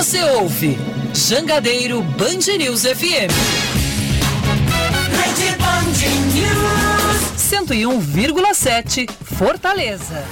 Você 0.00 0.22
ouve 0.22 0.78
Jangadeiro 1.14 2.02
Band 2.02 2.56
News 2.56 2.84
FM. 2.84 3.28
Rede 5.12 5.56
Band 5.58 6.00
News 6.32 7.36
101,7 7.36 9.10
Fortaleza. 9.10 10.24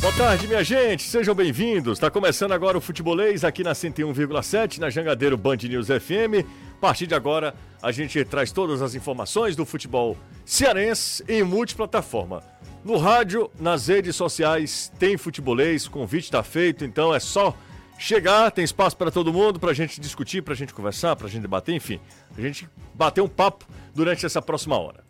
Boa 0.00 0.12
tarde, 0.12 0.46
minha 0.46 0.62
gente. 0.62 1.02
Sejam 1.02 1.34
bem-vindos. 1.34 1.98
Está 1.98 2.08
começando 2.12 2.52
agora 2.52 2.78
o 2.78 2.80
Futebolês 2.80 3.42
aqui 3.42 3.64
na 3.64 3.72
101,7 3.72 4.78
na 4.78 4.88
Jangadeiro 4.88 5.36
Band 5.36 5.56
News 5.56 5.88
FM. 5.88 6.46
A 6.76 6.80
partir 6.80 7.08
de 7.08 7.14
agora, 7.16 7.56
a 7.82 7.90
gente 7.90 8.24
traz 8.24 8.52
todas 8.52 8.82
as 8.82 8.94
informações 8.94 9.56
do 9.56 9.66
futebol 9.66 10.16
cearense 10.44 11.24
em 11.26 11.42
multiplataforma. 11.42 12.40
No 12.84 12.98
rádio, 12.98 13.50
nas 13.58 13.88
redes 13.88 14.14
sociais, 14.14 14.92
tem 14.96 15.16
futebolês, 15.16 15.86
o 15.86 15.90
convite 15.90 16.26
está 16.26 16.44
feito, 16.44 16.84
então 16.84 17.12
é 17.12 17.18
só 17.18 17.52
chegar, 17.98 18.50
tem 18.50 18.64
espaço 18.64 18.96
para 18.96 19.10
todo 19.10 19.32
mundo, 19.32 19.58
para 19.58 19.70
a 19.70 19.74
gente 19.74 20.00
discutir, 20.00 20.42
para 20.42 20.54
a 20.54 20.56
gente 20.56 20.74
conversar, 20.74 21.16
para 21.16 21.26
a 21.26 21.30
gente 21.30 21.42
debater, 21.42 21.74
enfim, 21.74 22.00
a 22.36 22.40
gente 22.40 22.68
bater 22.94 23.20
um 23.20 23.28
papo 23.28 23.66
durante 23.94 24.26
essa 24.26 24.42
próxima 24.42 24.78
hora. 24.78 25.04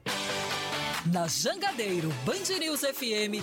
Na 1.07 1.27
Jangadeiro 1.27 2.09
Band 2.25 2.59
News 2.59 2.81
FM, 2.81 3.43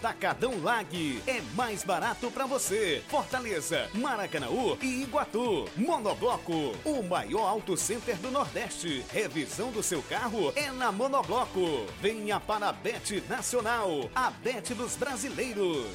Atacadão 0.01 0.59
Lag 0.63 1.21
é 1.27 1.41
mais 1.53 1.83
barato 1.83 2.31
para 2.31 2.47
você. 2.47 3.03
Fortaleza, 3.07 3.87
Maracanaú 3.93 4.75
e 4.81 5.03
Iguatu. 5.03 5.69
Monobloco, 5.77 6.75
o 6.83 7.03
maior 7.03 7.47
auto 7.47 7.77
center 7.77 8.15
do 8.15 8.31
Nordeste. 8.31 9.05
Revisão 9.11 9.69
do 9.71 9.83
seu 9.83 10.01
carro 10.01 10.51
é 10.55 10.71
na 10.71 10.91
Monobloco. 10.91 11.85
Venha 12.01 12.39
para 12.39 12.69
a 12.69 12.73
Bet 12.73 13.23
Nacional, 13.29 14.09
a 14.15 14.31
Bet 14.31 14.73
dos 14.73 14.95
brasileiros. 14.95 15.85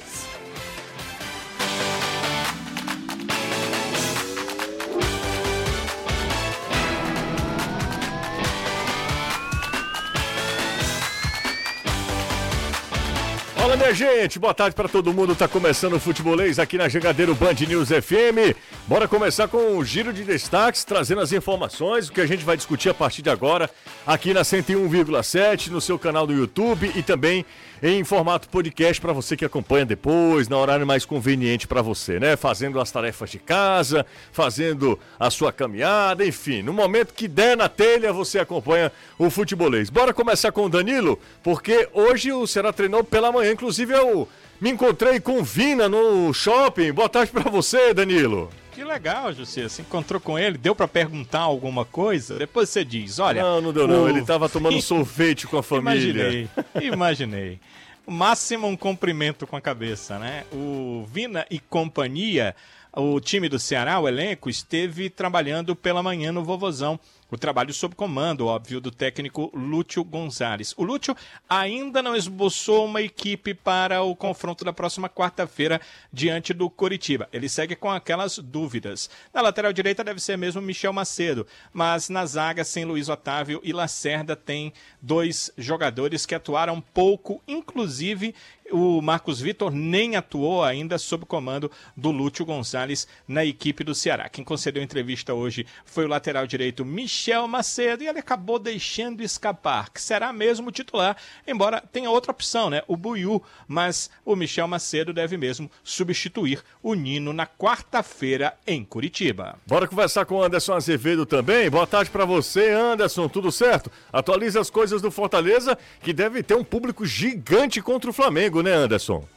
Fala 13.67 13.75
minha 13.75 13.93
gente, 13.93 14.39
boa 14.39 14.53
tarde 14.53 14.73
para 14.73 14.87
todo 14.87 15.13
mundo. 15.13 15.35
Tá 15.35 15.45
começando 15.45 15.91
o 15.91 15.99
futebolês 15.99 16.57
aqui 16.57 16.77
na 16.77 16.87
Jangadeiro 16.87 17.35
Band 17.35 17.55
News 17.67 17.89
FM. 17.89 18.55
Bora 18.87 19.09
começar 19.09 19.49
com 19.49 19.77
o 19.77 19.83
giro 19.83 20.13
de 20.13 20.23
destaques, 20.23 20.85
trazendo 20.85 21.19
as 21.19 21.33
informações, 21.33 22.07
o 22.07 22.13
que 22.13 22.21
a 22.21 22.25
gente 22.25 22.45
vai 22.45 22.55
discutir 22.55 22.87
a 22.87 22.93
partir 22.93 23.21
de 23.21 23.29
agora 23.29 23.69
aqui 24.05 24.33
na 24.33 24.43
101,7, 24.43 25.67
no 25.67 25.81
seu 25.81 25.99
canal 25.99 26.25
do 26.25 26.31
YouTube 26.31 26.89
e 26.95 27.03
também 27.03 27.45
em 27.83 28.03
formato 28.03 28.49
podcast 28.49 28.99
para 29.01 29.13
você 29.13 29.35
que 29.35 29.45
acompanha 29.45 29.85
depois, 29.85 30.47
na 30.47 30.57
horário 30.57 30.87
mais 30.87 31.05
conveniente 31.05 31.67
para 31.67 31.81
você, 31.81 32.19
né? 32.19 32.35
Fazendo 32.35 32.79
as 32.79 32.89
tarefas 32.89 33.29
de 33.29 33.39
casa, 33.39 34.05
fazendo 34.31 34.97
a 35.19 35.29
sua 35.29 35.51
caminhada, 35.51 36.25
enfim, 36.25 36.61
no 36.61 36.73
momento 36.73 37.13
que 37.13 37.27
der 37.27 37.55
na 37.55 37.69
telha, 37.69 38.11
você 38.13 38.39
acompanha 38.39 38.91
o 39.19 39.29
futebolês. 39.29 39.89
Bora 39.89 40.13
começar 40.13 40.51
com 40.51 40.65
o 40.65 40.69
Danilo, 40.69 41.19
porque 41.43 41.89
hoje 41.93 42.31
o 42.31 42.47
Ceará 42.47 42.71
treinou 42.71 43.03
pela 43.03 43.31
manhã, 43.31 43.56
inclusive 43.57 43.91
eu 43.91 44.29
me 44.61 44.69
encontrei 44.69 45.19
com 45.19 45.39
o 45.39 45.43
Vina 45.43 45.89
no 45.89 46.31
shopping. 46.31 46.93
Boa 46.93 47.09
tarde 47.09 47.31
para 47.31 47.49
você, 47.49 47.91
Danilo. 47.91 48.51
Que 48.71 48.83
legal, 48.83 49.33
José. 49.33 49.67
Você 49.67 49.81
encontrou 49.81 50.21
com 50.21 50.37
ele, 50.37 50.59
deu 50.59 50.75
para 50.75 50.87
perguntar 50.87 51.39
alguma 51.39 51.83
coisa? 51.83 52.37
Depois 52.37 52.69
você 52.69 52.85
diz, 52.85 53.17
olha. 53.17 53.41
Não, 53.41 53.59
não 53.59 53.73
deu 53.73 53.85
o... 53.85 53.87
não. 53.87 54.07
Ele 54.07 54.21
tava 54.21 54.47
tomando 54.47 54.79
sorvete 54.83 55.47
com 55.47 55.57
a 55.57 55.63
família. 55.63 56.21
Imaginei, 56.21 56.49
imaginei. 56.83 57.59
Máximo 58.05 58.67
um 58.67 58.77
cumprimento 58.77 59.47
com 59.47 59.55
a 59.55 59.61
cabeça, 59.61 60.19
né? 60.19 60.43
O 60.53 61.03
Vina 61.11 61.43
e 61.49 61.57
companhia, 61.59 62.55
o 62.93 63.19
time 63.19 63.49
do 63.49 63.57
Ceará, 63.57 63.99
o 63.99 64.07
elenco, 64.07 64.51
esteve 64.51 65.09
trabalhando 65.09 65.75
pela 65.75 66.03
manhã 66.03 66.31
no 66.31 66.43
Vovozão 66.43 66.99
o 67.29 67.37
trabalho 67.37 67.73
sob 67.73 67.95
comando, 67.95 68.47
óbvio, 68.47 68.79
do 68.79 68.91
técnico 68.91 69.51
Lúcio 69.53 70.03
Gonzalez. 70.03 70.73
O 70.77 70.83
Lúcio 70.83 71.15
ainda 71.49 72.01
não 72.01 72.15
esboçou 72.15 72.85
uma 72.85 73.01
equipe 73.01 73.53
para 73.53 74.01
o 74.01 74.15
confronto 74.15 74.63
da 74.63 74.71
próxima 74.71 75.09
quarta-feira 75.09 75.81
diante 76.11 76.53
do 76.53 76.69
Coritiba. 76.69 77.27
Ele 77.33 77.49
segue 77.49 77.75
com 77.75 77.91
aquelas 77.91 78.37
dúvidas. 78.37 79.09
Na 79.33 79.41
lateral 79.41 79.73
direita 79.73 80.03
deve 80.03 80.21
ser 80.21 80.37
mesmo 80.37 80.61
Michel 80.61 80.93
Macedo, 80.93 81.45
mas 81.73 82.09
na 82.09 82.25
zaga, 82.25 82.63
sem 82.63 82.85
Luiz 82.85 83.09
Otávio 83.09 83.59
e 83.63 83.73
Lacerda, 83.73 84.35
tem 84.35 84.71
dois 85.01 85.51
jogadores 85.57 86.25
que 86.25 86.35
atuaram 86.35 86.79
pouco, 86.79 87.41
inclusive 87.47 88.33
o 88.71 89.01
Marcos 89.01 89.39
Vitor 89.39 89.71
nem 89.71 90.15
atuou 90.15 90.63
ainda 90.63 90.97
sob 90.97 91.25
comando 91.25 91.71
do 91.95 92.11
Lúcio 92.11 92.45
Gonzalez 92.45 93.07
na 93.27 93.45
equipe 93.45 93.83
do 93.83 93.95
Ceará. 93.95 94.29
Quem 94.29 94.43
concedeu 94.43 94.83
entrevista 94.83 95.33
hoje 95.33 95.65
foi 95.85 96.05
o 96.05 96.07
lateral 96.07 96.45
direito 96.45 96.85
Michel 96.85 97.47
Macedo 97.47 98.03
e 98.03 98.07
ele 98.07 98.19
acabou 98.19 98.59
deixando 98.59 99.21
escapar, 99.21 99.89
que 99.89 100.01
será 100.01 100.33
mesmo 100.33 100.71
titular, 100.71 101.17
embora 101.45 101.81
tenha 101.81 102.09
outra 102.09 102.31
opção, 102.31 102.69
né? 102.69 102.81
O 102.87 102.95
Buiu, 102.95 103.41
mas 103.67 104.09
o 104.25 104.35
Michel 104.35 104.67
Macedo 104.67 105.13
deve 105.13 105.37
mesmo 105.37 105.69
substituir 105.83 106.63
o 106.81 106.93
Nino 106.93 107.33
na 107.33 107.45
quarta-feira 107.45 108.57
em 108.65 108.83
Curitiba. 108.83 109.57
Bora 109.65 109.87
conversar 109.87 110.25
com 110.25 110.35
o 110.35 110.43
Anderson 110.43 110.73
Azevedo 110.73 111.25
também. 111.25 111.69
Boa 111.69 111.87
tarde 111.87 112.09
para 112.09 112.25
você, 112.25 112.71
Anderson. 112.71 113.27
Tudo 113.27 113.51
certo? 113.51 113.91
Atualiza 114.11 114.59
as 114.59 114.69
coisas 114.69 115.01
do 115.01 115.11
Fortaleza, 115.11 115.77
que 116.01 116.13
deve 116.13 116.43
ter 116.43 116.55
um 116.55 116.63
público 116.63 117.05
gigante 117.05 117.81
contra 117.81 118.09
o 118.09 118.13
Flamengo, 118.13 118.56
né, 118.61 118.73
Anderson? 118.73 119.27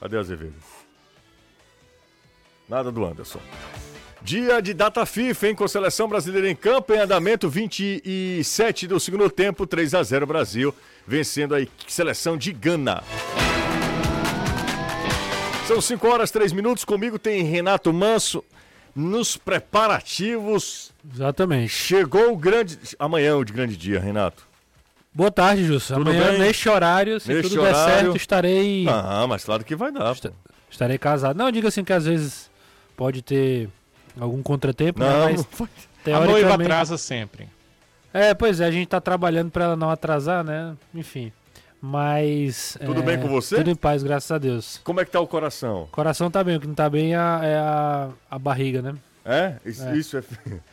Cadê 0.00 0.18
Azevedo? 0.18 0.54
Nada 2.68 2.90
do 2.90 3.04
Anderson. 3.04 3.40
Dia 4.22 4.62
de 4.62 4.72
data 4.72 5.04
FIFA, 5.04 5.48
hein? 5.48 5.54
Com 5.54 5.68
seleção 5.68 6.08
brasileira 6.08 6.50
em 6.50 6.56
campo, 6.56 6.94
em 6.94 6.98
andamento 6.98 7.48
27 7.48 8.86
do 8.86 8.98
segundo 8.98 9.28
tempo, 9.28 9.66
3 9.66 9.94
a 9.94 10.02
0 10.02 10.26
Brasil, 10.26 10.74
vencendo 11.06 11.54
a 11.54 11.58
seleção 11.86 12.36
de 12.36 12.52
Gana. 12.52 13.02
São 15.66 15.80
5 15.80 16.08
horas 16.08 16.30
3 16.30 16.52
minutos. 16.52 16.84
Comigo 16.84 17.18
tem 17.18 17.42
Renato 17.42 17.92
Manso 17.92 18.44
nos 18.94 19.36
preparativos. 19.36 20.92
Exatamente. 21.14 21.68
Chegou 21.70 22.32
o 22.32 22.36
grande. 22.36 22.78
Amanhã 22.98 23.30
é 23.30 23.34
o 23.34 23.44
de 23.44 23.52
grande 23.52 23.76
dia, 23.76 24.00
Renato. 24.00 24.46
Boa 25.14 25.30
tarde, 25.30 25.64
Justo. 25.64 25.94
Amanhã, 25.94 26.30
bem? 26.30 26.40
neste 26.40 26.68
horário, 26.68 27.20
se 27.20 27.32
neste 27.32 27.50
tudo 27.50 27.62
horário... 27.62 27.86
der 27.86 28.00
certo, 28.00 28.16
estarei. 28.16 28.84
Ah, 28.88 29.26
mas 29.28 29.44
claro 29.44 29.64
que 29.64 29.76
vai 29.76 29.92
dar. 29.92 30.10
Est... 30.10 30.28
Estarei 30.68 30.98
casado. 30.98 31.36
Não, 31.36 31.52
diga 31.52 31.68
assim 31.68 31.84
que 31.84 31.92
às 31.92 32.04
vezes 32.04 32.50
pode 32.96 33.22
ter 33.22 33.68
algum 34.18 34.42
contratempo, 34.42 34.98
né? 34.98 35.08
não, 35.08 35.26
né? 35.26 35.36
Mas, 35.36 35.46
teoricamente... 36.02 36.44
A 36.44 36.48
noiva 36.48 36.54
atrasa 36.54 36.98
sempre. 36.98 37.48
É, 38.12 38.34
pois 38.34 38.60
é, 38.60 38.64
a 38.64 38.70
gente 38.72 38.88
tá 38.88 39.00
trabalhando 39.00 39.52
para 39.52 39.66
ela 39.66 39.76
não 39.76 39.88
atrasar, 39.88 40.42
né? 40.42 40.76
Enfim. 40.92 41.32
Mas. 41.80 42.76
Tudo 42.84 43.00
é, 43.00 43.04
bem 43.04 43.20
com 43.20 43.28
você? 43.28 43.56
Tudo 43.56 43.70
em 43.70 43.74
paz, 43.76 44.02
graças 44.02 44.30
a 44.32 44.38
Deus. 44.38 44.80
Como 44.82 45.00
é 45.00 45.04
que 45.04 45.12
tá 45.12 45.20
o 45.20 45.28
coração? 45.28 45.82
O 45.82 45.88
coração 45.88 46.28
tá 46.28 46.42
bem, 46.42 46.56
o 46.56 46.60
que 46.60 46.66
não 46.66 46.74
tá 46.74 46.90
bem 46.90 47.12
é 47.12 47.16
a, 47.16 47.40
é 47.42 47.56
a, 47.56 48.08
a 48.30 48.38
barriga, 48.38 48.82
né? 48.82 48.94
É? 49.24 49.54
Isso 49.64 49.82
é. 49.82 49.96
Isso 49.96 50.16
é... 50.18 50.22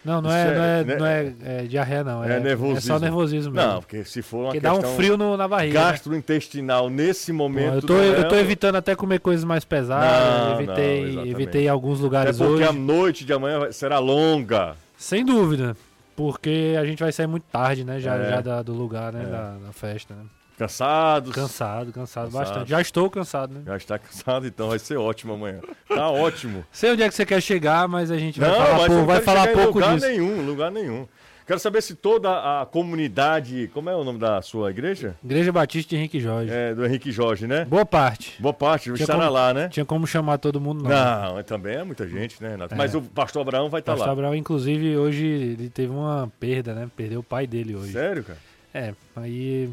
Não, 0.04 0.20
não 0.22 0.30
é, 0.32 0.42
é, 0.42 0.54
não 0.54 0.64
é, 0.64 0.84
né? 0.84 0.96
não 0.98 1.06
é, 1.06 1.34
é 1.42 1.64
diarreia, 1.64 2.04
não. 2.04 2.24
É, 2.24 2.36
é, 2.36 2.40
nervosismo. 2.40 2.78
É 2.78 2.82
só 2.82 3.00
nervosismo 3.00 3.54
mesmo. 3.54 3.68
Não, 3.68 3.80
porque 3.80 4.04
se 4.04 4.22
for 4.22 4.40
uma 4.40 4.46
porque 4.48 4.60
dá 4.60 4.74
um 4.74 4.82
frio 4.82 5.16
no, 5.16 5.38
na 5.38 5.48
barriga. 5.48 5.80
Né? 5.80 5.92
Gastrointestinal 5.92 6.90
né? 6.90 7.04
nesse 7.04 7.32
momento. 7.32 7.76
eu, 7.76 7.82
tô, 7.82 7.96
eu 7.96 8.28
tô 8.28 8.36
evitando 8.36 8.76
até 8.76 8.94
comer 8.94 9.20
coisas 9.20 9.46
mais 9.46 9.64
pesadas. 9.64 10.10
Não, 10.10 10.62
evitei, 10.62 11.16
não, 11.16 11.26
evitei 11.26 11.68
alguns 11.70 12.02
lugares 12.02 12.36
é 12.36 12.44
porque 12.44 12.56
hoje. 12.56 12.64
a 12.64 12.74
noite 12.74 13.24
de 13.24 13.32
amanhã 13.32 13.72
será 13.72 14.00
longa. 14.00 14.76
Sem 14.98 15.24
dúvida. 15.24 15.76
Porque 16.14 16.76
a 16.78 16.84
gente 16.84 17.02
vai 17.02 17.12
sair 17.12 17.28
muito 17.28 17.44
tarde, 17.44 17.86
né? 17.86 18.00
Já, 18.00 18.22
já 18.22 18.42
da, 18.42 18.62
do 18.62 18.74
lugar, 18.74 19.14
né? 19.14 19.24
Da, 19.24 19.56
da 19.66 19.72
festa, 19.72 20.14
né? 20.14 20.24
Cansados? 20.66 21.34
Cansado, 21.34 21.92
cansado, 21.92 21.92
cansado, 21.92 22.32
bastante. 22.32 22.70
Já 22.70 22.80
estou 22.82 23.10
cansado, 23.10 23.54
né? 23.56 23.62
Já 23.66 23.78
está 23.78 23.98
cansado, 24.00 24.46
então 24.46 24.70
vai 24.70 24.78
ser 24.80 24.98
ótimo 24.98 25.34
amanhã. 25.34 25.60
Tá 25.88 26.10
ótimo. 26.12 26.64
Sei 26.72 26.92
onde 26.92 27.02
é 27.04 27.10
que 27.10 27.16
você 27.16 27.26
quer 27.26 27.42
chegar, 27.42 27.88
mas 27.88 28.12
a 28.12 28.18
gente 28.18 28.40
vai 28.40 28.50
Não, 28.50 28.58
falar, 28.58 28.88
pouco, 28.88 29.06
vai 29.06 29.22
falar 29.22 29.48
pouco 29.48 29.80
lugar 29.80 29.96
disso. 29.96 30.08
nenhum, 30.08 30.46
lugar 30.46 30.72
nenhum. 30.72 31.08
Quero 31.48 31.60
saber 31.60 31.82
se 31.82 31.96
toda 31.96 32.30
a 32.62 32.66
comunidade. 32.66 33.70
Como 33.74 33.90
é 33.90 33.96
o 33.96 34.04
nome 34.04 34.20
da 34.20 34.42
sua 34.42 34.70
igreja? 34.70 35.16
Igreja 35.24 35.52
Batista 35.52 35.90
de 35.90 35.96
Henrique 35.98 36.20
Jorge. 36.20 36.50
É, 36.54 36.74
do 36.74 36.86
Henrique 36.86 37.12
Jorge, 37.12 37.46
né? 37.48 37.66
Boa 37.66 37.86
parte. 37.86 38.40
Boa 38.42 38.54
parte, 38.54 38.84
Tinha 38.84 38.94
estará 38.96 39.20
como- 39.20 39.32
lá, 39.32 39.54
né? 39.54 39.68
Tinha 39.68 39.86
como 39.86 40.08
chamar 40.08 40.38
todo 40.38 40.62
mundo, 40.62 40.84
não. 40.84 40.90
Não, 40.92 41.40
é 41.40 41.44
também 41.44 41.76
é 41.76 41.84
muita 41.84 42.08
gente, 42.08 42.42
né, 42.42 42.52
Renato? 42.52 42.76
Mas 42.76 42.94
o 42.96 43.02
pastor 43.02 43.42
Abraão 43.42 43.70
vai 43.70 43.80
estar 43.82 43.94
Pastor 43.94 44.08
lá. 44.08 44.14
Abraão, 44.14 44.36
inclusive, 44.36 44.96
hoje 44.96 45.26
ele 45.26 45.70
teve 45.70 45.92
uma 45.92 46.32
perda, 46.40 46.74
né? 46.74 46.90
Perdeu 46.96 47.20
o 47.20 47.24
pai 47.24 47.46
dele 47.48 47.76
hoje. 47.76 47.92
Sério, 47.92 48.24
cara? 48.24 48.38
É, 48.74 48.94
aí 49.18 49.70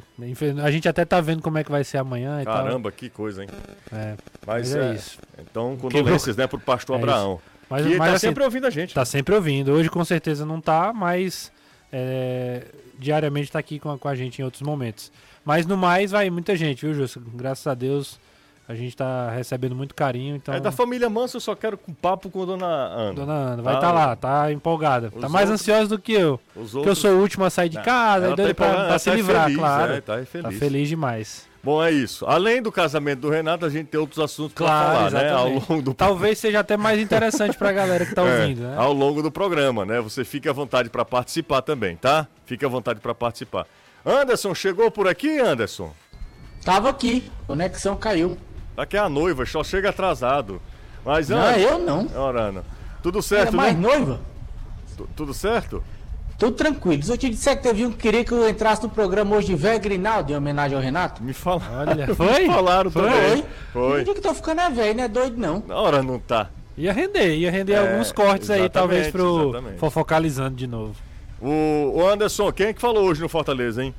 a 0.63 0.71
gente 0.73 0.89
até 0.89 1.05
tá 1.05 1.21
vendo 1.21 1.41
como 1.41 1.57
é 1.57 1.63
que 1.63 1.71
vai 1.71 1.85
ser 1.85 1.99
amanhã 1.99 2.43
Caramba, 2.45 2.91
que 2.91 3.09
coisa, 3.09 3.45
hein? 3.45 3.49
É, 3.93 4.17
Mas, 4.45 4.73
mas 4.73 4.75
é 4.75 4.91
é, 4.91 4.95
isso. 4.95 5.19
Então, 5.39 5.77
condolências, 5.77 6.37
né, 6.37 6.49
pro 6.49 6.59
pastor 6.59 6.97
É 6.97 6.99
Abraão. 6.99 7.41
Mas, 7.71 7.87
que 7.87 7.97
mas 7.97 8.09
tá 8.09 8.17
assim, 8.17 8.27
sempre 8.27 8.43
ouvindo 8.43 8.67
a 8.67 8.71
gente. 8.71 8.95
tá 8.95 9.05
sempre 9.05 9.35
ouvindo. 9.35 9.73
Hoje 9.73 9.89
com 9.89 10.05
certeza 10.05 10.45
não 10.45 10.61
tá, 10.61 10.93
mas 10.93 11.53
é, 11.93 12.65
diariamente 12.99 13.53
tá 13.53 13.59
aqui 13.59 13.79
com 13.79 13.91
a, 13.91 13.99
com 13.99 14.09
a 14.09 14.15
gente 14.15 14.41
em 14.41 14.45
outros 14.45 14.63
momentos. 14.63 15.13
Mas 15.45 15.65
no 15.65 15.77
mais 15.77 16.11
vai 16.11 16.29
muita 16.29 16.57
gente, 16.57 16.85
viu, 16.85 16.95
Justo? 16.95 17.21
Graças 17.21 17.67
a 17.67 17.75
Deus 17.75 18.19
a 18.69 18.75
gente 18.75 18.95
tá 18.95 19.31
recebendo 19.31 19.75
muito 19.75 19.95
carinho. 19.95 20.37
Então, 20.37 20.55
É 20.55 20.61
da 20.61 20.71
família 20.71 21.09
Manso, 21.09 21.39
eu 21.39 21.41
só 21.41 21.55
quero 21.55 21.79
com 21.79 21.93
papo 21.95 22.29
com 22.29 22.45
Dona 22.45 22.67
Ana. 22.67 23.15
Dona 23.15 23.33
Ana 23.33 23.63
vai 23.63 23.75
Ah, 23.75 23.77
estar 23.79 23.93
lá, 23.93 24.15
tá 24.17 24.53
empolgada. 24.53 25.11
os 25.15 25.21
Tá 25.23 25.29
mais 25.29 25.49
outros- 25.49 25.63
ansiosa 25.69 25.89
do 25.89 25.99
que 25.99 26.13
eu. 26.13 26.39
Os 26.55 26.73
Porque 26.73 26.77
eu 26.77 26.79
outros... 26.81 26.99
sou 26.99 27.11
o 27.13 27.21
último 27.21 27.45
a 27.47 27.51
sair 27.51 27.71
de 27.71 27.81
casa, 27.81 28.27
Ela 28.27 28.37
tá 28.37 28.55
pra, 28.55 28.85
pra 28.87 28.99
se 28.99 29.09
tá 29.11 29.17
livrar, 29.17 29.45
feliz, 29.45 29.59
claro. 29.59 29.93
é, 29.95 30.01
tá 30.03 30.19
Tá 30.19 30.25
feliz. 30.27 30.59
feliz 30.59 30.89
demais. 30.89 31.49
Bom, 31.65 31.83
é 31.83 31.91
isso. 31.91 32.25
Além 32.25 32.63
do 32.63 32.71
casamento 32.71 33.21
do 33.21 33.31
Renato, 33.31 33.65
a 33.67 33.69
gente 33.69 33.87
tem 33.89 33.99
outros 33.99 34.21
assuntos 34.21 34.53
pra 34.53 34.67
Claro, 34.67 34.87
falar, 34.87 35.11
né? 35.11 35.31
Ao 35.33 35.39
exatamente. 35.49 35.71
longo 35.71 35.83
do 35.83 35.95
Talvez 35.95 36.39
seja 36.39 36.61
até 36.61 36.77
mais 36.77 37.01
interessante 37.01 37.59
pra 37.59 37.73
galera 37.73 38.07
que 38.07 38.15
tá 38.15 38.23
É, 38.29 38.43
ouvindo, 38.43 38.61
né? 38.63 38.75
Ao 38.77 38.93
longo 38.93 39.23
do 39.23 39.31
programa, 39.31 39.85
né? 39.85 40.01
Você 40.01 40.25
fica 40.25 40.51
à 40.51 40.53
vontade 40.53 40.89
pra 40.89 41.05
participar 41.05 41.61
também, 41.63 41.97
tá? 41.97 42.27
Fique 42.47 42.65
à 42.65 42.69
vontade 42.69 43.01
pra 43.01 43.15
participar. 43.15 43.67
Anderson, 44.07 44.55
chegou 44.55 44.91
por 44.91 45.09
aqui, 45.09 45.39
Anderson? 45.41 45.93
Tava 46.65 46.91
aqui, 46.91 47.29
conexão 47.47 47.97
caiu. 47.97 48.39
Daqui 48.79 48.97
é 48.97 49.01
a 49.01 49.09
noiva, 49.09 49.45
só 49.45 49.65
chega 49.65 49.91
atrasado. 49.91 50.63
Mas, 51.05 51.29
Não, 51.29 51.37
Anderson... 51.39 51.61
eu 51.69 51.79
não. 51.81 52.07
Ora, 52.15 52.41
Ana. 52.43 52.65
Tudo 53.03 53.19
Era 53.19 53.23
certo, 53.23 53.57
mais 53.57 53.75
né? 53.75 53.81
noiva. 53.81 54.21
Tu- 54.97 55.09
Tudo 55.17 55.35
certo? 55.35 55.83
Tudo 56.39 56.53
tranquilo. 56.53 57.03
Se 57.03 57.11
eu 57.11 57.19
te 57.19 57.29
disser 57.29 57.57
que 57.57 57.65
teve 57.65 57.85
um 57.85 57.91
que 57.91 57.97
queria 57.97 58.25
que 58.25 58.31
eu 58.31 58.49
entrasse 58.49 58.81
no 58.85 58.89
programa 58.89 59.35
hoje 59.35 59.49
de 59.49 59.57
velho 59.57 59.81
Grinaldo, 59.81 60.33
em 60.33 60.37
homenagem 60.37 60.77
ao 60.77 60.83
Renato. 60.83 61.21
Me 61.25 61.33
fala. 61.33 61.61
Olha, 61.89 62.07
foi? 62.15 62.47
Me 62.47 62.47
falaram 62.47 62.89
Foi. 62.89 63.03
também. 63.03 63.45
Foi. 63.73 63.91
Foi. 63.91 64.01
Eu 64.09 64.15
que 64.15 64.21
tô 64.21 64.33
ficando 64.33 64.61
é 64.61 64.71
velho, 64.71 64.97
não 64.97 65.03
é 65.05 65.09
doido 65.09 65.37
não. 65.37 65.61
Na 65.67 65.75
hora 65.75 66.01
não 66.01 66.21
tá. 66.21 66.49
Ia 66.77 66.93
render, 66.93 67.35
ia 67.35 67.51
render 67.51 67.73
É, 67.73 67.79
alguns 67.79 68.13
cortes 68.13 68.49
aí, 68.49 68.69
talvez, 68.69 69.09
pro 69.11 69.49
exatamente. 69.49 69.79
fofocalizando 69.81 70.55
de 70.55 70.69
novo. 70.69 70.95
O, 71.43 71.95
o 71.97 72.07
Anderson, 72.09 72.53
quem 72.53 72.69
é 72.69 72.73
que 72.73 72.81
falou 72.81 73.09
hoje 73.09 73.21
no 73.21 73.29
Fortaleza, 73.29 73.83
hein? 73.83 73.93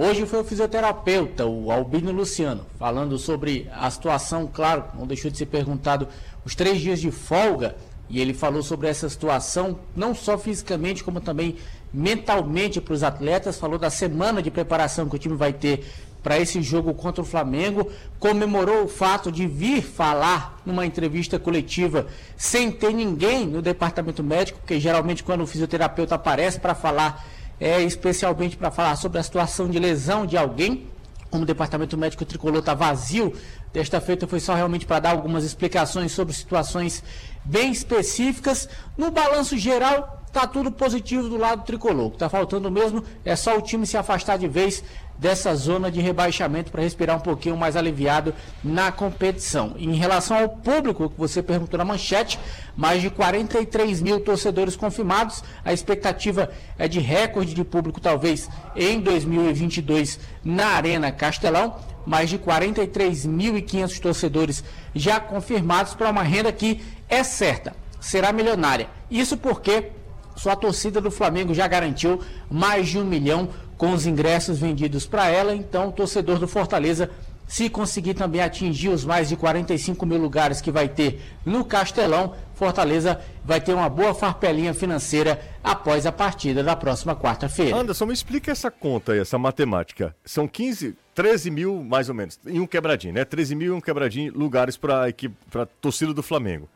Hoje 0.00 0.24
foi 0.26 0.38
o 0.38 0.44
fisioterapeuta, 0.44 1.44
o 1.44 1.72
Albino 1.72 2.12
Luciano, 2.12 2.64
falando 2.78 3.18
sobre 3.18 3.68
a 3.74 3.90
situação, 3.90 4.46
claro, 4.46 4.84
não 4.96 5.08
deixou 5.08 5.28
de 5.28 5.36
ser 5.36 5.46
perguntado 5.46 6.06
os 6.44 6.54
três 6.54 6.80
dias 6.80 7.00
de 7.00 7.10
folga, 7.10 7.74
e 8.08 8.20
ele 8.20 8.32
falou 8.32 8.62
sobre 8.62 8.86
essa 8.86 9.08
situação, 9.08 9.80
não 9.96 10.14
só 10.14 10.38
fisicamente, 10.38 11.02
como 11.02 11.20
também 11.20 11.56
mentalmente 11.92 12.80
para 12.80 12.94
os 12.94 13.02
atletas, 13.02 13.58
falou 13.58 13.76
da 13.76 13.90
semana 13.90 14.40
de 14.40 14.52
preparação 14.52 15.08
que 15.08 15.16
o 15.16 15.18
time 15.18 15.34
vai 15.34 15.52
ter 15.52 15.84
para 16.22 16.38
esse 16.38 16.62
jogo 16.62 16.94
contra 16.94 17.22
o 17.22 17.26
Flamengo, 17.26 17.90
comemorou 18.20 18.84
o 18.84 18.88
fato 18.88 19.32
de 19.32 19.48
vir 19.48 19.82
falar 19.82 20.60
numa 20.64 20.86
entrevista 20.86 21.40
coletiva 21.40 22.06
sem 22.36 22.70
ter 22.70 22.94
ninguém 22.94 23.48
no 23.48 23.60
departamento 23.60 24.22
médico, 24.22 24.60
porque 24.60 24.78
geralmente 24.78 25.24
quando 25.24 25.40
o 25.40 25.46
fisioterapeuta 25.46 26.14
aparece 26.14 26.60
para 26.60 26.74
falar 26.76 27.26
é 27.60 27.82
especialmente 27.82 28.56
para 28.56 28.70
falar 28.70 28.96
sobre 28.96 29.18
a 29.18 29.22
situação 29.22 29.68
de 29.68 29.78
lesão 29.78 30.26
de 30.26 30.36
alguém. 30.36 30.86
Como 31.30 31.42
o 31.42 31.46
departamento 31.46 31.96
médico 31.98 32.24
tricolor 32.24 32.60
está 32.60 32.72
vazio, 32.72 33.34
desta 33.72 34.00
feita 34.00 34.26
foi 34.26 34.40
só 34.40 34.54
realmente 34.54 34.86
para 34.86 35.00
dar 35.00 35.10
algumas 35.10 35.44
explicações 35.44 36.12
sobre 36.12 36.32
situações 36.32 37.02
bem 37.44 37.70
específicas. 37.70 38.68
No 38.96 39.10
balanço 39.10 39.56
geral, 39.58 40.17
está 40.28 40.46
tudo 40.46 40.70
positivo 40.70 41.28
do 41.28 41.36
lado 41.36 41.64
tricolor. 41.64 42.06
O 42.06 42.10
que 42.10 42.16
está 42.16 42.28
faltando 42.28 42.70
mesmo 42.70 43.02
é 43.24 43.34
só 43.34 43.56
o 43.56 43.62
time 43.62 43.86
se 43.86 43.96
afastar 43.96 44.38
de 44.38 44.46
vez 44.46 44.84
dessa 45.18 45.54
zona 45.56 45.90
de 45.90 46.00
rebaixamento 46.00 46.70
para 46.70 46.82
respirar 46.82 47.16
um 47.16 47.20
pouquinho 47.20 47.56
mais 47.56 47.74
aliviado 47.74 48.32
na 48.62 48.92
competição. 48.92 49.74
Em 49.76 49.94
relação 49.94 50.36
ao 50.36 50.48
público, 50.48 51.10
que 51.10 51.18
você 51.18 51.42
perguntou 51.42 51.76
na 51.76 51.84
manchete, 51.84 52.38
mais 52.76 53.02
de 53.02 53.10
43 53.10 54.00
mil 54.00 54.20
torcedores 54.20 54.76
confirmados. 54.76 55.42
A 55.64 55.72
expectativa 55.72 56.50
é 56.78 56.86
de 56.86 57.00
recorde 57.00 57.54
de 57.54 57.64
público, 57.64 58.00
talvez, 58.00 58.48
em 58.76 59.00
2022 59.00 60.20
na 60.44 60.68
Arena 60.68 61.10
Castelão. 61.10 61.76
Mais 62.06 62.30
de 62.30 62.38
43.500 62.38 63.98
torcedores 63.98 64.64
já 64.94 65.20
confirmados 65.20 65.94
para 65.94 66.10
uma 66.10 66.22
renda 66.22 66.50
que 66.50 66.80
é 67.06 67.22
certa, 67.22 67.74
será 68.00 68.32
milionária. 68.32 68.88
Isso 69.10 69.36
porque 69.36 69.90
sua 70.38 70.54
torcida 70.54 71.00
do 71.00 71.10
Flamengo 71.10 71.52
já 71.52 71.66
garantiu 71.66 72.20
mais 72.50 72.88
de 72.88 72.98
um 72.98 73.04
milhão 73.04 73.48
com 73.76 73.92
os 73.92 74.06
ingressos 74.06 74.58
vendidos 74.58 75.06
para 75.06 75.28
ela. 75.28 75.54
Então, 75.54 75.88
o 75.88 75.92
torcedor 75.92 76.38
do 76.38 76.46
Fortaleza, 76.46 77.10
se 77.46 77.68
conseguir 77.68 78.14
também 78.14 78.40
atingir 78.40 78.88
os 78.88 79.04
mais 79.04 79.28
de 79.28 79.36
45 79.36 80.06
mil 80.06 80.18
lugares 80.18 80.60
que 80.60 80.70
vai 80.70 80.88
ter 80.88 81.20
no 81.44 81.64
Castelão, 81.64 82.34
Fortaleza 82.54 83.20
vai 83.44 83.60
ter 83.60 83.72
uma 83.72 83.88
boa 83.88 84.14
farpelinha 84.14 84.74
financeira 84.74 85.40
após 85.62 86.06
a 86.06 86.12
partida 86.12 86.62
da 86.62 86.76
próxima 86.76 87.16
quarta-feira. 87.16 87.76
Anderson, 87.76 88.06
me 88.06 88.12
explica 88.12 88.52
essa 88.52 88.70
conta 88.70 89.12
aí, 89.12 89.18
essa 89.18 89.38
matemática. 89.38 90.14
São 90.24 90.46
15, 90.46 90.96
13 91.14 91.50
mil, 91.50 91.82
mais 91.82 92.08
ou 92.08 92.14
menos, 92.14 92.38
em 92.46 92.60
um 92.60 92.66
quebradinho, 92.66 93.14
né? 93.14 93.24
13 93.24 93.54
mil 93.54 93.74
e 93.74 93.76
um 93.76 93.80
quebradinho 93.80 94.32
lugares 94.36 94.76
para 94.76 95.06
a 95.06 95.66
torcida 95.80 96.14
do 96.14 96.22
Flamengo. 96.22 96.68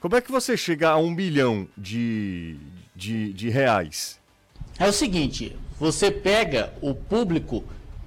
Como 0.00 0.14
é 0.14 0.20
que 0.20 0.30
você 0.30 0.56
chega 0.56 0.90
a 0.90 0.96
um 0.96 1.10
milhão 1.10 1.66
de, 1.76 2.56
de, 2.98 3.32
de 3.32 3.48
reais? 3.48 4.18
É 4.76 4.88
o 4.88 4.92
seguinte, 4.92 5.56
você 5.78 6.10
pega 6.10 6.72
o 6.82 6.92
público 6.92 7.62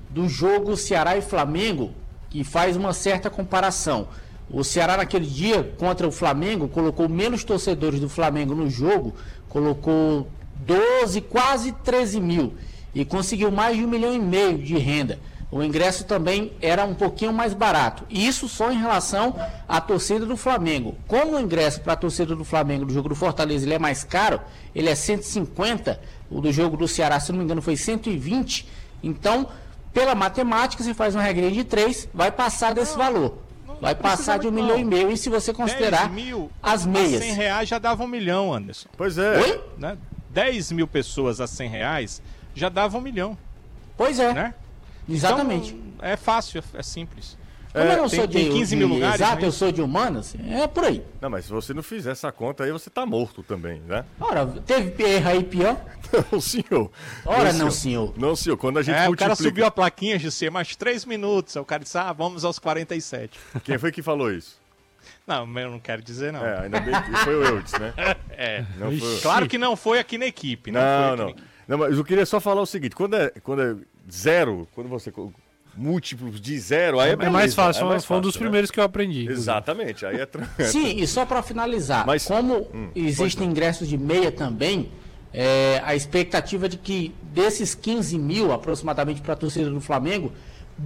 do 0.09 0.27
jogo 0.27 0.75
Ceará 0.75 1.15
e 1.15 1.21
Flamengo 1.21 1.91
e 2.33 2.43
faz 2.43 2.75
uma 2.75 2.91
certa 2.91 3.29
comparação. 3.29 4.09
O 4.49 4.65
Ceará 4.65 4.97
naquele 4.97 5.25
dia 5.25 5.63
contra 5.77 6.05
o 6.05 6.11
Flamengo 6.11 6.67
colocou 6.67 7.07
menos 7.07 7.45
torcedores 7.45 8.01
do 8.01 8.09
Flamengo 8.09 8.53
no 8.53 8.69
jogo, 8.69 9.15
colocou 9.47 10.27
12, 10.57 11.21
quase 11.21 11.71
13 11.71 12.19
mil 12.19 12.53
e 12.94 13.05
conseguiu 13.05 13.49
mais 13.49 13.77
de 13.77 13.85
um 13.85 13.87
milhão 13.87 14.13
e 14.13 14.19
meio 14.19 14.57
de 14.57 14.77
renda. 14.77 15.17
O 15.51 15.62
ingresso 15.62 16.06
também 16.06 16.53
era 16.62 16.86
um 16.86 16.94
pouquinho 16.94 17.33
mais 17.33 17.53
barato. 17.53 18.06
E 18.09 18.25
isso 18.25 18.48
só 18.48 18.71
em 18.71 18.80
relação 18.80 19.36
à 19.68 19.81
torcida 19.81 20.25
do 20.25 20.38
Flamengo. 20.38 20.95
Como 21.07 21.36
o 21.36 21.39
ingresso 21.39 21.81
para 21.81 21.94
a 21.94 21.98
torcida 21.98 22.33
do 22.33 22.45
Flamengo 22.45 22.86
do 22.86 22.94
jogo 22.94 23.09
do 23.09 23.15
Fortaleza 23.15 23.66
ele 23.66 23.73
é 23.73 23.80
mais 23.80 24.04
caro, 24.06 24.40
ele 24.73 24.90
é 24.90 24.95
150, 24.95 25.99
o 26.30 26.40
do 26.40 26.54
jogo 26.54 26.78
do 26.78 26.87
Ceará, 26.87 27.19
se 27.19 27.33
não 27.33 27.40
me 27.40 27.44
engano, 27.44 27.61
foi 27.61 27.75
120. 27.75 28.66
Então, 29.04 29.49
pela 29.94 30.16
matemática, 30.16 30.81
você 30.81 30.94
faz 30.94 31.16
uma 31.16 31.23
regrinha 31.23 31.52
de 31.52 31.66
3, 31.66 32.07
vai 32.14 32.31
passar 32.31 32.73
desse 32.73 32.97
valor. 32.97 33.37
Vai 33.81 33.95
passar 33.95 34.37
de 34.37 34.47
um 34.47 34.52
milhão 34.52 34.78
e 34.78 34.85
meio. 34.85 35.11
E 35.11 35.18
se 35.18 35.28
você 35.28 35.52
10 35.52 35.57
considerar 35.57 36.09
mil 36.11 36.52
as 36.61 36.85
a 36.85 36.90
meias. 36.90 37.23
100 37.23 37.33
reais 37.33 37.68
já 37.68 37.80
dava 37.80 38.04
um 38.04 38.07
milhão, 38.07 38.54
Anderson. 38.54 38.87
Pois 38.95 39.18
é. 39.18 39.40
Oi? 39.40 39.64
Né? 39.78 39.97
10 40.30 40.71
mil 40.71 40.87
pessoas 40.87 41.42
a 41.42 41.47
100 41.47 41.69
reais 41.69 42.21
já 42.54 42.69
dava 42.69 42.97
um 42.97 43.02
milhão, 43.02 43.37
Pois 43.97 44.19
é, 44.19 44.33
né? 44.33 44.54
Exatamente. 45.13 45.73
Então, 45.73 46.07
é 46.09 46.15
fácil, 46.18 46.63
é 46.73 46.83
simples. 46.83 47.37
Como 47.73 47.85
eu 47.85 47.97
não 48.01 48.09
tem- 48.09 48.19
sou 48.19 48.27
de, 48.27 48.49
15 48.49 48.69
de 48.71 48.75
mil 48.75 48.87
lugares, 48.89 49.15
exato, 49.15 49.41
né? 49.44 49.47
eu 49.47 49.51
sou 49.53 49.71
de 49.71 49.81
humanas, 49.81 50.35
é 50.45 50.68
por 50.68 50.83
aí. 50.83 51.01
Não, 51.21 51.30
mas 51.30 51.45
se 51.45 51.51
você 51.51 51.73
não 51.73 51.81
fizer 51.81 52.11
essa 52.11 52.30
conta 52.30 52.65
aí, 52.65 52.71
você 52.71 52.89
tá 52.89 53.06
morto 53.06 53.41
também, 53.44 53.80
né? 53.87 54.03
Ora, 54.19 54.45
teve 54.45 55.01
erro 55.03 55.30
aí 55.30 55.41
pior? 55.44 55.81
Não, 56.30 56.41
senhor. 56.41 56.91
Ora, 57.25 57.53
não, 57.53 57.71
senhor. 57.71 58.13
Não, 58.18 58.35
senhor. 58.35 58.57
Quando 58.57 58.80
a 58.80 58.81
gente 58.83 58.95
É, 58.95 59.03
o 59.03 59.06
multiplica... 59.06 59.23
cara 59.23 59.35
subiu 59.37 59.65
a 59.65 59.71
plaquinha, 59.71 60.19
José, 60.19 60.49
mais 60.49 60.75
3 60.75 61.06
minutos. 61.06 61.56
Aí 61.56 61.61
o 61.61 61.65
cara 61.65 61.81
disse, 61.83 61.97
ah, 61.97 62.11
vamos 62.11 62.44
aos 62.44 62.59
47. 62.59 63.39
Quem 63.63 63.77
foi 63.77 63.94
que 63.94 64.01
falou 64.01 64.30
isso? 64.30 64.59
Não, 65.25 65.45
mas 65.45 65.63
eu 65.63 65.71
não 65.71 65.80
quero 65.80 66.01
dizer, 66.01 66.33
não. 66.33 66.45
É, 66.45 66.63
ainda 66.65 66.81
bem 66.81 66.94
que 67.03 67.15
foi 67.23 67.35
o 67.35 67.44
Eudes, 67.45 67.71
né? 67.80 67.94
É. 68.31 68.65
Não 68.77 68.91
foi... 68.97 69.19
Claro 69.21 69.47
que 69.47 69.57
não 69.57 69.77
foi 69.77 69.99
aqui 69.99 70.18
na 70.18 70.25
equipe, 70.25 70.69
não, 70.69 70.81
Não, 70.81 71.09
não. 71.15 71.25
na 71.25 71.31
equipe. 71.31 71.47
Não, 71.65 71.77
mas 71.77 71.95
eu 71.97 72.03
queria 72.03 72.25
só 72.25 72.41
falar 72.41 72.61
o 72.61 72.65
seguinte: 72.65 72.94
quando 72.94 73.15
é, 73.15 73.30
quando 73.41 73.61
é 73.61 73.75
zero, 74.11 74.68
quando 74.73 74.87
você. 74.89 75.11
múltiplos 75.75 76.41
de 76.41 76.59
zero, 76.59 76.99
aí 76.99 77.09
é, 77.09 77.13
É 77.13 77.15
beleza, 77.15 77.31
mais 77.33 77.56
fácil, 77.56 77.85
é 77.85 77.89
mais 77.89 78.03
foi 78.06 78.18
um 78.18 78.21
dos 78.21 78.35
né? 78.35 78.41
primeiros 78.41 78.69
que 78.69 78.80
eu 78.80 78.83
aprendi. 78.83 79.27
Exatamente, 79.30 80.06
aí 80.06 80.19
é 80.19 80.25
tranquilo. 80.25 80.69
Sim, 80.69 80.97
e 80.97 81.07
só 81.07 81.25
para 81.25 81.41
finalizar, 81.41 82.06
Mas- 82.06 82.25
como 82.25 82.68
existem 82.94 83.47
ingressos 83.47 83.87
de 83.87 83.97
meia 83.97 84.31
também, 84.31 84.91
é, 85.33 85.81
a 85.85 85.95
expectativa 85.95 86.68
de 86.68 86.75
que 86.77 87.15
desses 87.23 87.73
15 87.73 88.18
mil 88.19 88.51
aproximadamente 88.51 89.21
para 89.21 89.33
a 89.33 89.37
torcida 89.37 89.69
do 89.69 89.80
Flamengo, 89.80 90.33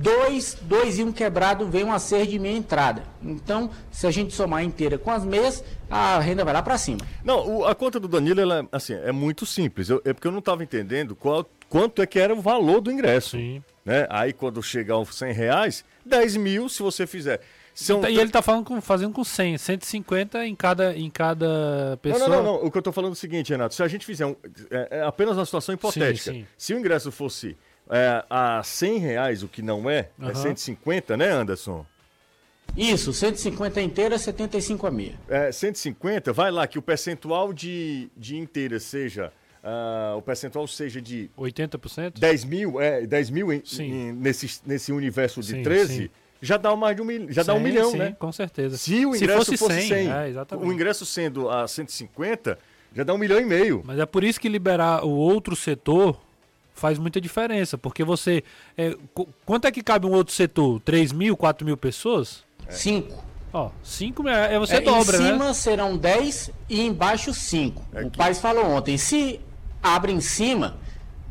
dois, 0.01 0.57
dois 0.61 0.99
e 0.99 1.03
um 1.03 1.11
quebrado 1.11 1.65
vem 1.67 1.83
uma 1.83 1.99
ser 1.99 2.27
de 2.27 2.37
meia 2.37 2.57
entrada. 2.57 3.03
Então, 3.23 3.69
se 3.91 4.05
a 4.05 4.11
gente 4.11 4.33
somar 4.33 4.63
inteira 4.63 4.97
com 4.97 5.11
as 5.11 5.23
meias, 5.25 5.63
a 5.89 6.19
renda 6.19 6.43
vai 6.43 6.53
lá 6.53 6.61
para 6.61 6.77
cima. 6.77 6.99
Não, 7.23 7.59
o- 7.59 7.65
a 7.65 7.73
conta 7.73 7.99
do 7.99 8.07
Danilo, 8.07 8.39
ela, 8.41 8.67
assim, 8.71 8.93
é 8.93 9.11
muito 9.11 9.45
simples. 9.45 9.89
Eu- 9.89 10.01
é 10.05 10.13
porque 10.13 10.27
eu 10.27 10.31
não 10.31 10.39
estava 10.39 10.63
entendendo 10.63 11.15
qual, 11.15 11.49
quanto 11.69 12.01
é 12.01 12.05
que 12.05 12.19
era 12.19 12.33
o 12.33 12.41
valor 12.41 12.81
do 12.81 12.91
ingresso. 12.91 13.31
Sim. 13.37 13.63
Né? 13.83 14.07
Aí 14.09 14.33
quando 14.33 14.61
chegar 14.63 14.95
aos 14.95 15.15
100 15.15 15.31
reais, 15.33 15.85
10 16.05 16.35
mil 16.35 16.67
se 16.67 16.81
você 16.81 17.05
fizer. 17.05 17.39
São 17.73 18.01
E 18.07 18.17
ele 18.17 18.31
tá 18.31 18.41
falando 18.41 18.63
com, 18.63 18.79
fazendo 18.79 19.11
com 19.13 19.23
100, 19.23 19.57
150 19.57 20.45
em 20.45 20.55
cada, 20.55 20.95
em 20.95 21.09
cada 21.09 21.89
Não, 21.91 21.97
pessoa. 21.97 22.29
não, 22.29 22.37
não, 22.37 22.43
não. 22.43 22.55
O 22.65 22.71
que 22.71 22.77
eu 22.77 22.81
tô 22.81 22.91
falando 22.93 23.11
é 23.11 23.13
o 23.13 23.15
seguinte, 23.17 23.49
Renato. 23.51 23.75
Se 23.75 23.83
a 23.83 23.87
gente 23.87 24.05
fizer 24.05 24.25
um, 24.25 24.35
é, 24.71 24.99
é 24.99 25.03
apenas 25.03 25.35
uma 25.37 25.45
situação 25.45 25.75
hipotética. 25.75 26.31
sim. 26.31 26.47
Se 26.57 26.73
o 26.73 26.79
ingresso 26.79 27.11
fosse 27.11 27.57
é, 27.89 28.23
a 28.29 28.61
100 28.63 28.97
reais, 28.99 29.43
o 29.43 29.47
que 29.47 29.61
não 29.61 29.89
é, 29.89 30.09
é 30.19 30.25
Aham. 30.25 30.35
150, 30.35 31.15
né, 31.17 31.29
Anderson? 31.29 31.85
Isso, 32.75 33.13
150 33.13 33.81
inteira, 33.81 34.17
75 34.17 34.87
a 34.87 34.91
meia. 34.91 35.13
É, 35.29 35.51
150, 35.51 36.33
vai 36.33 36.51
lá 36.51 36.67
que 36.67 36.77
o 36.77 36.81
percentual 36.81 37.53
de, 37.53 38.09
de 38.17 38.37
inteira 38.37 38.79
seja. 38.79 39.31
ah, 39.63 40.13
o 40.17 40.21
percentual 40.21 40.67
seja 40.67 41.01
de 41.01 41.29
80%? 41.37 42.19
10 42.19 42.43
mil, 42.43 42.79
é, 42.81 43.05
10 43.05 43.29
mil 43.29 43.51
em- 43.53 43.61
Sim. 43.65 43.83
em- 43.83 44.11
nesse, 44.13 44.59
nesse 44.65 44.91
universo 44.91 45.41
de 45.41 45.53
Sim, 45.53 45.63
13, 45.63 45.95
sim. 46.03 46.09
já 46.41 46.57
dá 46.57 46.75
mais 46.75 46.95
de 46.95 47.01
um, 47.01 47.05
mil, 47.05 47.31
já 47.31 47.41
dá 47.43 47.53
um 47.53 47.57
Sim, 47.57 47.63
milhão, 47.63 47.91
sim, 47.91 47.97
né? 47.97 48.15
Com 48.19 48.31
certeza. 48.31 48.77
Se 48.77 49.05
o 49.05 49.13
Se 49.13 49.23
ingresso 49.23 49.37
fosse 49.45 49.57
fosse 49.57 49.73
100, 49.81 49.87
100, 49.87 50.11
é, 50.11 50.29
exatamente. 50.29 50.67
o 50.67 50.73
ingresso 50.73 51.05
sendo 51.05 51.49
a 51.49 51.67
150, 51.67 52.59
já 52.93 53.03
dá 53.03 53.13
um 53.13 53.17
milhão 53.17 53.39
e 53.39 53.45
meio. 53.45 53.81
Mas 53.85 53.97
é 53.99 54.05
por 54.05 54.23
isso 54.23 54.39
que 54.39 54.49
liberar 54.49 55.03
o 55.05 55.09
outro 55.09 55.55
setor 55.55 56.21
faz 56.75 56.99
muita 56.99 57.19
diferença. 57.19 57.77
Porque 57.77 58.03
você. 58.03 58.43
é, 58.77 58.95
qu- 59.13 59.27
quanto 59.45 59.65
é 59.65 59.71
que 59.71 59.81
cabe 59.81 60.05
um 60.05 60.11
outro 60.11 60.33
setor? 60.33 60.79
3 60.81 61.11
mil, 61.11 61.35
4 61.35 61.65
mil 61.65 61.75
pessoas? 61.77 62.43
É. 62.67 62.71
5. 62.71 63.23
Ó, 63.51 63.71
5 63.81 64.21
mil. 64.21 64.31
É, 64.33 64.59
você 64.59 64.75
É, 64.75 64.81
dobra, 64.81 65.17
em 65.17 65.21
né? 65.21 65.31
cima 65.31 65.53
serão 65.53 65.97
10 65.97 66.51
e 66.69 66.81
embaixo 66.85 67.33
5. 67.33 67.81
O 68.05 68.11
Paz 68.11 68.39
falou 68.39 68.65
ontem, 68.65 68.97
se 68.97 69.39
abre 69.81 70.11
em 70.11 70.19
cima, 70.21 70.77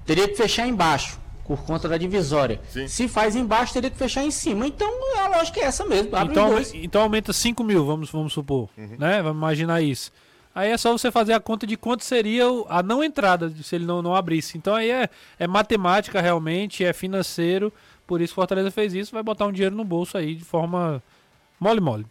teria 0.06 0.26
que 0.26 0.34
fechar 0.34 0.66
embaixo, 0.66 1.20
por 1.46 1.62
conta 1.64 1.86
da 1.86 1.98
divisória. 1.98 2.60
Sim. 2.70 2.88
Se 2.88 3.08
faz 3.08 3.36
embaixo, 3.36 3.74
teria 3.74 3.90
que 3.90 3.98
fechar 3.98 4.24
em 4.24 4.30
cima. 4.30 4.66
Então 4.66 4.88
a 5.22 5.28
lógica 5.36 5.60
é 5.60 5.64
essa 5.64 5.84
mesmo. 5.84 6.16
Abre 6.16 6.32
Então, 6.32 6.50
então 6.74 7.02
aumenta 7.02 7.32
5 7.32 7.62
mil, 7.62 7.84
vamos, 7.84 8.08
vamos 8.10 8.32
supor. 8.32 8.70
Uhum. 8.78 8.96
Né? 8.98 9.20
Vamos 9.22 9.36
imaginar 9.36 9.82
isso. 9.82 10.10
Aí 10.54 10.70
é 10.70 10.78
só 10.78 10.92
você 10.92 11.10
fazer 11.10 11.32
a 11.32 11.40
conta 11.40 11.66
de 11.66 11.76
quanto 11.76 12.04
seria 12.04 12.44
a 12.68 12.82
não 12.82 13.02
entrada, 13.02 13.50
se 13.62 13.74
ele 13.74 13.84
não, 13.84 14.00
não 14.00 14.14
abrisse. 14.14 14.56
Então 14.56 14.74
aí 14.74 14.90
é, 14.90 15.08
é 15.38 15.46
matemática 15.46 16.20
realmente, 16.20 16.84
é 16.84 16.92
financeiro. 16.92 17.72
Por 18.06 18.20
isso 18.20 18.34
Fortaleza 18.34 18.70
fez 18.70 18.94
isso, 18.94 19.12
vai 19.12 19.22
botar 19.22 19.46
um 19.46 19.52
dinheiro 19.52 19.74
no 19.74 19.84
bolso 19.84 20.16
aí 20.16 20.34
de 20.34 20.44
forma 20.44 21.02
mole-mole. 21.58 22.06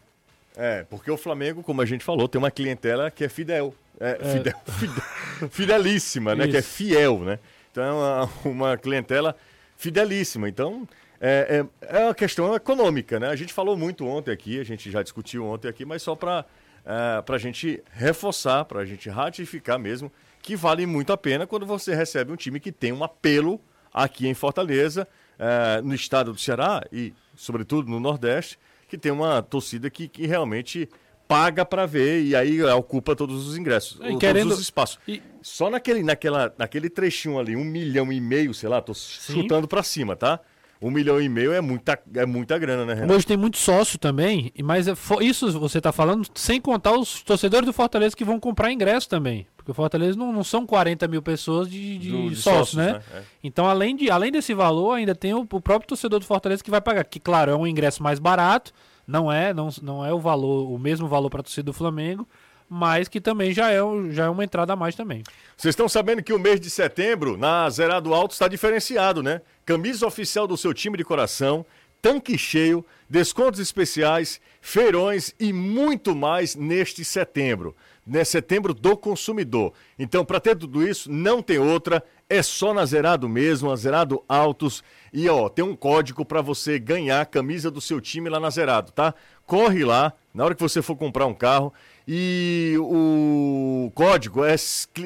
É, 0.56 0.84
porque 0.90 1.10
o 1.10 1.18
Flamengo, 1.18 1.64
como 1.64 1.82
a 1.82 1.86
gente 1.86 2.04
falou, 2.04 2.28
tem 2.28 2.38
uma 2.40 2.52
clientela 2.52 3.10
que 3.10 3.24
é 3.24 3.30
fidel. 3.30 3.74
É, 4.00 4.16
Fidel, 4.34 4.54
fidel- 4.78 5.50
fidelíssima, 5.50 6.36
né? 6.36 6.48
Que 6.48 6.58
é 6.58 6.60
Isso. 6.60 6.70
fiel, 6.70 7.20
né? 7.20 7.40
Então 7.72 7.84
é 7.84 7.92
uma, 7.92 8.30
uma 8.46 8.78
clientela 8.78 9.36
fidelíssima. 9.78 10.50
Então 10.50 10.88
é, 11.22 11.64
é, 11.82 11.98
é 12.00 12.04
uma 12.06 12.14
questão 12.16 12.54
econômica, 12.56 13.20
né? 13.20 13.30
A 13.30 13.36
gente 13.36 13.54
falou 13.54 13.78
muito 13.78 14.06
ontem 14.06 14.32
aqui, 14.32 14.60
a 14.60 14.64
gente 14.64 14.92
já 14.92 15.02
discutiu 15.02 15.46
ontem 15.46 15.68
aqui, 15.68 15.86
mas 15.86 16.02
só 16.02 16.16
para 16.16 16.44
a 16.86 17.38
gente 17.38 17.82
reforçar, 17.92 18.66
para 18.66 18.82
a 18.82 18.86
gente 18.86 19.10
ratificar 19.10 19.80
mesmo, 19.80 20.12
que 20.42 20.56
vale 20.56 20.86
muito 20.86 21.14
a 21.14 21.18
pena 21.18 21.48
quando 21.48 21.66
você 21.66 21.96
recebe 21.96 22.32
um 22.32 22.36
time 22.36 22.60
que 22.60 22.72
tem 22.72 22.92
um 22.92 23.04
apelo 23.04 23.60
aqui 23.94 24.28
em 24.28 24.34
Fortaleza, 24.34 25.08
eh, 25.40 25.82
no 25.82 25.94
estado 25.94 26.34
do 26.34 26.40
Ceará 26.40 26.84
e, 26.92 27.14
sobretudo, 27.36 27.90
no 27.90 28.00
Nordeste, 28.00 28.60
que 28.90 28.98
tem 28.98 29.12
uma 29.12 29.42
torcida 29.42 29.90
que, 29.90 30.08
que 30.08 30.28
realmente 30.28 30.90
paga 31.28 31.64
para 31.66 31.86
ver 31.86 32.22
e 32.24 32.36
aí 32.36 32.62
ocupa 32.64 33.16
todos 33.16 33.48
os 33.48 33.58
ingressos, 33.58 34.00
E 34.02 34.18
querendo- 34.18 34.48
todos 34.50 34.58
os 34.60 34.64
espaços. 34.64 35.00
e- 35.08 35.22
Só 35.42 35.70
naquele, 35.70 36.04
naquela, 36.04 36.54
naquele 36.58 36.90
trechinho 36.90 37.40
ali, 37.40 37.56
um 37.56 37.64
milhão 37.64 38.12
e 38.12 38.20
meio, 38.22 38.54
sei 38.54 38.68
lá, 38.70 38.82
tô 38.82 38.94
chutando 38.94 39.68
para 39.68 39.82
cima, 39.84 40.16
tá? 40.16 40.40
Um 40.84 40.92
milhão 40.92 41.22
e 41.22 41.30
meio 41.30 41.54
é 41.54 41.62
muita, 41.62 41.98
é 42.16 42.26
muita 42.26 42.58
grana, 42.58 42.86
né, 42.86 42.94
Renato? 42.94 43.14
Hoje 43.14 43.26
tem 43.26 43.38
muito 43.38 43.58
sócio 43.58 43.98
também, 43.98 44.52
e- 44.56 44.62
mas 44.62 44.88
é 44.88 44.94
isso 45.22 45.58
você 45.60 45.78
está 45.78 45.92
falando 45.92 46.28
sem 46.36 46.60
contar 46.60 46.92
os 46.98 47.22
torcedores 47.24 47.66
do 47.66 47.72
Fortaleza 47.74 48.16
que 48.16 48.26
vão 48.26 48.40
comprar 48.40 48.72
ingresso 48.72 49.08
também. 49.08 49.48
Porque 49.56 49.72
o 49.72 49.74
Fortaleza 49.74 50.18
não, 50.18 50.34
não 50.34 50.44
são 50.44 50.66
40 50.66 51.08
mil 51.08 51.22
pessoas 51.22 51.70
de, 51.70 51.98
de 51.98 52.12
Do- 52.12 52.30
de 52.30 52.36
sócios, 52.36 52.70
sócios, 52.72 52.76
né? 52.76 52.94
né? 52.94 53.02
É. 53.16 53.22
Então, 53.42 53.66
além, 53.66 53.96
de, 53.96 54.10
além 54.12 54.30
desse 54.32 54.54
valor, 54.54 54.92
ainda 54.96 55.16
tem 55.16 55.34
o, 55.34 55.40
o 55.50 55.62
próprio 55.62 55.88
torcedor 55.88 56.20
do 56.20 56.26
Fortaleza 56.26 56.62
que 56.62 56.70
vai 56.70 56.82
pagar. 56.82 57.06
Que, 57.06 57.20
claro, 57.20 57.50
é 57.52 57.56
um 57.56 57.66
ingresso 57.66 58.04
mais 58.04 58.20
barato, 58.20 58.74
não 59.08 59.32
é, 59.32 59.54
não, 59.54 59.70
não 59.82 60.06
é 60.06 60.14
o 60.14 60.20
valor, 60.20 60.70
o 60.70 60.78
mesmo 60.78 61.08
valor 61.08 61.30
para 61.30 61.40
a 61.40 61.44
torcida 61.44 61.64
do 61.64 61.72
Flamengo, 61.74 62.28
mas 62.70 63.08
que 63.08 63.22
também 63.22 63.54
já 63.54 63.72
é, 63.72 63.80
já 64.12 64.26
é 64.26 64.30
uma 64.30 64.44
entrada 64.44 64.74
a 64.74 64.76
mais 64.76 64.96
também. 64.96 65.24
Vocês 65.56 65.74
estão 65.74 65.88
sabendo 65.88 66.24
que 66.24 66.34
o 66.34 66.40
mês 66.40 66.60
de 66.60 66.70
setembro, 66.70 67.38
na 67.38 67.70
Zerado 67.70 68.14
Alto, 68.14 68.32
está 68.32 68.48
diferenciado, 68.48 69.22
né? 69.22 69.42
Camisa 69.66 70.06
oficial 70.06 70.48
do 70.48 70.58
seu 70.58 70.74
time 70.74 70.98
de 70.98 71.04
coração, 71.04 71.66
tanque 72.02 72.38
cheio, 72.38 72.86
descontos 73.10 73.62
especiais, 73.62 74.42
feirões 74.60 75.34
e 75.40 75.54
muito 75.54 76.14
mais 76.14 76.54
neste 76.54 77.06
setembro. 77.06 77.74
Né? 78.06 78.26
Setembro 78.26 78.74
do 78.74 78.98
consumidor. 78.98 79.72
Então, 79.98 80.26
para 80.26 80.42
ter 80.42 80.58
tudo 80.58 80.86
isso, 80.86 81.10
não 81.10 81.42
tem 81.42 81.60
outra. 81.60 82.04
É 82.30 82.42
só 82.42 82.74
na 82.74 82.86
Zerado 82.86 83.30
mesmo, 83.30 83.72
a 83.72 83.76
Zerado 83.78 84.22
Autos. 84.28 84.84
E 85.14 85.30
ó, 85.30 85.48
tem 85.48 85.64
um 85.64 85.76
código 85.76 86.26
para 86.26 86.42
você 86.42 86.78
ganhar 86.78 87.22
a 87.22 87.26
camisa 87.26 87.72
do 87.72 87.80
seu 87.80 88.02
time 88.02 88.30
lá 88.30 88.40
na 88.40 88.50
Zerado, 88.50 88.92
tá? 88.92 89.14
Corre 89.46 89.86
lá, 89.86 90.12
na 90.34 90.44
hora 90.44 90.56
que 90.56 90.62
você 90.62 90.82
for 90.82 90.98
comprar 90.98 91.26
um 91.26 91.34
carro. 91.34 91.74
E 92.08 92.76
o 92.80 93.92
código 93.96 94.44
é, 94.44 94.56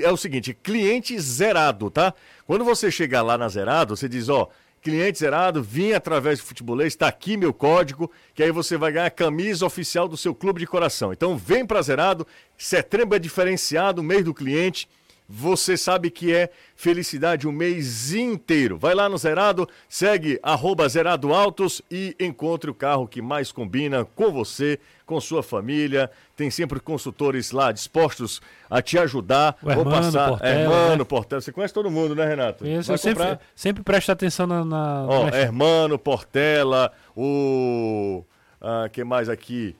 é 0.01 0.11
o 0.11 0.17
seguinte: 0.17 0.53
cliente 0.53 1.19
zerado, 1.19 1.89
tá? 1.89 2.13
Quando 2.45 2.65
você 2.65 2.89
chegar 2.89 3.21
lá 3.21 3.37
na 3.37 3.49
Zerado, 3.49 3.95
você 3.95 4.09
diz, 4.09 4.29
ó, 4.29 4.49
cliente 4.81 5.19
zerado, 5.19 5.61
vim 5.61 5.91
através 5.91 6.39
do 6.39 6.45
futebolês, 6.45 6.93
está 6.93 7.07
aqui 7.07 7.35
meu 7.35 7.53
código, 7.53 8.09
que 8.33 8.41
aí 8.41 8.51
você 8.51 8.77
vai 8.77 8.91
ganhar 8.91 9.07
a 9.07 9.11
camisa 9.11 9.65
oficial 9.65 10.07
do 10.07 10.15
seu 10.15 10.33
clube 10.33 10.59
de 10.59 10.65
coração. 10.65 11.11
Então 11.11 11.35
vem 11.37 11.65
pra 11.65 11.81
Zerado, 11.81 12.25
setembro 12.57 13.15
é 13.15 13.19
diferenciado, 13.19 14.01
mês 14.01 14.23
do 14.23 14.33
cliente. 14.33 14.87
Você 15.29 15.75
sabe 15.75 16.09
que 16.09 16.33
é 16.33 16.49
felicidade 16.73 17.45
o 17.47 17.51
mês 17.51 18.13
inteiro. 18.13 18.77
Vai 18.77 18.95
lá 18.95 19.09
no 19.09 19.17
Zerado, 19.17 19.67
segue 19.89 20.39
arroba 20.41 20.87
Zerado 20.87 21.33
Autos 21.33 21.81
e 21.91 22.15
encontre 22.17 22.69
o 22.69 22.73
carro 22.73 23.05
que 23.07 23.21
mais 23.21 23.51
combina 23.51 24.05
com 24.15 24.31
você, 24.31 24.79
com 25.05 25.19
sua 25.19 25.43
família. 25.43 26.09
Tem 26.35 26.49
sempre 26.49 26.79
consultores 26.79 27.51
lá 27.51 27.73
dispostos 27.73 28.41
a 28.69 28.81
te 28.81 28.97
ajudar. 28.97 29.57
O 29.61 29.69
Hermano 29.69 30.11
Portela, 30.13 30.39
Hermano 30.49 30.97
né? 30.99 31.03
Portela. 31.03 31.41
Você 31.41 31.51
conhece 31.51 31.73
todo 31.73 31.91
mundo, 31.91 32.15
né, 32.15 32.25
Renato? 32.25 32.63
Vai 32.63 32.75
eu 32.77 32.83
sempre, 32.83 33.09
comprar? 33.15 33.39
sempre 33.53 33.83
presta 33.83 34.13
atenção 34.13 34.47
na. 34.47 34.63
na 34.63 35.05
Ó, 35.09 35.25
na- 35.29 35.37
Hermano 35.37 35.99
Portela, 35.99 36.93
o. 37.15 38.23
Ah, 38.61 38.87
quem 38.91 39.03
mais 39.03 39.27
aqui? 39.27 39.75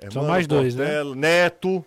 Hermano 0.00 0.28
mais 0.28 0.46
dois, 0.46 0.74
né? 0.76 0.84
Portela, 0.84 1.16
Neto. 1.16 1.84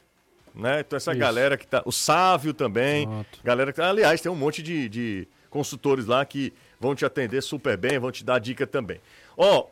Né? 0.57 0.79
Então 0.79 0.97
essa 0.97 1.11
Isso. 1.11 1.19
galera 1.19 1.55
que 1.55 1.67
tá. 1.67 1.83
O 1.85 1.91
Sávio 1.91 2.53
também. 2.53 3.05
Pronto. 3.07 3.39
Galera 3.43 3.71
que. 3.71 3.79
Aliás, 3.79 4.19
tem 4.19 4.31
um 4.31 4.35
monte 4.35 4.63
de, 4.63 4.89
de 4.89 5.27
consultores 5.49 6.05
lá 6.05 6.25
que 6.25 6.51
vão 6.79 6.95
te 6.95 7.05
atender 7.05 7.41
super 7.41 7.77
bem, 7.77 7.99
vão 7.99 8.11
te 8.11 8.23
dar 8.23 8.39
dica 8.39 8.65
também. 8.65 8.99
Ó, 9.37 9.67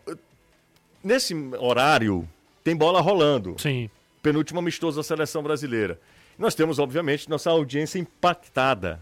nesse 1.03 1.33
horário 1.59 2.27
tem 2.63 2.75
bola 2.75 3.01
rolando. 3.01 3.55
Sim. 3.57 3.89
Penúltimo 4.21 4.59
amistoso 4.59 4.97
da 4.97 5.03
seleção 5.03 5.41
brasileira. 5.41 5.99
Nós 6.37 6.53
temos, 6.53 6.79
obviamente, 6.79 7.29
nossa 7.29 7.49
audiência 7.49 7.97
impactada. 7.97 8.99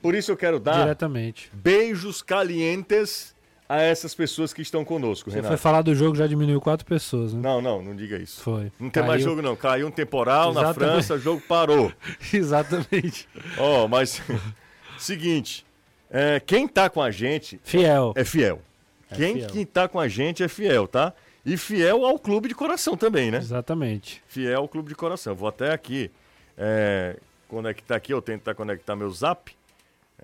Por 0.00 0.14
isso 0.14 0.30
eu 0.32 0.36
quero 0.36 0.58
dar 0.58 0.80
Diretamente. 0.82 1.50
beijos 1.52 2.22
calientes 2.22 3.31
a 3.72 3.80
essas 3.80 4.14
pessoas 4.14 4.52
que 4.52 4.60
estão 4.60 4.84
conosco, 4.84 5.30
Você 5.30 5.36
Renato. 5.36 5.54
foi 5.54 5.56
falar 5.56 5.80
do 5.82 5.94
jogo, 5.94 6.14
já 6.14 6.26
diminuiu 6.26 6.60
quatro 6.60 6.84
pessoas, 6.84 7.32
né? 7.32 7.40
Não, 7.40 7.62
não, 7.62 7.82
não 7.82 7.96
diga 7.96 8.18
isso. 8.18 8.42
Foi. 8.42 8.70
Não 8.78 8.90
tem 8.90 9.02
mais 9.02 9.22
Caiu. 9.22 9.30
jogo, 9.30 9.40
não. 9.40 9.56
Caiu 9.56 9.86
um 9.86 9.90
temporal 9.90 10.52
na 10.52 10.60
Exatamente. 10.60 10.90
França, 10.92 11.14
o 11.14 11.18
jogo 11.18 11.42
parou. 11.48 11.90
Exatamente. 12.32 13.26
Ó, 13.56 13.88
mas. 13.88 14.20
Seguinte. 14.98 15.64
é, 16.10 16.38
quem 16.40 16.68
tá 16.68 16.90
com 16.90 17.00
a 17.00 17.10
gente 17.10 17.58
Fiel. 17.64 18.12
é 18.14 18.24
fiel. 18.24 18.60
quem, 19.16 19.34
fiel. 19.36 19.48
quem 19.48 19.64
tá 19.66 19.88
com 19.88 19.98
a 19.98 20.06
gente 20.06 20.42
é 20.42 20.48
fiel, 20.48 20.86
tá? 20.86 21.12
E 21.44 21.56
fiel 21.56 22.04
ao 22.04 22.18
clube 22.18 22.48
de 22.48 22.54
coração 22.54 22.96
também, 22.96 23.30
né? 23.30 23.38
Exatamente. 23.38 24.22
Fiel 24.28 24.60
ao 24.60 24.68
clube 24.68 24.90
de 24.90 24.94
coração. 24.94 25.34
Vou 25.34 25.48
até 25.48 25.72
aqui 25.72 26.10
é, 26.58 27.16
conectar 27.48 27.96
aqui, 27.96 28.12
eu 28.12 28.20
tentar 28.22 28.54
conectar 28.54 28.94
meu 28.94 29.10
zap. 29.10 29.50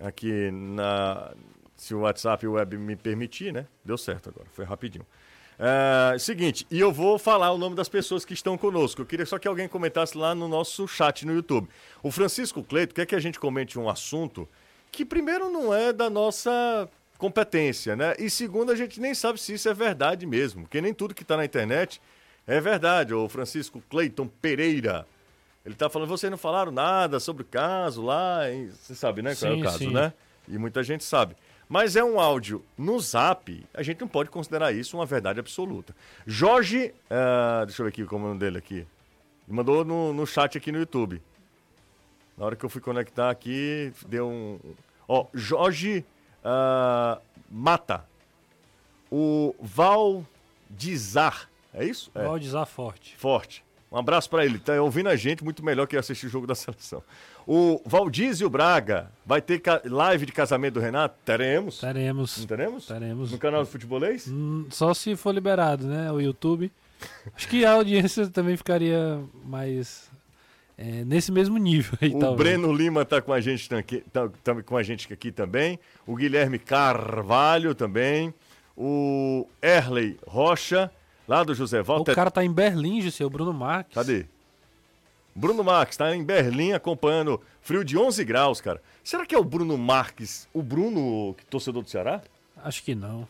Aqui 0.00 0.50
na. 0.52 1.32
Se 1.78 1.94
o 1.94 2.00
WhatsApp 2.00 2.44
e 2.44 2.48
o 2.48 2.52
web 2.52 2.76
me 2.76 2.96
permitir, 2.96 3.52
né? 3.52 3.66
Deu 3.82 3.96
certo 3.96 4.28
agora, 4.28 4.46
foi 4.52 4.66
rapidinho. 4.66 5.06
É, 5.58 6.16
seguinte, 6.18 6.66
e 6.70 6.78
eu 6.78 6.92
vou 6.92 7.18
falar 7.18 7.50
o 7.50 7.58
nome 7.58 7.74
das 7.74 7.88
pessoas 7.88 8.24
que 8.24 8.34
estão 8.34 8.58
conosco. 8.58 9.00
Eu 9.00 9.06
queria 9.06 9.24
só 9.24 9.38
que 9.38 9.48
alguém 9.48 9.68
comentasse 9.68 10.16
lá 10.16 10.34
no 10.34 10.46
nosso 10.46 10.86
chat 10.86 11.24
no 11.24 11.32
YouTube. 11.32 11.68
O 12.02 12.10
Francisco 12.10 12.62
Cleito 12.62 12.94
quer 12.94 13.06
que 13.06 13.14
a 13.14 13.20
gente 13.20 13.40
comente 13.40 13.78
um 13.78 13.88
assunto 13.88 14.48
que, 14.92 15.04
primeiro, 15.04 15.50
não 15.50 15.72
é 15.72 15.92
da 15.92 16.10
nossa 16.10 16.88
competência, 17.16 17.96
né? 17.96 18.14
E 18.18 18.30
segundo, 18.30 18.70
a 18.70 18.76
gente 18.76 19.00
nem 19.00 19.14
sabe 19.14 19.40
se 19.40 19.54
isso 19.54 19.68
é 19.68 19.74
verdade 19.74 20.26
mesmo, 20.26 20.62
porque 20.62 20.80
nem 20.80 20.94
tudo 20.94 21.14
que 21.14 21.22
está 21.22 21.36
na 21.36 21.44
internet 21.44 22.00
é 22.46 22.60
verdade. 22.60 23.12
O 23.12 23.28
Francisco 23.28 23.82
Cleiton 23.90 24.28
Pereira, 24.40 25.06
ele 25.64 25.74
está 25.74 25.90
falando, 25.90 26.08
vocês 26.08 26.30
não 26.30 26.38
falaram 26.38 26.70
nada 26.70 27.18
sobre 27.18 27.42
o 27.42 27.46
caso 27.46 28.02
lá, 28.02 28.42
você 28.72 28.94
sabe, 28.94 29.22
né, 29.22 29.34
qual 29.34 29.50
é 29.50 29.54
Sim, 29.54 29.60
o 29.60 29.64
caso, 29.64 29.78
sim. 29.78 29.92
né? 29.92 30.12
E 30.46 30.56
muita 30.56 30.82
gente 30.82 31.02
sabe. 31.02 31.36
Mas 31.68 31.96
é 31.96 32.02
um 32.02 32.18
áudio 32.18 32.64
no 32.76 32.98
zap, 32.98 33.66
a 33.74 33.82
gente 33.82 34.00
não 34.00 34.08
pode 34.08 34.30
considerar 34.30 34.72
isso 34.72 34.96
uma 34.96 35.04
verdade 35.04 35.38
absoluta. 35.38 35.94
Jorge, 36.26 36.94
ah, 37.10 37.64
deixa 37.66 37.82
eu 37.82 37.84
ver 37.84 37.90
aqui 37.90 38.04
como 38.04 38.24
é 38.24 38.26
o 38.26 38.28
nome 38.28 38.40
dele 38.40 38.58
aqui. 38.58 38.76
Ele 38.76 38.86
mandou 39.56 39.84
no, 39.84 40.12
no 40.12 40.26
chat 40.26 40.56
aqui 40.56 40.72
no 40.72 40.78
YouTube. 40.78 41.20
Na 42.36 42.46
hora 42.46 42.56
que 42.56 42.64
eu 42.64 42.70
fui 42.70 42.80
conectar 42.80 43.28
aqui, 43.30 43.92
deu 44.06 44.28
um. 44.28 44.58
Ó, 45.06 45.26
Jorge 45.34 46.04
ah, 46.44 47.20
Mata. 47.50 48.04
O 49.10 49.54
Valdizar. 49.60 51.50
É 51.74 51.84
isso? 51.84 52.10
É. 52.14 52.24
Valdizar 52.24 52.66
forte. 52.66 53.16
Forte. 53.16 53.64
Um 53.90 53.96
abraço 53.96 54.28
pra 54.28 54.44
ele. 54.44 54.58
Tá 54.58 54.80
ouvindo 54.80 55.08
a 55.08 55.16
gente 55.16 55.42
muito 55.42 55.64
melhor 55.64 55.86
que 55.86 55.96
assistir 55.96 56.26
o 56.26 56.30
jogo 56.30 56.46
da 56.46 56.54
seleção. 56.54 57.02
O 57.50 57.80
Valdísio 57.86 58.50
Braga. 58.50 59.10
Vai 59.24 59.40
ter 59.40 59.62
live 59.86 60.26
de 60.26 60.32
casamento 60.32 60.74
do 60.74 60.80
Renato? 60.80 61.16
Teremos. 61.24 61.78
Teremos. 61.78 62.36
Não 62.38 62.46
teremos? 62.46 62.86
Teremos. 62.86 63.32
No 63.32 63.38
canal 63.38 63.62
do 63.64 63.70
Futebolês? 63.70 64.28
Hum, 64.28 64.66
Só 64.70 64.92
se 64.92 65.16
for 65.16 65.32
liberado, 65.34 65.86
né? 65.86 66.12
O 66.12 66.20
YouTube. 66.20 66.70
Acho 67.34 67.48
que 67.48 67.64
a 67.64 67.72
audiência 67.72 68.26
também 68.28 68.54
ficaria 68.54 69.18
mais. 69.46 70.10
é, 70.76 71.04
nesse 71.06 71.32
mesmo 71.32 71.56
nível 71.56 71.96
aí, 72.02 72.14
O 72.14 72.18
talvez. 72.18 72.36
Breno 72.50 72.70
Lima 72.70 73.02
tá 73.06 73.22
com 73.22 73.32
a 73.32 73.40
gente 73.40 73.74
aqui, 73.74 74.04
tá, 74.12 74.28
tá 74.44 74.62
com 74.62 74.76
a 74.76 74.82
gente 74.82 75.10
aqui 75.10 75.32
também. 75.32 75.78
O 76.06 76.14
Guilherme 76.16 76.58
Carvalho 76.58 77.74
também. 77.74 78.34
O 78.76 79.48
Erley 79.62 80.18
Rocha, 80.26 80.90
lá 81.26 81.42
do 81.42 81.54
José 81.54 81.80
O 81.80 81.84
Walter. 81.84 82.14
cara 82.14 82.30
tá 82.30 82.44
em 82.44 82.52
Berlim, 82.52 83.10
seu 83.10 83.30
Bruno 83.30 83.52
Marques. 83.54 83.94
Cadê? 83.94 84.26
Bruno 85.34 85.62
Marques 85.62 85.94
está 85.94 86.14
em 86.14 86.24
Berlim 86.24 86.72
acompanhando 86.72 87.40
frio 87.60 87.84
de 87.84 87.96
11 87.96 88.24
graus, 88.24 88.60
cara. 88.60 88.82
Será 89.04 89.24
que 89.24 89.34
é 89.34 89.38
o 89.38 89.44
Bruno 89.44 89.78
Marques, 89.78 90.48
o 90.52 90.62
Bruno, 90.62 91.34
que 91.34 91.46
torcedor 91.46 91.82
do 91.82 91.88
Ceará? 91.88 92.22
Acho 92.56 92.82
que 92.82 92.94
não. 92.94 93.26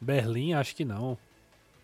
Berlim, 0.00 0.52
acho 0.52 0.76
que 0.76 0.84
não. 0.84 1.16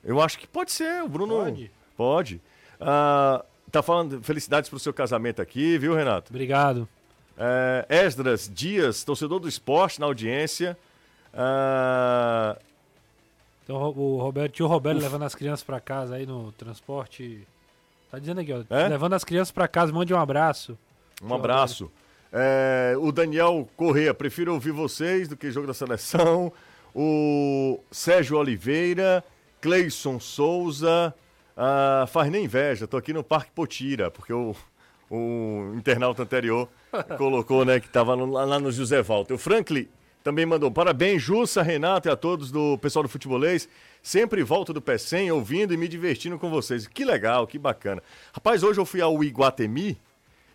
Eu 0.05 0.21
acho 0.21 0.39
que 0.39 0.47
pode 0.47 0.73
ser, 0.73 1.03
o 1.03 1.09
Bruno. 1.09 1.37
Pode? 1.45 1.71
Pode. 1.97 2.41
Ah, 2.81 3.45
tá 3.71 3.83
falando 3.83 4.23
felicidades 4.23 4.69
pro 4.69 4.79
seu 4.79 4.93
casamento 4.93 5.41
aqui, 5.41 5.79
viu, 5.79 5.95
Renato? 5.95 6.31
Obrigado. 6.31 6.87
É, 7.39 7.87
Esdras 7.89 8.51
Dias, 8.53 9.03
torcedor 9.05 9.41
do 9.41 9.49
esporte 9.49 9.99
na 10.01 10.07
audiência. 10.07 10.77
Ah, 11.33 12.59
Então, 13.65 13.77
o 13.77 14.19
Roberto, 14.21 14.53
tio 14.53 14.67
Roberto 14.67 15.01
levando 15.01 15.23
as 15.25 15.35
crianças 15.35 15.63
pra 15.65 15.81
casa 15.81 16.17
aí 16.17 16.27
no 16.27 16.53
transporte. 16.53 17.47
Tá 18.13 18.19
dizendo 18.19 18.41
aqui, 18.43 18.53
ó. 18.53 18.63
É? 18.69 18.89
Levando 18.89 19.15
as 19.15 19.25
crianças 19.25 19.51
pra 19.51 19.67
casa, 19.67 19.91
mande 19.93 20.13
um 20.13 20.19
abraço. 20.19 20.79
um 21.23 21.35
abraço. 21.35 21.91
É, 22.31 22.95
o 22.99 23.11
Daniel 23.11 23.67
Corrêa, 23.77 24.13
prefiro 24.15 24.53
ouvir 24.53 24.71
vocês 24.71 25.27
do 25.29 25.37
que 25.37 25.51
jogo 25.51 25.67
da 25.67 25.75
seleção. 25.75 26.53
O 26.95 27.81
Sérgio 27.91 28.37
Oliveira, 28.37 29.25
Cleison 29.63 30.21
Souza. 30.21 31.15
Ah, 31.57 32.05
faz 32.07 32.31
nem 32.31 32.45
inveja, 32.45 32.87
tô 32.87 32.97
aqui 32.99 33.13
no 33.15 33.25
Parque 33.25 33.51
Potira, 33.51 34.11
porque 34.11 34.33
o, 34.33 34.55
o 35.11 35.73
internauta 35.75 36.23
anterior 36.23 36.69
colocou, 37.17 37.65
né, 37.65 37.81
que 37.81 37.89
tava 37.89 38.15
no- 38.15 38.31
lá 38.31 38.59
no 38.59 38.71
José 38.71 39.03
Walter. 39.03 39.33
O 39.35 39.39
Franklin 39.39 39.89
também 40.23 40.45
mandou 40.47 40.71
parabéns, 40.71 41.23
Jussa, 41.23 41.63
Renato 41.63 42.09
e 42.09 42.11
a 42.11 42.17
todos 42.17 42.51
do 42.51 42.77
pessoal 42.79 43.03
do 43.03 43.09
Futebolês. 43.09 43.69
Sempre 44.03 44.43
volto 44.43 44.73
do 44.73 44.83
P100 44.83 45.33
ouvindo 45.33 45.73
e 45.73 45.77
me 45.77 45.87
divertindo 45.87 46.39
com 46.39 46.51
vocês. 46.51 46.87
Que 46.89 47.05
legal, 47.05 47.47
que 47.47 47.59
bacana. 47.59 48.03
Rapaz, 48.33 48.63
hoje 48.63 48.81
eu 48.81 48.85
fui 48.85 49.01
ao 49.01 49.23
Iguatemi 49.23 49.97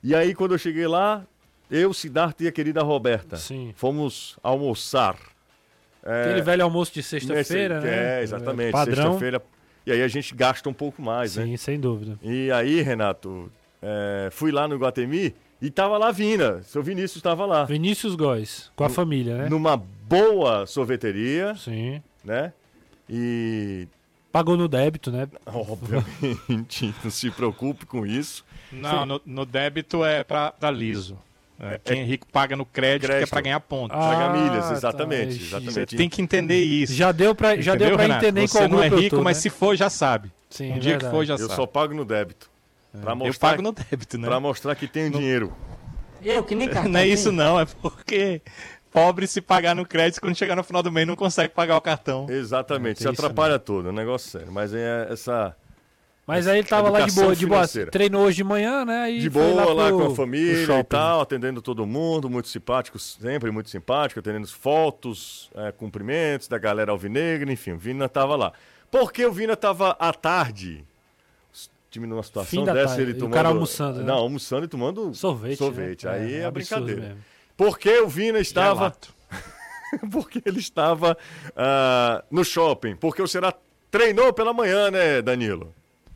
e 0.03 0.13
aí 0.13 0.35
quando 0.35 0.53
eu 0.53 0.57
cheguei 0.57 0.85
lá, 0.85 1.25
eu, 1.71 1.93
Siddhartha 1.93 2.43
e 2.43 2.47
a 2.47 2.51
querida 2.51 2.83
Roberta 2.83 3.37
Sim. 3.37 3.73
fomos 3.75 4.37
almoçar. 4.43 5.15
É, 6.03 6.23
Aquele 6.23 6.41
velho 6.41 6.63
almoço 6.63 6.93
de 6.93 7.01
sexta-feira, 7.01 7.79
né? 7.79 8.19
É, 8.19 8.23
exatamente, 8.23 8.71
Padrão. 8.71 9.03
sexta-feira. 9.03 9.41
E 9.85 9.91
aí 9.91 10.01
a 10.01 10.07
gente 10.09 10.35
gasta 10.35 10.67
um 10.69 10.73
pouco 10.73 11.01
mais, 11.01 11.37
né? 11.37 11.45
Sim, 11.45 11.57
sem 11.57 11.79
dúvida. 11.79 12.19
E 12.21 12.51
aí, 12.51 12.81
Renato, 12.81 13.49
é, 13.81 14.27
fui 14.31 14.51
lá 14.51 14.67
no 14.67 14.75
Iguatemi 14.75 15.33
e 15.61 15.69
tava 15.69 15.97
lá 15.97 16.11
Vina. 16.11 16.61
Seu 16.63 16.83
Vinícius 16.83 17.15
estava 17.17 17.45
lá. 17.45 17.63
Vinícius 17.63 18.13
Góes, 18.15 18.69
com 18.75 18.83
a 18.83 18.89
família, 18.89 19.37
né? 19.37 19.49
Numa 19.49 19.77
boa 19.77 20.65
sorveteria, 20.65 21.55
Sim. 21.55 22.01
né? 22.23 22.51
E, 23.09 23.87
Pagou 24.31 24.57
no 24.57 24.67
débito, 24.67 25.11
né? 25.11 25.27
obviamente, 25.45 26.93
não 27.03 27.09
se 27.11 27.31
preocupe 27.31 27.85
com 27.85 28.05
isso. 28.05 28.45
Não, 28.71 29.05
no, 29.05 29.21
no 29.25 29.45
débito 29.45 30.03
é 30.03 30.23
pra, 30.23 30.51
pra 30.51 30.69
liso. 30.69 31.17
É, 31.59 31.79
quem 31.83 32.01
é 32.01 32.03
rico 32.03 32.27
paga 32.31 32.55
no 32.55 32.63
crédito, 32.65 33.07
que 33.07 33.11
é 33.11 33.15
Crédito. 33.15 33.29
pra 33.31 33.41
ganhar 33.41 33.59
ponto. 33.61 33.91
Ah, 33.91 33.97
Paga 33.97 34.29
milhas, 34.37 34.65
tá, 34.67 34.73
exatamente, 34.73 35.35
ixi. 35.37 35.45
exatamente. 35.55 35.95
Tem 35.95 36.07
que 36.07 36.21
entender 36.21 36.61
isso. 36.63 36.93
Já 36.93 37.11
deu 37.11 37.33
pra, 37.33 37.59
já 37.59 37.73
deu 37.73 37.93
pra 37.95 38.03
Renato? 38.03 38.25
entender 38.25 38.47
Você 38.47 38.57
qual 38.59 38.69
não 38.69 38.83
é 38.83 38.89
eu 38.89 38.97
rico, 38.99 39.15
tô, 39.15 39.23
mas 39.23 39.37
né? 39.37 39.41
se 39.41 39.49
for, 39.49 39.75
já 39.75 39.89
sabe. 39.89 40.31
Sim, 40.51 40.73
um 40.73 40.75
é 40.75 40.79
dia 40.79 40.97
que 40.99 41.09
for, 41.09 41.25
já 41.25 41.33
Eu 41.33 41.39
sabe. 41.39 41.55
só 41.55 41.65
pago 41.65 41.95
no 41.95 42.05
débito. 42.05 42.47
Pra 43.01 43.13
Eu 43.13 43.15
mostrar, 43.15 43.49
pago 43.49 43.61
no 43.63 43.71
débito, 43.71 44.17
né? 44.19 44.27
pra 44.27 44.39
mostrar 44.39 44.75
que 44.75 44.87
tenho 44.87 45.09
dinheiro. 45.09 45.51
Eu 46.23 46.43
que 46.43 46.53
nem 46.53 46.67
cartão 46.69 46.91
Não 46.93 46.99
é 46.99 47.07
isso 47.07 47.31
não, 47.31 47.59
é 47.59 47.65
porque 47.65 48.39
pobre 48.91 49.27
se 49.27 49.41
pagar 49.41 49.75
no 49.75 49.85
crédito, 49.85 50.19
quando 50.21 50.35
chegar 50.35 50.55
no 50.55 50.63
final 50.63 50.81
do 50.83 50.91
mês 50.91 51.05
não 51.07 51.15
consegue 51.15 51.53
pagar 51.53 51.77
o 51.77 51.81
cartão. 51.81 52.25
Exatamente, 52.29 53.01
isso 53.01 53.09
isso 53.11 53.21
atrapalha 53.21 53.59
tudo, 53.59 53.89
é 53.89 53.91
um 53.91 53.95
negócio 53.95 54.29
sério. 54.31 54.51
Mas 54.51 54.73
é 54.73 55.07
essa. 55.11 55.55
Mas 56.25 56.45
aí 56.45 56.59
ele 56.59 56.67
tava 56.67 56.89
lá 56.89 57.01
de 57.01 57.11
boa, 57.13 57.33
de 57.33 57.45
boa. 57.45 57.65
Treinou 57.89 58.25
hoje 58.25 58.35
de 58.37 58.43
manhã, 58.43 58.83
né? 58.83 59.09
E 59.09 59.19
de 59.19 59.29
foi 59.29 59.41
boa 59.41 59.73
lá, 59.73 59.87
pro- 59.87 59.97
com 59.97 60.05
a 60.11 60.15
família 60.15 60.79
e 60.79 60.83
tal, 60.83 61.21
atendendo 61.21 61.61
todo 61.61 61.85
mundo, 61.85 62.29
muito 62.29 62.49
simpático, 62.49 62.99
sempre 62.99 63.49
muito 63.49 63.69
simpático, 63.69 64.19
atendendo 64.19 64.45
fotos, 64.47 65.49
é, 65.55 65.71
cumprimentos 65.71 66.49
da 66.49 66.57
galera 66.57 66.91
alvinegra, 66.91 67.49
enfim, 67.49 67.71
o 67.71 67.77
Vina 67.77 68.09
tava 68.09 68.35
lá. 68.35 68.51
Porque 68.91 69.25
o 69.25 69.31
Vina 69.31 69.55
tava 69.55 69.91
à 69.99 70.11
tarde, 70.11 70.83
o 71.53 71.57
time 71.89 72.05
numa 72.07 72.23
situação 72.23 72.49
Fim 72.59 72.65
da 72.65 72.73
dessa, 72.73 72.87
tarde, 72.89 73.03
ele 73.03 73.11
e 73.11 73.13
o 73.15 73.19
tomando... 73.19 73.33
cara 73.33 73.47
almoçando, 73.47 73.99
né? 73.99 74.05
Não, 74.05 74.15
almoçando 74.15 74.65
e 74.65 74.67
tomando 74.67 75.13
Sorvete. 75.13 75.57
sorvete. 75.57 76.05
né? 76.05 76.11
Aí 76.11 76.33
é, 76.35 76.45
absurdo 76.45 76.51
brincadeira. 76.85 77.01
mesmo. 77.01 77.23
Porque 77.57 77.99
o 77.99 78.07
Vina 78.07 78.39
estava... 78.39 78.95
Porque 80.11 80.41
ele 80.45 80.59
estava 80.59 81.17
ah, 81.55 82.23
no 82.29 82.45
shopping. 82.45 82.95
Porque 82.95 83.21
o 83.21 83.27
Ceará 83.27 83.53
treinou 83.89 84.31
pela 84.31 84.53
manhã, 84.53 84.91
né, 84.91 85.21
Danilo? 85.21 85.73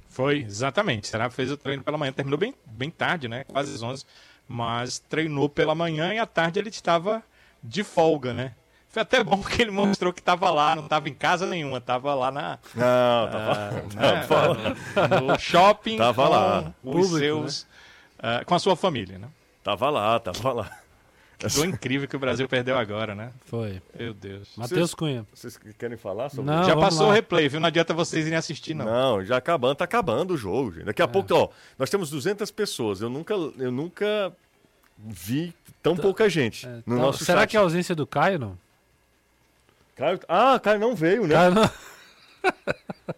Foi, 0.07 0.39
exatamente. 0.39 1.07
Será 1.07 1.29
fez 1.29 1.51
o 1.51 1.57
treino 1.57 1.81
pela 1.81 1.97
manhã, 1.97 2.11
terminou 2.11 2.37
bem, 2.37 2.53
bem 2.65 2.89
tarde, 2.89 3.27
né? 3.27 3.45
Quase 3.45 3.73
às 3.73 3.81
11. 3.81 4.05
Mas 4.47 4.99
treinou 4.99 5.47
pela 5.47 5.73
manhã 5.73 6.13
e 6.13 6.19
à 6.19 6.25
tarde 6.25 6.59
ele 6.59 6.69
estava 6.69 7.23
de 7.63 7.83
folga, 7.83 8.33
né? 8.33 8.53
Foi 8.89 9.01
até 9.01 9.23
bom 9.23 9.41
que 9.41 9.61
ele 9.61 9.71
mostrou 9.71 10.11
que 10.11 10.19
estava 10.19 10.51
lá, 10.51 10.75
não 10.75 10.83
estava 10.83 11.07
em 11.07 11.13
casa 11.13 11.45
nenhuma, 11.45 11.77
estava 11.77 12.13
lá 12.13 12.29
na, 12.29 12.59
Não, 12.75 13.31
tava... 13.31 14.53
né, 14.65 15.21
no 15.21 15.39
shopping 15.39 15.95
Tava 15.95 16.25
com 16.25 16.29
lá. 16.29 16.73
os 16.83 16.91
Público, 16.91 17.17
seus, 17.17 17.67
ah, 18.19 18.43
com 18.45 18.53
a 18.53 18.59
sua 18.59 18.75
família, 18.75 19.17
né? 19.17 19.29
Tava 19.63 19.89
lá, 19.89 20.19
tava 20.19 20.51
lá. 20.51 20.80
Foi 21.49 21.67
incrível 21.67 22.07
que 22.07 22.15
o 22.15 22.19
Brasil 22.19 22.47
perdeu 22.47 22.77
agora, 22.77 23.15
né? 23.15 23.31
Foi. 23.45 23.81
Meu 23.97 24.13
Deus. 24.13 24.49
Matheus 24.55 24.93
Cunha. 24.93 25.25
Vocês 25.33 25.57
querem 25.77 25.97
falar 25.97 26.29
sobre 26.29 26.51
Não, 26.51 26.63
Já 26.63 26.75
passou 26.75 27.05
lá. 27.07 27.09
o 27.09 27.13
replay, 27.13 27.47
viu? 27.49 27.59
Não 27.59 27.67
adianta 27.67 27.93
vocês 27.93 28.25
irem 28.27 28.37
assistir, 28.37 28.73
não. 28.73 28.85
Não, 28.85 29.25
já 29.25 29.37
acabando, 29.37 29.75
tá 29.75 29.85
acabando 29.85 30.33
o 30.33 30.37
jogo, 30.37 30.71
gente. 30.71 30.83
É. 30.83 30.85
Daqui 30.85 31.01
a 31.01 31.07
pouco, 31.07 31.33
ó, 31.33 31.49
nós 31.79 31.89
temos 31.89 32.09
200 32.09 32.49
pessoas. 32.51 33.01
Eu 33.01 33.09
nunca, 33.09 33.33
eu 33.33 33.71
nunca 33.71 34.31
vi 34.97 35.53
tão 35.81 35.95
pouca 35.95 36.29
gente 36.29 36.67
no 36.67 36.77
Então, 36.79 36.97
nosso 36.97 37.25
será 37.25 37.41
chat. 37.41 37.49
que 37.49 37.57
é 37.57 37.59
a 37.59 37.63
ausência 37.63 37.95
do 37.95 38.05
Caio, 38.05 38.37
não? 38.37 38.57
Caio... 39.95 40.19
Ah, 40.27 40.59
Caio 40.59 40.79
não 40.79 40.95
veio, 40.95 41.27
né? 41.27 41.33
Caio 41.35 41.53
não... 41.55 41.69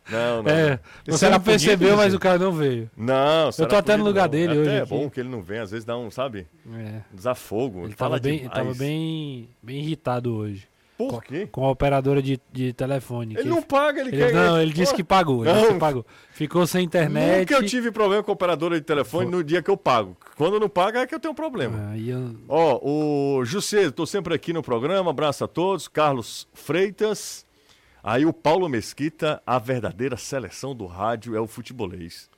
Não, 0.09 0.43
não. 0.43 0.51
É, 0.51 0.79
você 1.07 1.29
não 1.29 1.39
percebeu, 1.39 1.89
podia, 1.89 1.95
mas 1.95 2.05
gente? 2.05 2.15
o 2.15 2.19
Caio 2.19 2.39
não 2.39 2.51
veio. 2.51 2.89
Não, 2.95 3.51
será 3.51 3.67
tô 3.69 3.75
até 3.75 3.95
no 3.95 4.03
lugar 4.03 4.23
não. 4.23 4.29
dele 4.29 4.55
é 4.57 4.59
hoje 4.59 4.77
aqui. 4.79 4.89
bom 4.89 5.09
que 5.09 5.19
ele 5.19 5.29
não 5.29 5.41
vem, 5.41 5.59
às 5.59 5.71
vezes 5.71 5.86
dá 5.86 5.97
um, 5.97 6.09
sabe, 6.12 6.47
É. 6.75 7.01
desafogo. 7.12 7.86
Ele 7.86 7.93
fala 7.95 8.17
tava 8.17 8.21
bem, 8.21 8.38
demais. 8.39 8.53
tava 8.55 8.73
bem, 8.73 9.49
bem 9.62 9.79
irritado 9.79 10.36
hoje. 10.36 10.67
Por 10.97 11.23
quê? 11.23 11.47
Com 11.51 11.65
a 11.65 11.71
operadora 11.71 12.21
de, 12.21 12.39
de 12.51 12.71
telefone. 12.73 13.36
Ele 13.38 13.49
não 13.49 13.62
paga, 13.62 14.01
ele, 14.01 14.09
ele- 14.09 14.17
quer... 14.17 14.33
não, 14.33 14.62
ele 14.62 14.71
disse 14.73 14.91
Pô, 14.91 14.97
que 14.97 15.03
pagou. 15.03 15.45
Ele 15.45 15.53
disse 15.59 15.73
que 15.73 15.79
pagou. 15.79 16.05
Ficou 16.31 16.67
sem 16.67 16.83
internet. 16.86 17.39
Nunca 17.51 17.53
eu 17.55 17.65
tive 17.67 17.91
problema 17.91 18.21
com 18.23 18.31
a 18.31 18.33
operadora 18.33 18.75
de 18.75 18.86
telefone 18.86 19.29
no 19.29 19.43
dia 19.43 19.62
que 19.62 19.69
eu 19.71 19.77
pago. 19.77 20.15
Quando 20.38 20.59
não 20.59 20.69
paga 20.69 20.99
é 21.01 21.07
que 21.07 21.15
eu 21.15 21.19
tenho 21.19 21.33
problema. 21.33 21.89
Aí 21.91 22.09
eu- 22.09 22.36
Ó, 22.47 22.79
o 22.83 23.45
José, 23.45 23.89
tô 23.91 24.05
sempre 24.05 24.33
aqui 24.33 24.53
no 24.53 24.62
programa, 24.62 25.09
abraço 25.12 25.43
a 25.43 25.47
todos. 25.47 25.88
Carlos 25.88 26.47
Freitas. 26.53 27.45
Aí 28.03 28.25
o 28.25 28.33
Paulo 28.33 28.67
Mesquita, 28.67 29.41
a 29.45 29.57
verdadeira 29.57 30.17
seleção 30.17 30.75
do 30.75 30.85
rádio 30.85 31.37
é 31.37 31.39
o 31.39 31.47
futebolês. 31.47 32.29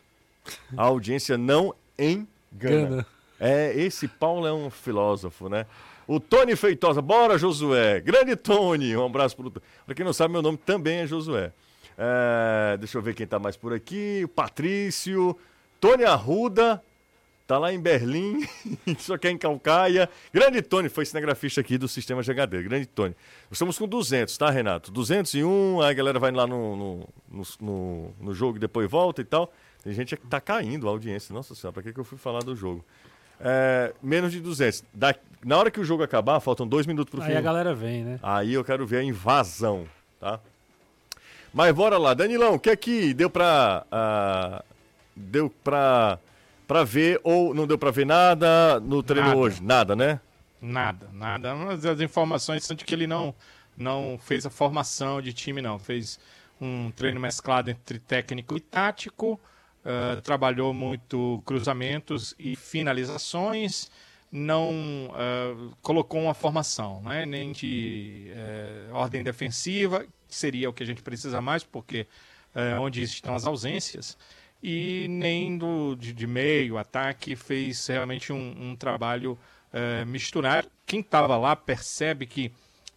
A 0.78 0.84
audiência 0.84 1.38
não 1.38 1.74
engana. 1.98 2.38
Gana. 2.52 3.06
É, 3.40 3.74
esse 3.76 4.08
Paulo 4.08 4.46
é 4.46 4.54
um 4.54 4.70
filósofo, 4.70 5.50
né? 5.50 5.66
O 6.08 6.20
Tony 6.20 6.56
Feitosa, 6.56 7.02
bora 7.02 7.38
Josué. 7.38 8.00
Grande 8.00 8.36
Tony, 8.36 8.96
um 8.96 9.06
abraço 9.06 9.36
pro. 9.36 9.50
Pra 9.52 9.96
quem 9.96 10.06
não 10.06 10.14
sabe, 10.14 10.34
meu 10.34 10.42
nome 10.42 10.58
também 10.58 11.00
é 11.00 11.08
Josué. 11.08 11.52
É, 11.98 12.78
deixa 12.78 12.98
eu 12.98 13.02
ver 13.02 13.16
quem 13.16 13.26
tá 13.26 13.40
mais 13.40 13.58
por 13.58 13.74
aqui. 13.74 14.22
O 14.24 14.28
Patrício, 14.28 15.36
Tony 15.82 16.06
Arruda, 16.06 16.82
tá 17.48 17.58
lá 17.58 17.72
em 17.74 17.80
Berlim, 17.80 18.48
só 18.98 19.18
que 19.18 19.28
é 19.28 19.32
em 19.32 19.38
Calcaia. 19.38 20.10
Grande 20.34 20.62
Tony, 20.62 20.90
foi 20.90 21.06
cinegrafista 21.06 21.62
aqui 21.62 21.78
do 21.78 21.88
Sistema 21.88 22.22
GHD. 22.22 22.64
Grande 22.64 22.86
Tony. 22.88 23.16
Estamos 23.52 23.78
com 23.78 23.88
200, 23.88 24.36
tá, 24.38 24.50
Renato? 24.50 24.92
201, 24.92 25.82
aí 25.82 25.90
a 25.90 25.94
galera 25.94 26.20
vai 26.20 26.32
lá 26.32 26.48
no, 26.48 26.76
no, 26.76 27.10
no, 27.30 27.44
no, 27.62 28.14
no 28.20 28.34
jogo 28.34 28.58
e 28.58 28.60
depois 28.60 28.90
volta 28.90 29.22
e 29.22 29.26
tal. 29.26 29.52
Tem 29.84 29.94
gente 29.94 30.16
que 30.18 30.26
tá 30.28 30.42
caindo 30.42 30.88
a 30.88 30.92
audiência. 30.92 31.34
Nossa 31.34 31.54
senhora, 31.54 31.74
pra 31.74 31.84
que, 31.84 31.94
que 31.94 32.00
eu 32.00 32.04
fui 32.04 32.18
falar 32.18 32.40
do 32.40 32.56
jogo? 32.56 32.84
É, 33.40 33.94
menos 34.02 34.32
de 34.32 34.40
200. 34.40 34.84
Da, 34.94 35.14
na 35.44 35.58
hora 35.58 35.70
que 35.70 35.80
o 35.80 35.86
jogo 35.86 36.02
acabar, 36.02 36.40
faltam 36.40 36.68
dois 36.68 36.88
minutos 36.88 37.12
pro 37.12 37.22
Aí 37.22 37.32
fim. 37.32 37.38
a 37.38 37.42
galera 37.42 37.76
vem, 37.76 38.04
né? 38.04 38.20
Aí 38.24 38.54
eu 38.54 38.64
quero 38.64 38.88
ver 38.88 38.98
a 38.98 39.04
invasão, 39.04 39.86
tá? 40.20 40.40
Mas 41.54 41.74
bora 41.74 41.98
lá. 41.98 42.14
Danilão, 42.14 42.56
o 42.56 42.60
que 42.60 42.70
é 42.70 42.76
que 42.76 43.14
deu 43.14 43.30
pra... 43.30 43.86
ah, 43.92 44.64
deu 45.16 45.50
pra, 45.64 46.20
pra 46.68 46.84
ver 46.84 47.20
ou 47.24 47.54
não 47.54 47.66
deu 47.68 47.78
pra 47.78 47.92
ver 47.92 48.06
nada 48.06 48.80
no 48.80 49.02
treino 49.02 49.30
Nada. 49.30 49.40
hoje? 49.40 49.64
Nada, 49.64 49.96
né? 49.96 50.20
Nada, 50.62 51.10
nada. 51.14 51.56
Mas 51.56 51.86
as 51.86 52.00
informações 52.02 52.64
são 52.64 52.76
de 52.76 52.84
que 52.84 52.94
ele 52.94 53.08
não, 53.08 53.34
não 53.78 54.18
fez 54.22 54.46
a 54.46 54.50
formação 54.50 55.22
de 55.22 55.34
time, 55.34 55.62
não. 55.62 55.78
Fez 55.78 56.20
um 56.60 56.92
treino 56.92 57.20
mesclado 57.20 57.70
entre 57.70 58.00
técnico 58.00 58.58
e 58.58 58.60
tático. 58.60 59.40
ah, 59.86 60.20
trabalhou 60.22 60.74
muito 60.74 61.42
cruzamentos 61.46 62.34
e 62.40 62.56
finalizações. 62.56 63.92
Não 64.32 65.12
ah, 65.14 65.74
colocou 65.82 66.22
uma 66.22 66.34
formação, 66.34 67.02
né? 67.04 67.26
nem 67.26 67.52
de 67.52 68.32
eh, 68.34 68.90
ordem 68.92 69.24
defensiva, 69.24 70.06
que 70.28 70.36
seria 70.36 70.70
o 70.70 70.74
que 70.74 70.84
a 70.84 70.86
gente 70.86 71.04
precisa 71.04 71.40
mais, 71.40 71.64
porque 71.64 72.08
é 72.56 72.80
onde 72.80 73.04
estão 73.04 73.36
as 73.36 73.46
ausências 73.46 74.18
e 74.66 75.08
nem 75.08 75.58
do, 75.58 75.96
de, 75.96 76.14
de 76.14 76.28
meio, 76.28 76.78
ataque, 76.78 77.36
fez 77.36 77.88
realmente 77.88 78.32
um, 78.34 78.72
um 78.72 78.76
trabalho 78.76 79.38
eh, 79.74 80.06
misturado. 80.06 80.70
Quem 80.86 81.02
estava 81.02 81.38
lá 81.38 81.56
percebe 81.56 82.26
que 82.26 82.52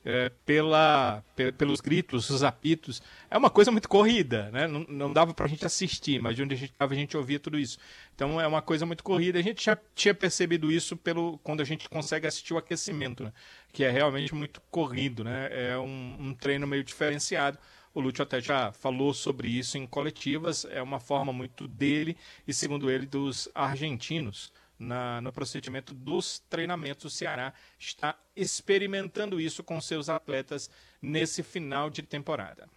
eh, 0.04 0.30
pela, 0.46 1.22
pe- 1.36 1.52
pelos 1.52 1.80
gritos, 1.80 2.30
os 2.30 2.42
apitos, 2.42 3.02
é 3.30 3.36
uma 3.36 3.50
coisa 3.50 3.70
muito 3.70 3.88
corrida, 3.88 4.50
né? 4.52 4.66
Não, 4.66 4.84
não 4.88 5.12
dava 5.12 5.34
para 5.34 5.44
a 5.46 5.48
gente 5.48 5.66
assistir, 5.66 6.20
mas 6.22 6.36
de 6.36 6.42
onde 6.42 6.54
a 6.54 6.56
gente 6.56 6.70
estava 6.72 6.92
a 6.94 6.96
gente 6.96 7.16
ouvia 7.16 7.38
tudo 7.38 7.58
isso. 7.58 7.78
Então 8.14 8.40
é 8.40 8.46
uma 8.46 8.62
coisa 8.62 8.86
muito 8.86 9.02
corrida. 9.04 9.38
A 9.38 9.42
gente 9.42 9.64
já 9.64 9.76
tinha 9.94 10.14
percebido 10.14 10.70
isso 10.72 10.96
pelo 10.96 11.38
quando 11.38 11.60
a 11.60 11.64
gente 11.64 11.88
consegue 11.88 12.26
assistir 12.26 12.54
o 12.54 12.58
aquecimento, 12.58 13.24
né? 13.24 13.32
que 13.72 13.84
é 13.84 13.90
realmente 13.90 14.34
muito 14.34 14.60
corrido, 14.70 15.24
né? 15.24 15.48
É 15.50 15.78
um, 15.78 16.16
um 16.18 16.34
treino 16.34 16.66
meio 16.66 16.82
diferenciado. 16.84 17.58
O 17.98 18.00
Lúcio 18.00 18.22
até 18.22 18.40
já 18.40 18.70
falou 18.70 19.12
sobre 19.12 19.48
isso 19.48 19.76
em 19.76 19.84
coletivas, 19.84 20.64
é 20.70 20.80
uma 20.80 21.00
forma 21.00 21.32
muito 21.32 21.66
dele 21.66 22.16
e, 22.46 22.54
segundo 22.54 22.88
ele, 22.88 23.04
dos 23.06 23.48
argentinos 23.52 24.52
na- 24.78 25.20
no 25.20 25.32
procedimento 25.32 25.92
dos 25.92 26.38
treinamentos. 26.48 27.04
O 27.06 27.10
Ceará 27.10 27.52
está 27.76 28.14
experimentando 28.36 29.40
isso 29.40 29.64
com 29.64 29.80
seus 29.80 30.08
atletas 30.08 30.70
nesse 31.02 31.42
final 31.42 31.90
de 31.90 32.02
temporada. 32.02 32.68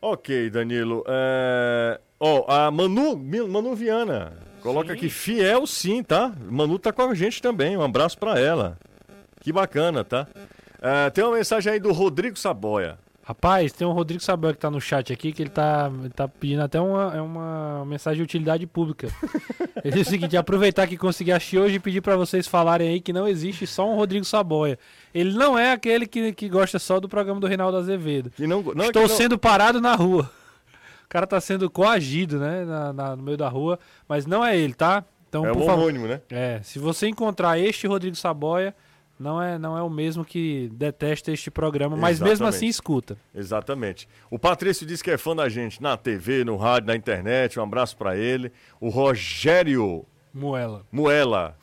Ok, 0.00 0.48
Danilo. 0.50 1.04
É... 1.08 2.00
Ó, 2.20 2.44
a 2.48 2.70
Manu, 2.70 3.16
Manu 3.48 3.74
Viana, 3.74 4.36
coloca 4.62 4.92
aqui 4.92 5.08
fiel 5.10 5.66
sim, 5.66 6.00
tá? 6.00 6.32
Manu 6.48 6.78
tá 6.78 6.92
com 6.92 7.02
a 7.02 7.14
gente 7.16 7.42
também, 7.42 7.76
um 7.76 7.82
abraço 7.82 8.16
pra 8.16 8.38
ela. 8.38 8.78
Que 9.40 9.52
bacana, 9.52 10.04
tá? 10.04 10.28
É, 10.80 11.10
tem 11.10 11.24
uma 11.24 11.36
mensagem 11.36 11.72
aí 11.72 11.80
do 11.80 11.92
Rodrigo 11.92 12.38
Saboia. 12.38 12.98
Rapaz, 13.24 13.72
tem 13.72 13.86
um 13.86 13.92
Rodrigo 13.92 14.22
Sabel 14.22 14.54
que 14.54 14.58
tá 14.58 14.70
no 14.70 14.80
chat 14.80 15.12
aqui, 15.12 15.32
que 15.32 15.42
ele 15.42 15.50
tá, 15.50 15.90
ele 16.00 16.08
tá 16.08 16.26
pedindo 16.26 16.62
até 16.62 16.80
uma, 16.80 17.14
é 17.14 17.20
uma 17.20 17.84
mensagem 17.84 18.16
de 18.16 18.22
utilidade 18.22 18.66
pública. 18.66 19.08
Ele 19.84 19.94
diz 19.96 20.06
o 20.08 20.10
seguinte, 20.10 20.34
aproveitar 20.36 20.86
que 20.86 20.96
consegui 20.96 21.30
assistir 21.30 21.58
hoje 21.58 21.74
e 21.76 21.78
pedir 21.78 22.00
pra 22.00 22.16
vocês 22.16 22.46
falarem 22.48 22.88
aí 22.88 23.00
que 23.00 23.12
não 23.12 23.28
existe 23.28 23.66
só 23.66 23.88
um 23.88 23.96
Rodrigo 23.96 24.24
Saboia. 24.24 24.78
Ele 25.14 25.34
não 25.34 25.58
é 25.58 25.72
aquele 25.72 26.06
que, 26.06 26.32
que 26.32 26.48
gosta 26.48 26.78
só 26.78 26.98
do 26.98 27.06
programa 27.08 27.38
do 27.38 27.46
Reinaldo 27.46 27.76
Azevedo. 27.76 28.30
Que 28.30 28.46
não, 28.46 28.62
não, 28.62 28.84
é 28.84 28.86
Estou 28.86 29.02
que 29.04 29.08
não- 29.10 29.16
sendo 29.16 29.38
parado 29.38 29.78
na 29.80 29.94
rua. 29.94 30.28
O 31.04 31.08
cara 31.08 31.26
tá 31.26 31.38
sendo 31.40 31.68
coagido, 31.70 32.38
né, 32.38 32.64
na- 32.64 32.92
na- 32.94 33.16
no 33.16 33.22
meio 33.22 33.36
da 33.36 33.48
rua, 33.48 33.78
mas 34.08 34.24
não 34.26 34.42
é 34.44 34.56
ele, 34.58 34.72
tá? 34.74 35.04
Então, 35.28 35.46
É 35.46 35.52
por 35.52 35.62
um 35.62 35.70
homônimo, 35.70 36.06
né? 36.08 36.22
É, 36.30 36.60
se 36.62 36.78
você 36.78 37.06
encontrar 37.06 37.58
este 37.58 37.86
Rodrigo 37.86 38.16
Saboia, 38.16 38.74
não 39.18 39.42
é, 39.42 39.58
não 39.58 39.76
é 39.76 39.82
o 39.82 39.90
mesmo 39.90 40.24
que 40.24 40.68
detesta 40.72 41.32
este 41.32 41.50
programa, 41.50 41.96
mas 41.96 42.20
mesmo 42.20 42.32
Exatamente. 42.34 42.56
assim 42.56 42.66
escuta. 42.66 43.16
Exatamente. 43.34 44.08
O 44.30 44.38
Patrício 44.38 44.86
disse 44.86 45.02
que 45.02 45.10
é 45.10 45.18
fã 45.18 45.34
da 45.34 45.48
gente 45.48 45.82
na 45.82 45.96
TV, 45.96 46.44
no 46.44 46.56
rádio, 46.56 46.86
na 46.88 46.96
internet. 46.96 47.58
Um 47.58 47.62
abraço 47.62 47.96
pra 47.96 48.16
ele. 48.16 48.52
O 48.80 48.88
Rogério 48.88 50.04
Moela. 50.32 50.84
Muela, 50.92 51.56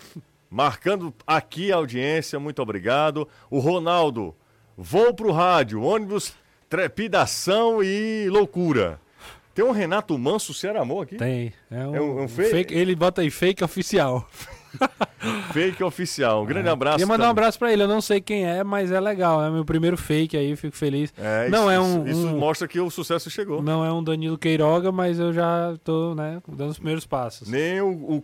marcando 0.49 1.13
aqui 1.25 1.71
a 1.71 1.75
audiência, 1.77 2.39
muito 2.39 2.61
obrigado. 2.61 3.27
O 3.49 3.59
Ronaldo, 3.59 4.35
vou 4.77 5.13
pro 5.13 5.31
rádio, 5.31 5.81
ônibus, 5.81 6.33
trepidação 6.69 7.81
e 7.83 8.27
loucura. 8.29 8.99
Tem 9.53 9.63
um 9.63 9.71
Renato 9.71 10.17
Manso 10.19 10.53
Ceramor 10.53 11.03
aqui? 11.03 11.15
Tem. 11.15 11.53
É 11.71 11.75
um, 11.87 11.95
É 11.95 12.01
um- 12.01 12.19
é 12.19 12.21
um 12.21 12.23
um 12.23 12.27
fake? 12.27 12.49
fake. 12.51 12.73
Ele 12.73 12.93
bota 12.95 13.21
aí 13.21 13.29
fake 13.31 13.63
oficial. 13.63 14.27
Fake 15.53 15.83
oficial. 15.83 16.43
Um 16.43 16.45
grande 16.45 16.69
abraço. 16.69 16.97
Queria 16.97 17.07
mandar 17.07 17.27
um 17.27 17.31
abraço 17.31 17.57
pra 17.59 17.71
ele. 17.71 17.83
Eu 17.83 17.87
não 17.87 18.01
sei 18.01 18.19
quem 18.21 18.45
é, 18.45 18.63
mas 18.63 18.91
é 18.91 18.99
legal. 18.99 19.43
É 19.43 19.49
meu 19.49 19.63
primeiro 19.65 19.97
fake 19.97 20.35
aí, 20.37 20.55
fico 20.55 20.75
feliz. 20.75 21.13
É, 21.17 21.49
não 21.49 21.63
isso, 21.63 21.71
é 21.71 21.79
um, 21.79 22.07
Isso, 22.07 22.19
isso 22.19 22.27
um- 22.27 22.37
mostra 22.39 22.67
que 22.67 22.79
o 22.79 22.89
sucesso 22.89 23.29
chegou. 23.29 23.61
não 23.61 23.83
é 23.85 23.91
um 23.91 24.03
Danilo 24.03 24.37
Queiroga, 24.37 24.91
mas 24.91 25.19
eu 25.19 25.31
já 25.33 25.75
tô, 25.83 26.13
né, 26.15 26.41
dando 26.47 26.69
os 26.71 26.77
primeiros 26.77 27.05
passos. 27.05 27.47
Nem 27.49 27.81
o, 27.81 27.87
o, 27.89 28.17
o 28.17 28.21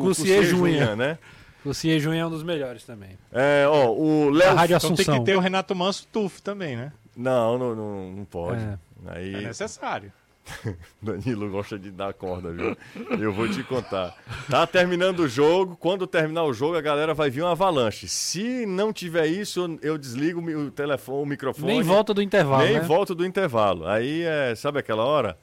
Cuncier 0.00 0.42
Junha. 0.44 0.94
né? 0.96 1.18
O 1.64 1.74
Cie 1.74 1.98
é 2.16 2.24
um 2.24 2.30
dos 2.30 2.44
melhores 2.44 2.84
também. 2.84 3.18
É, 3.32 3.66
ó, 3.68 3.88
o 3.90 4.30
Léo. 4.30 4.54
Rádio 4.54 4.76
Então 4.76 4.90
tem 4.90 5.02
Assunção. 5.02 5.18
que 5.18 5.24
ter 5.24 5.36
o 5.36 5.40
Renato 5.40 5.74
Manso 5.74 6.06
Tuf 6.12 6.40
também, 6.40 6.76
né? 6.76 6.92
Não, 7.16 7.58
não, 7.58 7.74
não, 7.74 8.12
não 8.12 8.24
pode. 8.24 8.62
É. 8.62 8.78
Aí, 9.08 9.34
É 9.34 9.40
necessário. 9.40 10.12
Danilo 11.02 11.50
gosta 11.50 11.78
de 11.78 11.90
dar 11.90 12.12
corda, 12.14 12.52
viu? 12.52 12.76
Eu 13.18 13.32
vou 13.32 13.48
te 13.48 13.62
contar. 13.64 14.16
Tá 14.48 14.66
terminando 14.66 15.20
o 15.20 15.28
jogo. 15.28 15.76
Quando 15.76 16.06
terminar 16.06 16.44
o 16.44 16.52
jogo, 16.52 16.76
a 16.76 16.80
galera 16.80 17.14
vai 17.14 17.30
vir 17.30 17.42
uma 17.42 17.52
avalanche. 17.52 18.08
Se 18.08 18.64
não 18.66 18.92
tiver 18.92 19.26
isso, 19.26 19.78
eu- 19.82 19.98
desligo 19.98 20.40
o 20.40 20.70
telefone, 20.70 21.22
o 21.22 21.26
microfone. 21.26 21.66
Nem 21.66 21.82
volta 21.82 22.12
do 22.14 22.22
intervalo, 22.22 22.64
Nem 22.64 22.74
né? 22.74 22.80
volta 22.80 23.14
do 23.14 23.24
intervalo. 23.26 23.86
Aí 23.86 24.22
é, 24.22 24.54
sabe 24.54 24.78
aquela 24.78 25.04
hora 25.04 25.36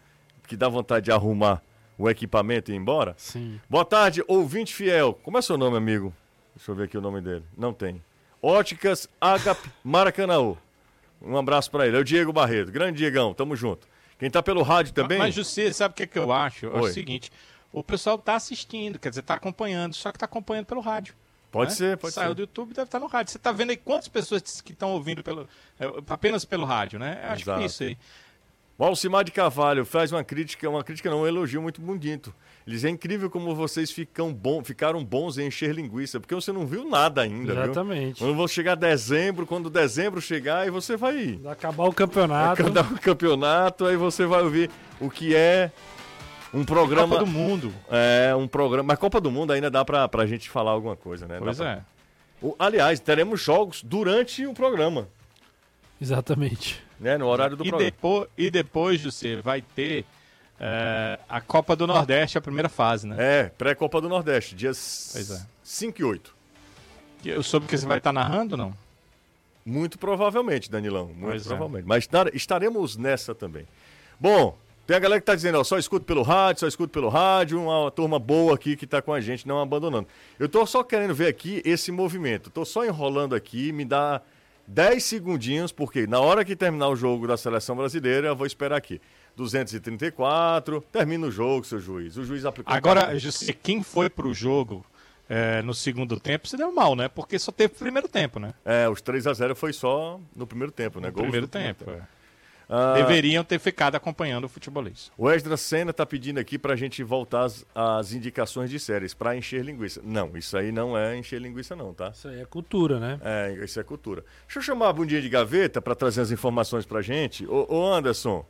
que 0.48 0.56
dá 0.56 0.70
vontade 0.70 1.06
de 1.06 1.12
arrumar 1.12 1.62
o 1.98 2.10
equipamento 2.10 2.72
e 2.72 2.74
ir 2.74 2.78
embora? 2.78 3.14
Sim. 3.18 3.60
Boa 3.70 3.86
tarde, 3.86 4.24
ouvinte 4.28 4.74
fiel. 4.74 5.14
Como 5.24 5.38
é 5.38 5.42
seu 5.42 5.58
nome, 5.58 5.78
amigo? 5.78 6.14
Deixa 6.56 6.72
eu 6.72 6.76
ver 6.76 6.84
aqui 6.84 6.98
o 6.98 7.02
nome 7.02 7.20
dele. 7.22 7.44
Não 7.58 7.74
tem. 7.74 8.02
Óticas 8.42 9.08
Agap 9.20 9.60
Maracanãú. 9.84 10.58
Um 11.22 11.38
abraço 11.38 11.72
pra 11.72 11.88
ele. 11.88 11.96
É 11.98 12.00
o 12.00 12.04
Diego 12.04 12.34
Barreto. 12.34 12.72
Grande 12.72 12.98
Diegão, 12.98 13.34
tamo 13.34 13.56
junto. 13.56 13.88
Quem 14.20 14.30
tá 14.30 14.42
pelo 14.42 14.62
rádio 14.62 14.94
também? 14.94 15.18
Mas, 15.18 15.36
Jussi, 15.36 15.74
sabe 15.74 15.94
o 15.94 15.96
que, 15.96 16.08
que 16.08 16.20
eu 16.20 16.32
acho? 16.32 16.68
É 16.68 16.70
Oi. 16.70 16.90
o 16.90 16.94
seguinte: 16.94 17.32
o 17.72 17.84
pessoal 17.84 18.18
tá 18.18 18.36
assistindo, 18.36 19.00
quer 19.00 19.10
dizer, 19.10 19.24
tá 19.24 19.34
acompanhando, 19.34 19.94
só 19.94 20.12
que 20.12 20.20
tá 20.20 20.26
acompanhando 20.26 20.66
pelo 20.66 20.82
rádio. 20.82 21.16
Pode 21.52 21.72
né? 21.72 21.76
ser, 21.76 21.98
pode 21.98 22.14
Saiu 22.16 22.30
ser. 22.30 22.36
do 22.36 22.42
YouTube 22.42 22.74
deve 22.74 22.88
estar 22.88 23.00
no 23.00 23.06
rádio. 23.06 23.32
Você 23.32 23.38
tá 23.40 23.52
vendo 23.52 23.70
aí 23.70 23.78
quantas 23.78 24.08
pessoas 24.08 24.60
que 24.60 24.72
estão 24.72 24.92
ouvindo 24.92 25.24
pelo, 25.24 25.48
é, 25.80 25.86
apenas 26.10 26.44
pelo 26.44 26.66
rádio, 26.66 26.98
né? 26.98 27.22
Eu 27.24 27.30
Acho 27.30 27.44
que 27.44 27.50
Exato. 27.50 27.62
é 27.62 27.66
isso 27.66 27.84
aí. 27.84 27.98
O 28.78 28.84
Alcimar 28.84 29.24
de 29.24 29.32
Carvalho 29.32 29.86
faz 29.86 30.12
uma 30.12 30.24
crítica, 30.24 30.68
uma 30.70 30.84
crítica 30.84 31.10
não, 31.10 31.22
um 31.22 31.28
elogio 31.28 31.62
muito 31.62 31.80
bonito. 31.80 32.34
Ele 32.66 32.76
diz, 32.76 32.84
é 32.84 32.90
incrível 32.90 33.30
como 33.30 33.54
vocês 33.56 33.92
ficam 33.92 34.34
bom, 34.34 34.64
ficaram 34.64 35.04
bons 35.04 35.38
em 35.38 35.48
encher 35.48 35.76
linguiça, 35.76 36.20
porque 36.20 36.34
você 36.34 36.52
não 36.52 36.66
viu 36.66 36.90
nada 36.90 37.22
ainda, 37.22 37.54
viu? 37.54 37.64
Exatamente. 37.66 38.20
Quando 38.20 38.34
vou 38.36 38.48
chegar 38.48 38.76
dezembro, 38.76 39.46
quando 39.46 39.70
dezembro 39.70 40.20
chegar, 40.20 40.60
aí 40.62 40.70
você 40.72 40.98
vai 40.98 41.40
acabar 41.46 41.84
o 41.86 41.94
campeonato. 41.94 42.68
dar 42.72 42.84
um 42.86 42.96
campeonato, 42.98 43.86
aí 43.86 43.96
você 43.96 44.26
vai 44.26 44.42
ouvir 44.42 44.72
o 45.00 45.10
que 45.10 45.36
é 45.36 45.72
um 46.54 46.64
programa... 46.66 47.16
Copa 47.16 47.26
do 47.26 47.32
Mundo. 47.32 47.74
É, 47.92 48.34
um 48.36 48.48
programa... 48.48 48.88
Mas 48.88 48.98
Copa 48.98 49.22
do 49.22 49.30
Mundo 49.30 49.54
ainda 49.54 49.70
dá 49.70 49.86
pra, 49.86 50.08
pra 50.08 50.26
gente 50.26 50.50
falar 50.50 50.72
alguma 50.72 50.96
coisa, 50.96 51.28
né? 51.28 51.36
Dá 51.36 51.42
Pois 51.42 51.58
pra- 51.58 51.70
é. 51.70 51.82
O- 52.42 52.56
aliás, 52.58 53.00
teremos 53.00 53.40
jogos 53.40 53.84
durante 53.84 54.46
o 54.48 54.54
programa, 54.54 55.08
Exatamente. 56.02 56.84
Né? 57.04 57.18
No 57.18 57.28
horário 57.28 57.56
do 57.56 57.64
E, 57.64 57.70
programa. 57.70 57.92
depois, 57.92 58.30
e 58.38 58.50
depois, 58.50 59.22
vai 59.44 59.62
ter 59.62 60.06
é, 60.60 61.20
a 61.30 61.42
Copa 61.42 61.76
do 61.76 61.86
Nordeste, 61.86 62.38
a 62.38 62.42
primeira 62.42 62.70
fase, 62.70 63.06
né? 63.06 63.16
É, 63.20 63.44
pré-Copa 63.50 64.00
do 64.02 64.08
Nordeste, 64.10 64.56
dias 64.56 65.16
é. 65.32 65.46
5 65.64 66.02
e 66.02 66.04
8. 66.04 66.34
Eu 67.26 67.44
soube 67.44 67.68
que 67.68 67.78
você 67.78 67.86
vai 67.86 67.98
estar 68.00 68.12
narrando, 68.14 68.58
não? 68.58 68.74
Muito 69.66 69.98
provavelmente, 69.98 70.70
Danilão. 70.70 71.06
Muito 71.08 71.22
Pois 71.22 71.46
é. 71.46 71.48
provavelmente. 71.48 71.86
Mas 71.88 72.04
estar- 72.04 72.34
estaremos 72.36 72.98
nessa 72.98 73.34
também. 73.36 73.66
Bom, 74.20 74.58
Tem 74.86 74.98
a 74.98 75.00
galera 75.00 75.22
que 75.22 75.26
tá 75.26 75.34
dizendo, 75.34 75.58
ó, 75.58 75.64
só 75.64 75.78
escuto 75.78 76.06
pelo 76.06 76.22
rádio, 76.24 76.60
só 76.60 76.68
escuto 76.68 76.90
pelo 76.92 77.08
rádio, 77.08 77.58
uma, 77.62 77.90
turma 77.90 78.20
boa 78.20 78.54
aqui 78.54 78.76
que 78.76 78.86
tá 78.86 79.02
com 79.02 79.14
a 79.14 79.22
gente, 79.22 79.48
não 79.48 79.62
abandonando. 79.62 80.06
Eu 80.38 80.50
tô 80.50 80.66
só 80.66 80.84
querendo 80.84 81.16
ver 81.16 81.28
aqui 81.28 81.62
esse 81.64 81.90
movimento. 81.90 82.50
Tô 82.50 82.66
só 82.66 82.84
enrolando 82.86 83.34
aqui, 83.34 83.72
me 83.72 83.86
dá 83.86 84.22
10 84.68 85.04
segundinhos, 85.04 85.72
porque 85.72 86.08
na 86.08 86.20
hora 86.20 86.46
que 86.46 86.56
terminar 86.56 86.90
o 86.90 86.96
jogo 86.96 87.28
da 87.28 87.38
seleção 87.38 87.76
brasileira, 87.76 88.28
eu 88.28 88.36
vou 88.36 88.48
esperar 88.48 88.78
aqui. 88.78 89.02
234, 89.36 90.82
termina 90.92 91.28
o 91.28 91.32
jogo, 91.32 91.66
seu 91.66 91.80
juiz. 91.80 92.18
O 92.18 92.24
juiz 92.24 92.46
aplicou. 92.46 92.74
Agora, 92.74 93.10
quem 93.62 93.82
foi 93.82 94.10
pro 94.10 94.34
jogo 94.34 94.86
é, 95.28 95.62
no 95.64 95.74
segundo 95.74 96.20
tempo 96.20 96.48
se 96.48 96.56
deu 96.56 96.72
mal, 96.72 96.96
né? 96.96 97.08
Porque 97.08 97.40
só 97.40 97.52
teve 97.52 97.74
o 97.74 97.78
primeiro 97.78 98.08
tempo, 98.08 98.40
né? 98.40 98.54
É, 98.64 98.88
os 98.88 99.02
3 99.02 99.26
a 99.28 99.34
0 99.34 99.56
foi 99.56 99.74
só 99.74 100.20
no 100.36 100.46
primeiro 100.46 100.72
tempo, 100.72 101.00
né? 101.00 101.08
No 101.08 101.14
Gols 101.14 101.24
primeiro 101.24 101.48
no 101.48 101.52
primeiro 101.52 101.76
tempo. 101.76 101.92
é. 101.92 102.13
Ah, 102.76 102.94
Deveriam 102.96 103.44
ter 103.44 103.60
ficado 103.60 103.94
acompanhando 103.96 104.46
o 104.46 104.50
futebolês. 104.50 105.12
O 105.16 105.30
Esdra 105.30 105.56
Senna 105.58 105.94
tá 105.94 106.06
pedindo 106.08 106.40
aqui 106.40 106.58
pra 106.58 106.76
gente 106.76 107.04
voltar 107.04 107.44
às, 107.44 107.64
às 107.76 108.14
indicações 108.14 108.70
de 108.72 108.80
séries, 108.80 109.14
pra 109.14 109.38
encher 109.38 109.64
linguiça. 109.64 110.02
Não, 110.04 110.36
isso 110.36 110.58
aí 110.58 110.72
não 110.72 110.98
é 110.98 111.16
encher 111.16 111.40
linguiça, 111.40 111.76
não, 111.76 111.94
tá? 111.94 112.10
Isso 112.16 112.28
aí 112.28 112.42
é 112.42 112.46
cultura, 112.46 113.00
né? 113.00 113.20
É, 113.24 113.60
isso 113.64 113.80
é 113.80 113.84
cultura. 113.84 114.26
Deixa 114.48 114.58
eu 114.58 114.64
chamar 114.64 114.90
a 114.90 114.94
bundinha 114.94 115.22
de 115.22 115.30
gaveta 115.30 115.80
pra 115.82 115.94
trazer 115.94 116.22
as 116.22 116.32
informações 116.32 116.84
pra 116.84 117.02
gente. 117.04 117.46
Ô, 117.46 117.68
ô 117.70 117.94
Anderson, 117.94 118.44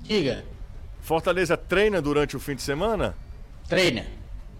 Diga, 0.00 0.44
Fortaleza 1.00 1.56
treina 1.56 2.00
durante 2.00 2.36
o 2.36 2.40
fim 2.40 2.54
de 2.54 2.62
semana? 2.62 3.14
treina. 3.68 4.06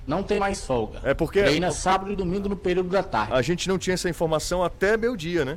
Não 0.06 0.22
tem 0.22 0.38
mais 0.38 0.66
folga. 0.66 1.00
É 1.02 1.14
porque- 1.14 1.42
Treina 1.42 1.70
sábado 1.70 2.12
e 2.12 2.16
domingo 2.16 2.46
no 2.48 2.56
período 2.56 2.90
da 2.90 3.02
tarde. 3.02 3.32
A 3.32 3.40
gente 3.40 3.66
não 3.68 3.78
tinha 3.78 3.94
essa 3.94 4.08
informação 4.08 4.62
até 4.62 4.96
meu 4.98 5.16
dia, 5.16 5.44
né? 5.46 5.56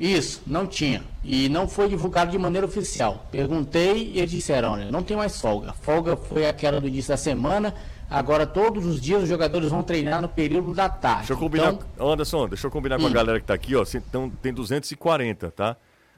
Isso, 0.00 0.42
não 0.46 0.66
tinha. 0.66 1.02
E 1.22 1.48
não 1.50 1.68
foi 1.68 1.86
divulgado 1.88 2.30
de 2.30 2.38
maneira 2.38 2.66
oficial. 2.66 3.26
Perguntei 3.30 4.12
e 4.14 4.18
eles 4.18 4.30
disseram, 4.30 4.72
olha, 4.72 4.90
não 4.90 5.02
tem 5.02 5.14
mais 5.16 5.38
folga. 5.38 5.74
Folga 5.74 6.16
foi 6.16 6.46
aquela 6.48 6.80
do 6.80 6.88
início 6.88 7.10
da 7.10 7.18
semana. 7.18 7.74
Agora 8.08 8.46
todos 8.46 8.86
os 8.86 8.98
dias 9.00 9.22
os 9.24 9.28
jogadores 9.28 9.68
vão 9.68 9.82
treinar 9.82 10.22
no 10.22 10.28
período 10.28 10.72
da 10.74 10.88
tarde. 10.88 11.18
Deixa 11.18 11.34
eu 11.34 11.36
combinar. 11.38 11.74
Então, 11.94 12.10
Anderson, 12.10 12.48
deixa 12.48 12.66
eu 12.66 12.70
combinar 12.70 12.98
com 12.98 13.04
a 13.04 13.08
Hum. 13.08 13.12
galera 13.12 13.38
que 13.38 13.46
tá 13.46 13.52
aqui, 13.54 13.76
ó. 13.76 13.84
Então, 13.94 14.30
tem 14.42 14.52
240, 14.54 15.50
tá? 15.50 15.76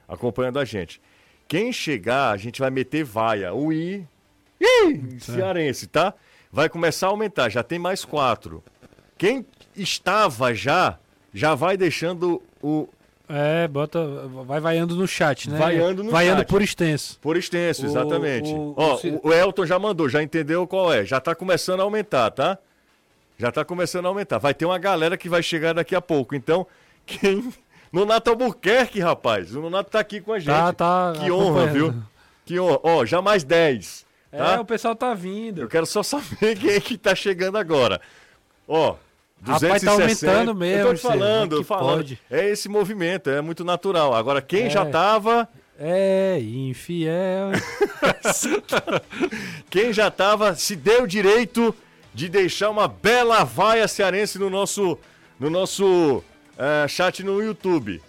Acompanhando 0.09 0.59
a 0.61 0.65
gente. 0.65 1.03
Quem 1.49 1.73
chegar, 1.73 2.31
a 2.31 2.37
gente 2.37 2.61
vai 2.61 2.71
meter 2.71 3.05
vaia. 3.05 3.53
O 3.53 3.73
I. 3.73 4.07
Ih, 4.61 5.19
cearense, 5.19 5.89
tá? 5.89 6.15
Vai 6.53 6.69
começar 6.69 7.09
a 7.09 7.11
aumentar, 7.11 7.49
já 7.49 7.63
tem 7.65 7.79
mais 7.81 8.05
quatro. 8.05 8.63
Quem 9.19 9.45
estava 9.77 10.55
já, 10.55 10.99
já 11.35 11.55
vai 11.55 11.77
deixando 11.77 12.41
o. 12.63 12.89
É, 13.35 13.67
bota. 13.67 13.99
Vai 14.47 14.61
vaiando 14.61 14.95
no 14.95 15.07
chat, 15.09 15.49
né? 15.49 15.59
Vaiando 15.59 16.05
no 16.05 16.11
Vaiando 16.11 16.41
chat. 16.41 16.49
por 16.49 16.61
extenso. 16.61 17.19
Por 17.21 17.37
extenso, 17.37 17.83
O- 17.83 17.87
exatamente. 17.87 18.53
o- 18.53 18.75
Ó, 18.77 18.95
o 18.95 18.99
Ci- 18.99 19.21
o, 19.23 19.29
o 19.29 19.33
Elton 19.33 19.65
já 19.65 19.79
mandou, 19.79 20.09
já 20.09 20.23
entendeu 20.23 20.67
qual 20.67 20.93
é. 20.93 21.05
Já 21.05 21.19
tá 21.21 21.35
começando 21.35 21.81
a 21.81 21.83
aumentar, 21.85 22.31
tá? 22.31 22.59
Já 23.39 23.51
tá 23.51 23.65
começando 23.65 24.05
a 24.07 24.09
aumentar. 24.09 24.39
Vai 24.39 24.53
ter 24.53 24.67
uma 24.67 24.79
galera 24.79 25.17
que 25.17 25.29
vai 25.29 25.43
chegar 25.43 25.73
daqui 25.73 25.95
a 25.95 26.01
pouco. 26.01 26.35
Então, 26.35 26.67
quem. 27.07 27.53
Nonato 27.93 28.31
Albuquerque, 28.31 29.01
rapaz. 29.01 29.55
O 29.55 29.61
Nonato 29.61 29.91
tá 29.91 30.01
aqui 30.01 30.21
com 30.21 30.33
a 30.33 30.39
gente. 30.39 30.49
Tá, 30.49 30.73
tá 30.73 31.13
Que 31.19 31.31
honra, 31.31 31.67
viu? 31.67 31.95
Que 32.45 32.59
honra. 32.61 32.81
Ó, 32.83 33.05
já 33.07 33.21
mais 33.23 33.45
10. 33.45 34.07
Tá? 34.31 34.55
É, 34.55 34.59
o 34.59 34.65
pessoal 34.65 34.95
tá 34.97 35.13
vindo. 35.15 35.61
Eu 35.61 35.69
quero 35.69 35.85
só 35.87 36.03
saber 36.05 36.57
quem 36.59 36.71
é 36.71 36.81
que 36.81 36.97
tá 36.99 37.15
chegando 37.15 37.57
agora. 37.59 38.01
Ó. 38.69 38.97
Rapaz, 39.45 39.83
tá 39.83 39.91
260. 39.93 40.31
aumentando 40.33 40.55
mesmo, 40.55 40.81
Eu 40.83 40.87
tô 40.89 40.95
te 40.95 41.01
falando, 41.01 41.65
falando. 41.65 41.97
pode. 41.97 42.19
É 42.31 42.49
esse 42.49 42.69
movimento, 42.69 43.29
é 43.31 43.41
muito 43.41 43.65
natural. 43.65 44.15
Agora, 44.15 44.41
quem 44.41 44.65
É. 44.67 44.71
já 44.71 44.85
tava. 44.87 45.49
É, 45.81 46.39
infiel. 46.41 47.51
Quem 49.71 49.93
já 49.93 50.11
tava 50.11 50.55
se 50.55 50.77
deu 50.77 51.05
o 51.05 51.09
direito 51.09 51.75
de 52.15 52.29
deixar 52.29 52.71
uma 52.71 52.87
bela 52.87 53.43
vaia 53.43 53.89
cearense 53.89 54.39
no 54.39 54.51
nosso, 54.51 54.99
no 55.41 55.49
nosso 55.51 56.23
eh, 56.59 56.87
chat 56.89 57.25
no 57.25 57.43
YouTube. 57.43 58.01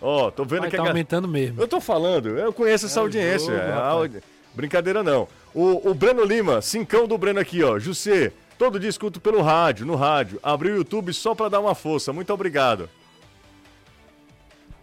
Ó, 0.00 0.30
tô 0.30 0.44
vendo 0.44 0.62
Vai 0.62 0.70
que 0.70 0.76
tá 0.76 0.82
a 0.82 0.88
aumentando 0.88 1.28
mesmo. 1.28 1.60
Eu 1.62 1.68
tô 1.68 1.80
falando, 1.80 2.36
eu 2.36 2.52
conheço 2.52 2.86
essa 2.86 3.00
É 3.00 3.02
audiência. 3.02 3.54
jogo, 3.56 4.18
a 4.18 4.20
Brincadeira 4.54 5.02
não. 5.02 5.26
O, 5.54 5.90
o 5.90 5.94
Breno 5.94 6.24
Lima, 6.24 6.60
cincão 6.60 7.06
do 7.06 7.16
Breno 7.16 7.40
aqui, 7.40 7.62
ó. 7.62 7.78
Jussê, 7.78 8.32
todo 8.58 8.78
dia 8.80 8.88
escuto 8.90 9.20
pelo 9.20 9.42
rádio, 9.42 9.84
no 9.86 9.94
rádio. 9.96 10.38
Abriu 10.42 10.74
o 10.74 10.76
YouTube 10.78 11.12
só 11.12 11.34
pra 11.34 11.48
dar 11.48 11.60
uma 11.60 11.74
força. 11.74 12.12
Muito 12.12 12.32
obrigado. 12.32 12.88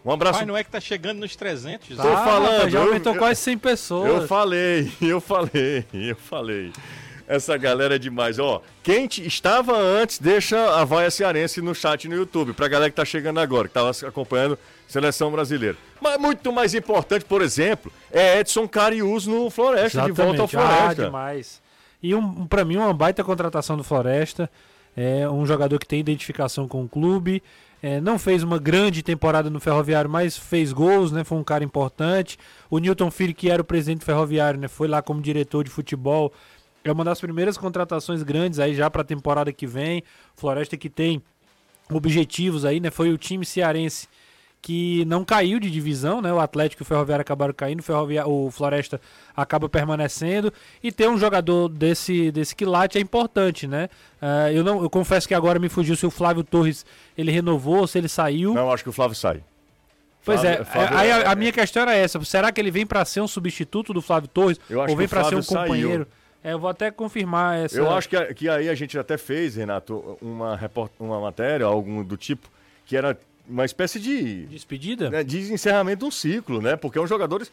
Um 0.04 0.12
abraço. 0.12 0.40
Pai, 0.40 0.48
não 0.48 0.58
é 0.58 0.64
que 0.64 0.72
tá 0.72 0.80
chegando 0.80 1.20
nos 1.20 1.36
300? 1.36 1.96
Tô 1.96 1.96
Tá, 2.04 2.24
falando, 2.24 2.52
rapaz, 2.54 2.72
já 2.74 2.80
eu- 2.80 2.86
aumentou 2.88 3.14
eu- 3.14 3.20
quase 3.20 3.40
100 3.42 3.58
pessoas. 3.58 4.10
Eu 4.10 4.28
falei, 4.28 4.92
eu 5.02 5.22
falei, 5.22 5.86
eu 5.94 6.16
falei. 6.16 6.72
Essa 7.28 7.56
galera 7.56 7.96
é 7.96 8.00
demais. 8.00 8.40
Ó, 8.40 8.62
quem 8.84 9.06
estava 9.06 9.78
antes, 9.78 10.20
deixa 10.20 10.76
a 10.76 10.84
vaia 10.84 11.10
cearense 11.10 11.62
no 11.62 11.74
chat 11.74 12.08
no 12.10 12.16
YouTube. 12.16 12.52
Pra 12.52 12.68
galera 12.68 12.90
que 12.90 12.96
tá 12.96 13.06
chegando 13.06 13.40
agora, 13.40 13.68
que 13.70 13.74
tava 13.74 13.92
acompanhando 14.06 14.58
Seleção 14.88 15.32
Brasileira. 15.32 15.78
Mas 16.02 16.18
muito 16.20 16.52
mais 16.52 16.74
importante, 16.74 17.24
por 17.24 17.42
exemplo, 17.42 17.90
é 18.12 18.40
Edson 18.40 18.68
Carius 18.68 19.28
no 19.28 19.50
Floresta, 19.50 20.02
de 20.02 20.12
volta 20.12 20.42
ao 20.42 20.46
Exatamente. 20.48 20.58
Ah, 20.58 20.78
Floresta. 20.78 21.04
demais. 21.06 21.61
E 22.02 22.16
um, 22.16 22.46
pra 22.48 22.66
mim, 22.66 22.78
uma 22.78 22.94
baita 22.94 23.24
contratação 23.24 23.78
do 23.78 23.84
Floresta. 23.84 24.50
É 24.96 25.30
um 25.30 25.46
jogador 25.46 25.80
que 25.80 25.88
tem 25.88 26.00
identificação 26.00 26.68
com 26.68 26.84
o 26.84 26.90
clube. 26.90 27.42
É, 27.82 28.00
não 28.00 28.20
fez 28.20 28.44
uma 28.44 28.60
grande 28.60 29.02
temporada 29.02 29.50
no 29.50 29.60
Ferroviário, 29.60 30.10
mas 30.10 30.38
fez 30.38 30.72
gols, 30.72 31.12
né? 31.12 31.24
Foi 31.24 31.38
um 31.38 31.44
cara 31.44 31.64
importante. 31.64 32.38
O 32.70 32.78
Newton 32.78 33.10
Filho, 33.10 33.34
que 33.34 33.50
era 33.50 33.62
o 33.62 33.66
presidente 33.66 34.00
do 34.00 34.06
Ferroviário, 34.06 34.60
né? 34.60 34.68
Foi 34.68 34.88
lá 34.88 35.02
como 35.02 35.22
diretor 35.22 35.64
de 35.64 35.70
futebol. 35.70 36.32
É 36.84 36.92
uma 36.92 37.04
das 37.04 37.22
primeiras 37.22 37.58
contratações 37.58 38.22
grandes 38.24 38.60
aí 38.60 38.76
já 38.76 38.90
para 38.90 39.02
a 39.02 39.06
temporada 39.06 39.52
que 39.52 39.66
vem. 39.66 40.04
Floresta 40.36 40.78
que 40.78 40.90
tem 40.90 41.22
objetivos 41.92 42.66
aí, 42.66 42.80
né? 42.80 42.92
Foi 42.92 43.12
o 43.12 43.18
time 43.18 43.46
cearense 43.46 44.08
que 44.62 45.04
não 45.06 45.26
caiu 45.26 45.60
de 45.60 45.72
divisão, 45.72 46.22
né? 46.22 46.32
O 46.32 46.40
Atlético 46.40 46.84
e 46.84 46.86
o 46.86 46.86
Ferroviário 46.86 47.22
acabaram 47.22 47.52
caindo, 47.54 47.80
o, 47.80 47.84
Ferrovia... 47.84 48.28
o 48.28 48.52
Floresta 48.52 49.02
acaba 49.36 49.68
permanecendo 49.68 50.54
e 50.84 50.92
ter 50.92 51.10
um 51.10 51.18
jogador 51.18 51.68
desse 51.68 52.32
desse 52.32 52.56
quilate 52.56 52.98
é 52.98 53.02
importante, 53.02 53.66
né? 53.66 53.90
Ah, 54.22 54.52
eu 54.52 54.64
não, 54.64 54.84
eu 54.84 54.90
confesso 54.90 55.28
que 55.28 55.34
agora 55.34 55.58
me 55.58 55.68
fugiu 55.68 55.96
se 55.96 56.06
o 56.06 56.12
Flávio 56.12 56.44
Torres 56.44 56.86
ele 57.18 57.32
renovou, 57.32 57.88
se 57.88 57.98
ele 57.98 58.08
saiu. 58.08 58.54
Não, 58.54 58.72
acho 58.72 58.84
que 58.84 58.90
o 58.90 58.94
Flávio 58.94 59.16
sai. 59.16 59.44
Pois 60.24 60.44
é, 60.44 60.58
Flávio- 60.64 60.72
Flávio 60.72 60.98
aí 61.00 61.10
é- 61.10 61.14
a, 61.26 61.32
a 61.32 61.36
minha 61.36 61.52
questão 61.52 61.82
era 61.82 61.96
essa: 61.96 62.24
será 62.24 62.52
que 62.52 62.62
ele 62.62 62.70
vem 62.70 62.86
para 62.86 63.04
ser 63.04 63.22
um 63.22 63.28
substituto 63.28 63.92
do 63.94 64.02
Flávio 64.02 64.30
Torres 64.30 64.60
Eu 64.70 64.80
acho 64.82 64.92
ou 64.92 64.98
vem 64.98 65.08
para 65.08 65.24
ser 65.24 65.36
um 65.36 65.42
Flávio 65.42 65.68
companheiro? 65.74 66.08
É, 66.44 66.54
eu 66.54 66.60
vou 66.60 66.70
até 66.70 66.92
confirmar 66.92 67.58
essa. 67.66 67.78
Eu 67.78 67.90
acho 67.92 68.08
que, 68.08 68.16
a- 68.16 68.32
que 68.32 68.48
aí 68.48 68.70
a 68.70 68.76
gente 68.76 68.98
até 69.00 69.18
fez, 69.18 69.56
Renato, 69.56 70.18
uma, 70.22 70.56
report... 70.56 70.92
uma 71.00 71.20
matéria, 71.20 71.66
algum 71.66 72.04
do 72.04 72.16
tipo, 72.18 72.48
que 72.86 72.96
era 72.96 73.18
uma 73.52 73.66
espécie 73.66 74.00
de 74.00 74.46
despedida. 74.48 75.10
né, 75.10 75.24
de 75.24 75.52
encerramento 75.54 76.00
de 76.00 76.06
um 76.06 76.12
ciclo, 76.12 76.62
né? 76.62 76.76
Porque 76.76 76.98
é 76.98 77.02
um 77.02 77.08
jogador, 77.08 77.46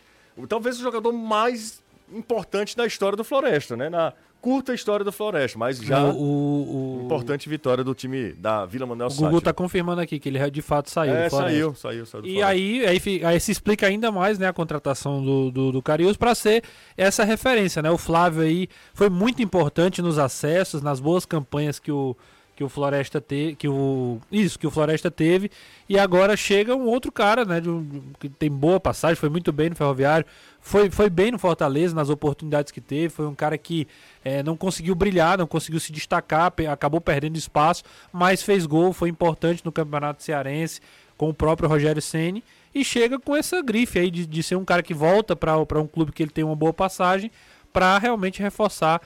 talvez 0.49 0.79
o 0.79 0.83
jogador 0.83 1.13
mais 1.13 1.83
importante 2.13 2.77
da 2.77 2.87
história 2.87 3.17
do 3.17 3.25
Floresta, 3.25 3.77
né? 3.77 3.91
Na 3.91 4.13
curta 4.41 4.73
história 4.73 5.05
do 5.05 5.11
Floresta, 5.11 5.59
mas 5.59 5.79
já 5.79 6.05
o, 6.05 6.17
o, 6.17 7.01
o- 7.01 7.05
importante 7.07 7.49
vitória 7.49 7.83
do 7.83 7.93
time 7.93 8.33
da 8.35 8.65
Vila 8.65 8.87
Manuel 8.87 9.09
o 9.09 9.11
Gugu 9.11 9.23
Sátiro. 9.25 9.41
tá 9.41 9.53
confirmando 9.53 10.01
aqui 10.01 10.21
que 10.21 10.29
ele 10.29 10.51
de 10.51 10.63
fato 10.63 10.89
saiu. 10.89 11.13
É, 11.13 11.25
do 11.25 11.31
Floresta. 11.31 11.51
saiu, 11.53 11.75
saiu, 11.75 12.07
saiu 12.07 12.23
do 12.23 12.29
E 12.29 12.41
aí, 12.41 12.87
aí, 12.87 13.25
aí 13.25 13.41
se 13.41 13.51
explica 13.51 13.89
ainda 13.89 14.13
mais 14.13 14.39
né, 14.39 14.47
a 14.47 14.53
contratação 14.53 15.23
do, 15.25 15.51
do, 15.51 15.73
do 15.73 15.83
Carius 15.83 16.17
para 16.17 16.37
ser 16.37 16.63
essa 16.97 17.25
referência. 17.25 17.83
Né? 17.83 17.91
O 17.91 17.99
Flávio 17.99 18.43
aí 18.43 18.69
foi 18.95 19.11
muito 19.11 19.43
importante 19.43 20.01
nos 20.01 20.19
acessos, 20.19 20.83
nas 20.83 21.01
boas 21.01 21.27
campanhas 21.27 21.81
que 21.81 21.91
o, 21.91 22.17
que 22.59 22.65
o 22.65 22.69
Floresta 22.69 23.21
teve. 23.21 23.55
Que 23.55 23.69
o, 23.69 24.19
isso, 24.33 24.59
que 24.59 24.67
o 24.67 24.71
Floresta 24.73 25.13
teve. 25.13 25.49
E 25.89 25.97
agora 25.97 26.37
chega 26.37 26.75
um 26.75 26.87
outro 26.87 27.13
cara, 27.13 27.45
né? 27.45 27.61
de 27.61 27.71
um- 27.71 28.03
que 28.19 28.29
tem 28.29 28.51
boa 28.51 28.81
passagem, 28.81 29.15
foi 29.15 29.29
muito 29.29 29.53
bem 29.53 29.71
no 29.71 29.77
Ferroviário, 29.77 30.27
foi, 30.61 30.91
foi 30.91 31.09
bem 31.09 31.31
no 31.31 31.39
Fortaleza, 31.39 31.95
nas 31.95 32.11
oportunidades 32.11 32.73
que 32.73 32.81
teve. 32.81 33.11
Foi 33.11 33.27
um 33.29 33.35
cara 33.35 33.57
que 33.57 33.87
eh, 34.25 34.43
não 34.43 34.57
conseguiu 34.57 34.97
brilhar, 34.97 35.39
não 35.39 35.47
conseguiu 35.47 35.79
se 35.79 35.93
destacar, 35.93 36.51
pe- 36.51 36.67
acabou 36.67 37.01
perdendo 37.01 37.37
espaço, 37.37 37.85
mas 38.13 38.43
fez 38.43 38.67
gol, 38.67 38.93
foi 38.93 39.09
importante 39.09 39.65
no 39.65 39.71
Campeonato 39.71 40.21
Cearense 40.25 40.81
com 41.17 41.29
o 41.29 41.35
próprio 41.35 41.69
Rogério 41.69 42.03
Ceni 42.03 42.43
e 42.75 42.85
chega 42.85 43.21
com 43.21 43.37
essa 43.37 43.63
grife 43.63 44.01
aí 44.01 44.11
de, 44.11 44.27
de 44.27 44.43
ser 44.43 44.57
um 44.57 44.65
cara 44.65 44.83
que 44.83 44.93
volta 44.93 45.37
para 45.37 45.57
um 45.81 45.87
clube 45.87 46.11
que 46.11 46.25
ele 46.25 46.31
tem 46.33 46.43
uma 46.43 46.57
boa 46.57 46.73
passagem 46.73 47.31
para 47.73 47.97
realmente 47.99 48.43
reforçar 48.43 49.01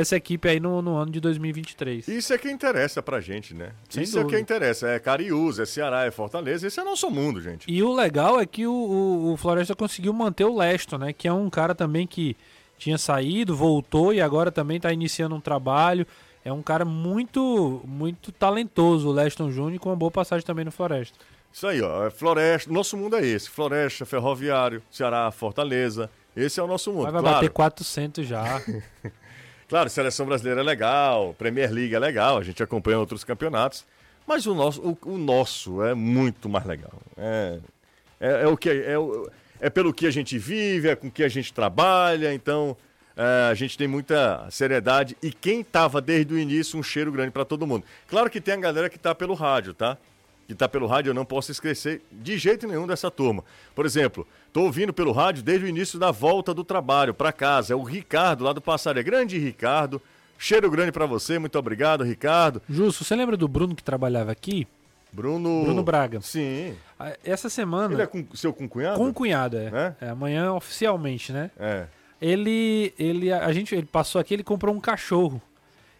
essa 0.00 0.16
equipe 0.16 0.48
aí 0.48 0.60
no, 0.60 0.82
no 0.82 0.96
ano 0.96 1.10
de 1.10 1.20
2023. 1.20 2.06
Isso 2.08 2.32
é 2.32 2.38
que 2.38 2.50
interessa 2.50 3.02
pra 3.02 3.20
gente, 3.20 3.54
né? 3.54 3.72
Sem 3.88 4.02
Isso 4.02 4.18
é 4.18 4.22
dúvida. 4.22 4.36
que 4.36 4.42
interessa. 4.42 4.88
É 4.88 4.98
Cariús, 4.98 5.58
é 5.58 5.64
Ceará, 5.64 6.04
é 6.04 6.10
Fortaleza. 6.10 6.66
Esse 6.66 6.78
é 6.78 6.84
nosso 6.84 7.10
mundo, 7.10 7.40
gente. 7.40 7.64
E 7.66 7.82
o 7.82 7.92
legal 7.94 8.38
é 8.38 8.44
que 8.44 8.66
o, 8.66 8.72
o, 8.72 9.32
o 9.32 9.36
Floresta 9.36 9.74
conseguiu 9.74 10.12
manter 10.12 10.44
o 10.44 10.56
Leston, 10.56 10.98
né? 10.98 11.12
Que 11.12 11.26
é 11.26 11.32
um 11.32 11.48
cara 11.48 11.74
também 11.74 12.06
que 12.06 12.36
tinha 12.76 12.98
saído, 12.98 13.56
voltou 13.56 14.12
e 14.12 14.20
agora 14.20 14.52
também 14.52 14.76
está 14.76 14.92
iniciando 14.92 15.34
um 15.34 15.40
trabalho. 15.40 16.06
É 16.44 16.52
um 16.52 16.62
cara 16.62 16.84
muito, 16.84 17.80
muito 17.84 18.30
talentoso, 18.30 19.08
o 19.08 19.12
Leston 19.12 19.50
Júnior, 19.50 19.80
com 19.80 19.88
uma 19.88 19.96
boa 19.96 20.10
passagem 20.10 20.46
também 20.46 20.64
no 20.64 20.70
Floresta. 20.70 21.18
Isso 21.50 21.66
aí, 21.66 21.80
ó. 21.80 22.06
é 22.06 22.10
Floresta. 22.10 22.70
Nosso 22.70 22.98
mundo 22.98 23.16
é 23.16 23.26
esse. 23.26 23.48
Floresta, 23.48 24.04
Ferroviário, 24.04 24.82
Ceará, 24.90 25.30
Fortaleza. 25.30 26.10
Esse 26.36 26.60
é 26.60 26.62
o 26.62 26.66
nosso 26.66 26.92
mundo. 26.92 27.04
Mas 27.04 27.12
vai 27.14 27.22
claro, 27.22 27.36
bater 27.36 27.50
400 27.50 28.26
já. 28.26 28.60
claro, 29.68 29.90
seleção 29.90 30.26
brasileira 30.26 30.60
é 30.60 30.64
legal, 30.64 31.34
Premier 31.34 31.70
League 31.70 31.94
é 31.94 31.98
legal, 31.98 32.38
a 32.38 32.42
gente 32.42 32.62
acompanha 32.62 32.98
outros 32.98 33.24
campeonatos, 33.24 33.84
mas 34.26 34.46
o 34.46 34.54
nosso, 34.54 34.80
o, 34.82 34.98
o 35.10 35.18
nosso 35.18 35.82
é 35.82 35.94
muito 35.94 36.48
mais 36.48 36.66
legal. 36.66 37.00
É, 37.16 37.58
é, 38.20 38.42
é 38.42 38.46
o 38.46 38.56
que 38.56 38.70
é, 38.70 38.94
é 39.60 39.70
pelo 39.70 39.92
que 39.92 40.06
a 40.06 40.10
gente 40.10 40.38
vive, 40.38 40.88
é 40.88 40.96
com 40.96 41.10
que 41.10 41.22
a 41.22 41.28
gente 41.28 41.52
trabalha, 41.52 42.32
então 42.34 42.76
é, 43.16 43.48
a 43.50 43.54
gente 43.54 43.78
tem 43.78 43.88
muita 43.88 44.46
seriedade 44.50 45.16
e 45.22 45.32
quem 45.32 45.64
tava 45.64 46.00
desde 46.00 46.34
o 46.34 46.38
início 46.38 46.78
um 46.78 46.82
cheiro 46.82 47.10
grande 47.10 47.30
para 47.30 47.44
todo 47.44 47.66
mundo. 47.66 47.84
Claro 48.08 48.28
que 48.28 48.40
tem 48.40 48.54
a 48.54 48.58
galera 48.58 48.90
que 48.90 48.98
tá 48.98 49.14
pelo 49.14 49.34
rádio, 49.34 49.72
tá? 49.72 49.96
Que 50.46 50.54
tá 50.54 50.68
pelo 50.68 50.86
rádio, 50.86 51.10
eu 51.10 51.14
não 51.14 51.24
posso 51.24 51.50
esquecer 51.50 52.02
de 52.12 52.38
jeito 52.38 52.68
nenhum 52.68 52.86
dessa 52.86 53.10
turma. 53.10 53.42
Por 53.74 53.84
exemplo, 53.84 54.26
tô 54.52 54.62
ouvindo 54.62 54.92
pelo 54.92 55.10
rádio 55.10 55.42
desde 55.42 55.66
o 55.66 55.68
início 55.68 55.98
da 55.98 56.12
volta 56.12 56.54
do 56.54 56.62
trabalho 56.62 57.12
para 57.12 57.32
casa. 57.32 57.72
É 57.72 57.76
o 57.76 57.82
Ricardo 57.82 58.44
lá 58.44 58.52
do 58.52 58.60
Passaré. 58.60 59.02
Grande 59.02 59.38
Ricardo. 59.38 60.00
Cheiro 60.38 60.70
grande 60.70 60.92
para 60.92 61.06
você, 61.06 61.38
muito 61.38 61.58
obrigado, 61.58 62.04
Ricardo. 62.04 62.60
Justo, 62.68 63.02
você 63.04 63.16
lembra 63.16 63.36
do 63.36 63.48
Bruno 63.48 63.74
que 63.74 63.82
trabalhava 63.82 64.30
aqui? 64.30 64.68
Bruno. 65.10 65.64
Bruno 65.64 65.82
Braga. 65.82 66.20
Sim. 66.20 66.76
Ah, 67.00 67.16
Essa 67.24 67.48
semana, 67.48 67.94
Ele 67.94 68.02
é 68.02 68.06
com, 68.06 68.24
seu 68.34 68.52
concunhado? 68.52 68.98
com 68.98 69.08
o 69.08 69.14
cunhado, 69.14 69.56
é. 69.56 69.94
É? 70.00 70.06
É, 70.06 70.08
amanhã 70.10 70.52
oficialmente, 70.52 71.32
né? 71.32 71.50
É. 71.58 71.86
Ele, 72.20 72.92
ele, 72.98 73.32
a 73.32 73.50
gente, 73.52 73.74
ele 73.74 73.86
passou 73.86 74.20
aqui, 74.20 74.34
ele 74.34 74.44
comprou 74.44 74.74
um 74.74 74.80
cachorro. 74.80 75.40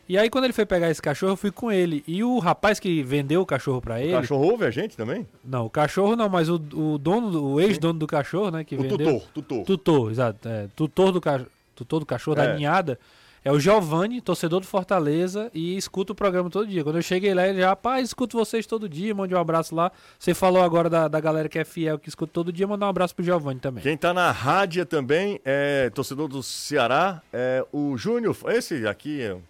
E 0.08 0.16
aí 0.16 0.30
quando 0.30 0.44
ele 0.44 0.52
foi 0.52 0.64
pegar 0.64 0.88
esse 0.90 1.02
cachorro, 1.02 1.32
eu 1.32 1.36
fui 1.36 1.50
com 1.50 1.70
ele. 1.72 2.04
E 2.06 2.22
o 2.22 2.38
rapaz 2.38 2.78
que 2.78 3.02
vendeu 3.02 3.40
o 3.40 3.46
cachorro 3.46 3.80
pra 3.80 3.94
O 3.94 3.98
ele, 3.98 4.12
cachorro 4.12 4.44
ouve 4.50 4.64
a 4.64 4.70
gente 4.70 4.96
também? 4.96 5.26
não, 5.44 5.66
o 5.66 5.70
cachorro 5.70 6.14
não, 6.14 6.28
mas 6.28 6.48
o, 6.48 6.54
o 6.74 6.98
dono, 6.98 7.30
do- 7.30 7.44
o 7.44 7.60
ex-dono 7.60 7.98
do 7.98 8.06
cachorro, 8.06 8.50
né, 8.50 8.62
que 8.64 8.76
O 8.76 8.82
vendeu. 8.82 8.98
tutor, 8.98 9.22
tutor. 9.34 9.64
Tutor, 9.64 10.10
exato. 10.12 10.48
É, 10.48 10.68
tutor, 10.76 11.12
do 11.12 11.20
ca... 11.20 11.40
tutor 11.74 12.00
do 12.00 12.06
cachorro, 12.06 12.38
É. 12.40 12.46
da 12.46 12.54
ninhada, 12.54 12.98
é 13.44 13.52
o 13.52 13.60
Giovanni, 13.60 14.20
torcedor 14.20 14.58
do 14.60 14.66
Fortaleza, 14.66 15.50
e 15.54 15.76
escuta 15.76 16.12
o 16.12 16.16
programa 16.16 16.50
todo 16.50 16.66
dia. 16.66 16.82
Quando 16.82 16.96
eu 16.96 17.02
cheguei 17.02 17.32
lá, 17.32 17.46
ele 17.46 17.60
já, 17.60 17.68
rapaz, 17.68 18.08
escuto 18.08 18.36
vocês 18.36 18.66
todo 18.66 18.88
dia, 18.88 19.14
mande 19.14 19.34
um 19.34 19.38
abraço 19.38 19.72
lá. 19.74 19.92
Você 20.18 20.34
falou 20.34 20.62
agora 20.62 20.90
da, 20.90 21.06
da 21.06 21.20
galera 21.20 21.48
que 21.48 21.56
é 21.58 21.64
fiel, 21.64 21.96
que 21.98 22.08
escuta 22.08 22.32
todo 22.32 22.52
dia, 22.52 22.66
mandar 22.66 22.86
um 22.86 22.88
abraço 22.90 23.14
pro 23.14 23.24
Giovanni 23.24 23.60
também. 23.60 23.82
Quem 23.84 23.96
tá 23.96 24.12
na 24.12 24.32
rádio 24.32 24.84
também 24.84 25.40
é 25.44 25.90
torcedor 25.90 26.26
do 26.28 26.42
Ceará, 26.42 27.22
é 27.32 27.64
o 27.72 27.96
Júnior. 27.96 28.36
Esse 28.48 28.84
aqui, 28.86 29.20
eu, 29.20 29.40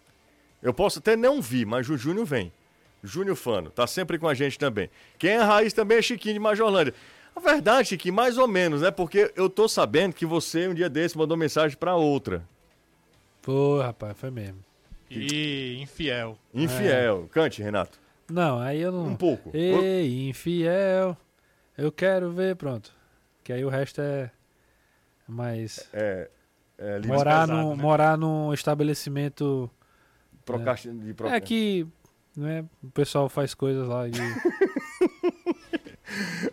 eu 0.67 0.75
posso 0.75 0.99
até 0.99 1.15
não 1.15 1.41
vir, 1.41 1.65
mas 1.65 1.89
o 1.89 1.97
Júnior 1.97 2.27
vem. 2.27 2.53
Júnior 3.05 3.37
Fano, 3.37 3.71
tá 3.71 3.87
sempre 3.87 4.19
com 4.19 4.27
a 4.27 4.35
gente 4.35 4.59
também. 4.59 4.91
Quem 5.17 5.31
é 5.31 5.39
raiz 5.39 5.73
também 5.73 5.99
é 5.99 6.03
Chiquinho 6.03 6.35
de 6.35 6.41
Majorlândia. 6.41 6.93
A 7.37 7.39
verdade, 7.39 7.91
Chiquinho, 7.91 8.15
mais 8.15 8.37
ou 8.37 8.49
menos, 8.49 8.81
né? 8.81 8.91
Porque 8.91 9.33
eu 9.37 9.49
tô 9.49 9.69
sabendo 9.69 10.13
que 10.13 10.27
você 10.27 10.67
um 10.67 10.75
dia 10.75 10.89
desse 10.89 11.17
mandou 11.17 11.37
mensagem 11.37 11.79
pra 11.79 11.95
outra. 11.95 12.43
Pô, 13.43 13.81
rapaz, 13.81 14.19
foi 14.19 14.33
mesmo. 14.33 14.59
E 15.09 15.79
infiel. 15.81 16.37
Infiel. 16.53 17.29
Cante, 17.31 17.63
Renato. 17.63 18.01
Não, 18.29 18.59
aí 18.59 18.81
eu 18.81 18.91
não. 18.91 19.07
Um 19.07 19.15
pouco. 19.15 19.53
Ei, 19.55 20.29
infiel, 20.29 21.17
eu 21.79 21.93
quero 21.93 22.33
ver, 22.33 22.57
pronto. 22.57 22.93
Que 23.45 23.53
aí 23.53 23.65
o 23.65 23.69
resto 23.69 24.01
é 24.01 24.33
mais. 25.29 25.89
É. 25.93 26.29
é 26.77 26.99
morar, 27.07 27.47
pesado, 27.47 27.53
num, 27.53 27.77
né? 27.77 27.83
morar 27.83 28.19
num 28.19 28.53
estabelecimento. 28.53 29.71
Procrasti- 30.47 30.91
de 30.91 31.15
É 31.27 31.41
que 31.41 31.87
né, 32.35 32.65
o 32.83 32.89
pessoal 32.91 33.29
faz 33.29 33.53
coisas 33.53 33.87
lá 33.87 34.09
de. 34.09 34.21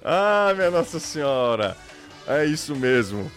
Ah, 0.03 0.51
minha 0.55 0.71
Nossa 0.71 0.99
Senhora. 0.99 1.77
É 2.27 2.43
isso 2.45 2.75
mesmo. 2.75 3.31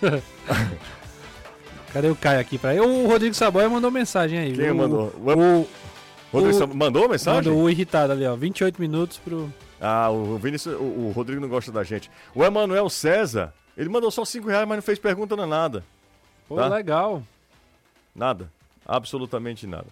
Cadê 1.92 2.08
o 2.08 2.16
Caio 2.16 2.40
aqui 2.40 2.58
pra 2.58 2.72
ele? 2.74 2.82
O 2.82 3.06
Rodrigo 3.06 3.34
Saboia 3.34 3.68
mandou 3.68 3.90
mensagem 3.90 4.38
aí. 4.38 4.52
Quem 4.52 4.66
viu? 4.66 4.74
mandou? 4.74 5.12
O, 5.16 5.66
Rodrigo 6.32 6.64
o- 6.64 6.76
mandou 6.76 7.08
mensagem? 7.08 7.50
mandou 7.50 7.64
o 7.64 7.70
irritado 7.70 8.12
ali, 8.12 8.24
ó. 8.26 8.36
28 8.36 8.80
minutos 8.80 9.18
pro. 9.18 9.52
Ah, 9.80 10.08
o 10.10 10.38
Vinícius, 10.38 10.74
o, 10.76 10.82
o 10.84 11.12
Rodrigo 11.14 11.40
não 11.40 11.48
gosta 11.48 11.70
da 11.72 11.82
gente. 11.82 12.10
O 12.34 12.44
Emanuel 12.44 12.88
César, 12.88 13.52
ele 13.76 13.88
mandou 13.88 14.10
só 14.10 14.24
5 14.24 14.48
reais, 14.48 14.66
mas 14.68 14.76
não 14.78 14.82
fez 14.82 14.98
pergunta 14.98 15.34
não 15.36 15.46
nada. 15.46 15.84
Pô, 16.48 16.56
Tá. 16.56 16.68
legal. 16.68 17.22
Nada. 18.14 18.50
Absolutamente 18.86 19.66
nada. 19.66 19.86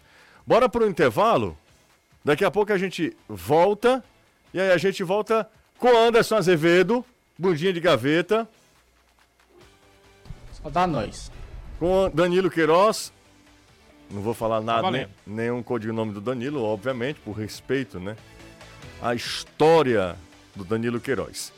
Bora 0.46 0.68
pro 0.68 0.86
intervalo? 0.88 1.56
Daqui 2.24 2.44
a 2.44 2.50
pouco 2.50 2.72
a 2.72 2.78
gente 2.78 3.16
volta. 3.28 4.02
E 4.52 4.60
aí 4.60 4.70
a 4.70 4.76
gente 4.78 5.02
volta 5.02 5.48
com 5.78 5.88
Anderson 5.96 6.36
Azevedo, 6.36 7.04
bundinha 7.36 7.72
de 7.72 7.80
gaveta, 7.80 8.48
Só 10.52 10.70
dá 10.70 10.86
nós. 10.86 11.30
com 11.78 12.08
Danilo 12.14 12.48
Queiroz. 12.50 13.12
Não 14.10 14.22
vou 14.22 14.32
falar 14.32 14.60
nada, 14.60 14.90
nem, 14.90 15.08
nenhum 15.26 15.62
codinome 15.62 16.12
do 16.12 16.20
Danilo, 16.20 16.62
obviamente, 16.62 17.18
por 17.20 17.32
respeito, 17.32 17.98
né? 17.98 18.16
A 19.02 19.14
história 19.14 20.16
do 20.54 20.64
Danilo 20.64 21.00
Queiroz. 21.00 21.52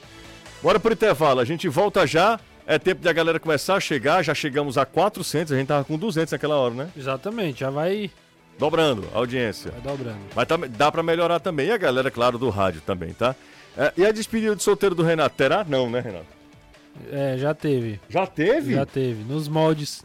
Bora 0.63 0.81
pro 0.81 0.93
intervalo, 0.93 1.41
a 1.41 1.45
gente 1.45 1.69
volta 1.69 2.07
já. 2.07 2.41
É 2.67 2.79
tempo 2.79 3.01
de 3.01 3.09
a 3.09 3.13
galera 3.13 3.39
começar 3.39 3.77
a 3.77 3.81
chegar. 3.81 4.23
Já 4.25 4.35
chegamos 4.35 4.77
a 4.77 4.85
400, 4.85 5.53
a 5.53 5.57
gente 5.57 5.69
tava 5.69 5.85
com 5.85 5.97
200 5.97 6.33
naquela 6.33 6.57
hora, 6.57 6.75
né? 6.75 6.89
Exatamente, 6.97 7.61
já 7.61 7.71
vai, 7.71 8.11
Dobrando 8.59 9.07
a 9.15 9.19
audiência. 9.19 9.71
vai 9.71 9.81
dobrando. 9.83 10.19
Mas 10.35 10.47
tá- 10.49 10.57
dá 10.57 10.91
pra 10.91 11.03
melhorar 11.03 11.39
também. 11.41 11.69
E 11.69 11.73
a 11.73 11.77
galera, 11.77 12.11
claro, 12.11 12.39
do 12.39 12.49
rádio 12.51 12.81
também, 12.81 13.13
tá? 13.13 13.37
É, 13.77 13.93
e 13.97 14.05
a 14.07 14.11
despedida 14.11 14.57
de 14.57 14.63
solteiro 14.63 14.95
do 14.95 15.03
Renato? 15.03 15.37
Terá? 15.37 15.65
Não, 15.69 15.89
né, 15.91 16.01
Renato? 16.01 16.27
É, 17.13 17.37
já 17.37 17.53
teve. 17.55 18.01
Já 18.09 18.27
teve? 18.27 18.75
Já 18.75 18.87
teve. 18.87 19.23
Nos 19.25 19.47
moldes 19.49 20.03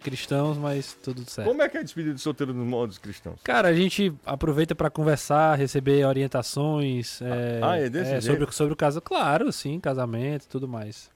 cristãos, 0.00 0.56
mas 0.56 0.96
tudo 1.02 1.28
certo. 1.28 1.48
Como 1.48 1.60
é 1.60 1.68
que 1.68 1.76
é 1.76 1.80
a 1.80 1.82
despedida 1.82 2.14
de 2.14 2.20
solteiro 2.20 2.54
nos 2.54 2.66
modos 2.66 2.96
cristãos? 2.96 3.40
Cara, 3.42 3.68
a 3.68 3.74
gente 3.74 4.12
aproveita 4.24 4.74
pra 4.74 4.88
conversar, 4.88 5.56
receber 5.58 6.06
orientações 6.06 7.20
é, 7.20 7.60
Ah, 7.62 7.76
é 7.78 7.90
desse 7.90 8.10
jeito? 8.12 8.24
sobre, 8.26 8.52
sobre 8.54 8.72
o 8.72 8.76
caso. 8.76 9.00
Claro, 9.02 9.50
sim, 9.52 9.78
casamento 9.80 10.44
e 10.44 10.48
tudo 10.48 10.68
mais. 10.68 11.10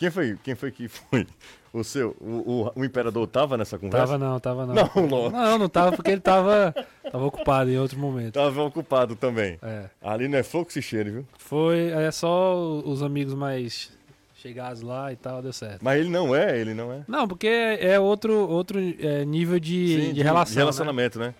Quem 0.00 0.10
foi, 0.10 0.38
quem 0.42 0.54
foi 0.54 0.70
que 0.72 0.88
foi? 0.88 1.26
O 1.74 1.84
seu, 1.84 2.16
o, 2.18 2.70
o, 2.74 2.80
o 2.80 2.84
imperador 2.84 3.26
tava 3.28 3.58
nessa 3.58 3.78
conversa? 3.78 4.06
Tava 4.06 4.18
não, 4.18 4.40
tava 4.40 4.66
não. 4.66 4.74
Não, 4.74 5.06
não. 5.06 5.30
Não, 5.30 5.58
não 5.58 5.68
tava 5.68 5.94
porque 5.94 6.10
ele 6.10 6.22
tava, 6.22 6.74
tava 7.12 7.24
ocupado 7.26 7.70
em 7.70 7.78
outro 7.78 7.98
momento. 7.98 8.32
Tava 8.32 8.62
ocupado 8.62 9.14
também. 9.14 9.58
É. 9.62 9.84
Ali 10.02 10.26
não 10.26 10.38
é 10.38 10.42
fogo 10.42 10.64
que 10.64 10.72
se 10.72 10.80
cheire, 10.80 11.10
viu? 11.10 11.26
Foi, 11.38 11.90
é 11.90 12.10
só 12.10 12.58
os 12.58 13.02
amigos 13.02 13.34
mais 13.34 13.92
chegados 14.36 14.80
lá 14.80 15.12
e 15.12 15.16
tal, 15.16 15.42
deu 15.42 15.52
certo. 15.52 15.80
Mas 15.82 16.00
ele 16.00 16.08
não 16.08 16.34
é, 16.34 16.58
ele 16.58 16.72
não 16.72 16.90
é. 16.90 17.02
Não, 17.06 17.28
porque 17.28 17.46
é 17.46 18.00
outro, 18.00 18.32
outro 18.48 18.80
é, 18.80 19.24
nível 19.26 19.60
de, 19.60 20.06
Sim, 20.06 20.12
de 20.14 20.22
relação. 20.22 20.54
De 20.54 20.58
relacionamento, 20.58 21.18
né? 21.18 21.34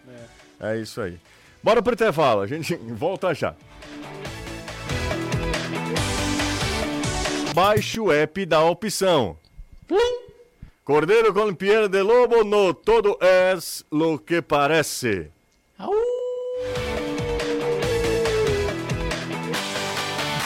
É. 0.60 0.76
isso 0.76 1.00
aí. 1.00 1.18
Bora 1.62 1.82
pro 1.82 1.94
intervalo, 1.94 2.42
a 2.42 2.46
gente 2.46 2.76
volta 2.76 3.34
já. 3.34 3.54
Baixe 7.54 7.98
o 8.00 8.12
app 8.12 8.46
da 8.46 8.62
opção. 8.62 9.36
Cordeiro 10.84 11.32
com 11.34 11.54
piel 11.54 11.88
de 11.88 12.02
lobo, 12.02 12.44
no 12.44 12.72
todo 12.72 13.18
es 13.20 13.84
lo 13.90 14.18
que 14.18 14.40
parece. 14.40 15.30
né? 15.78 15.86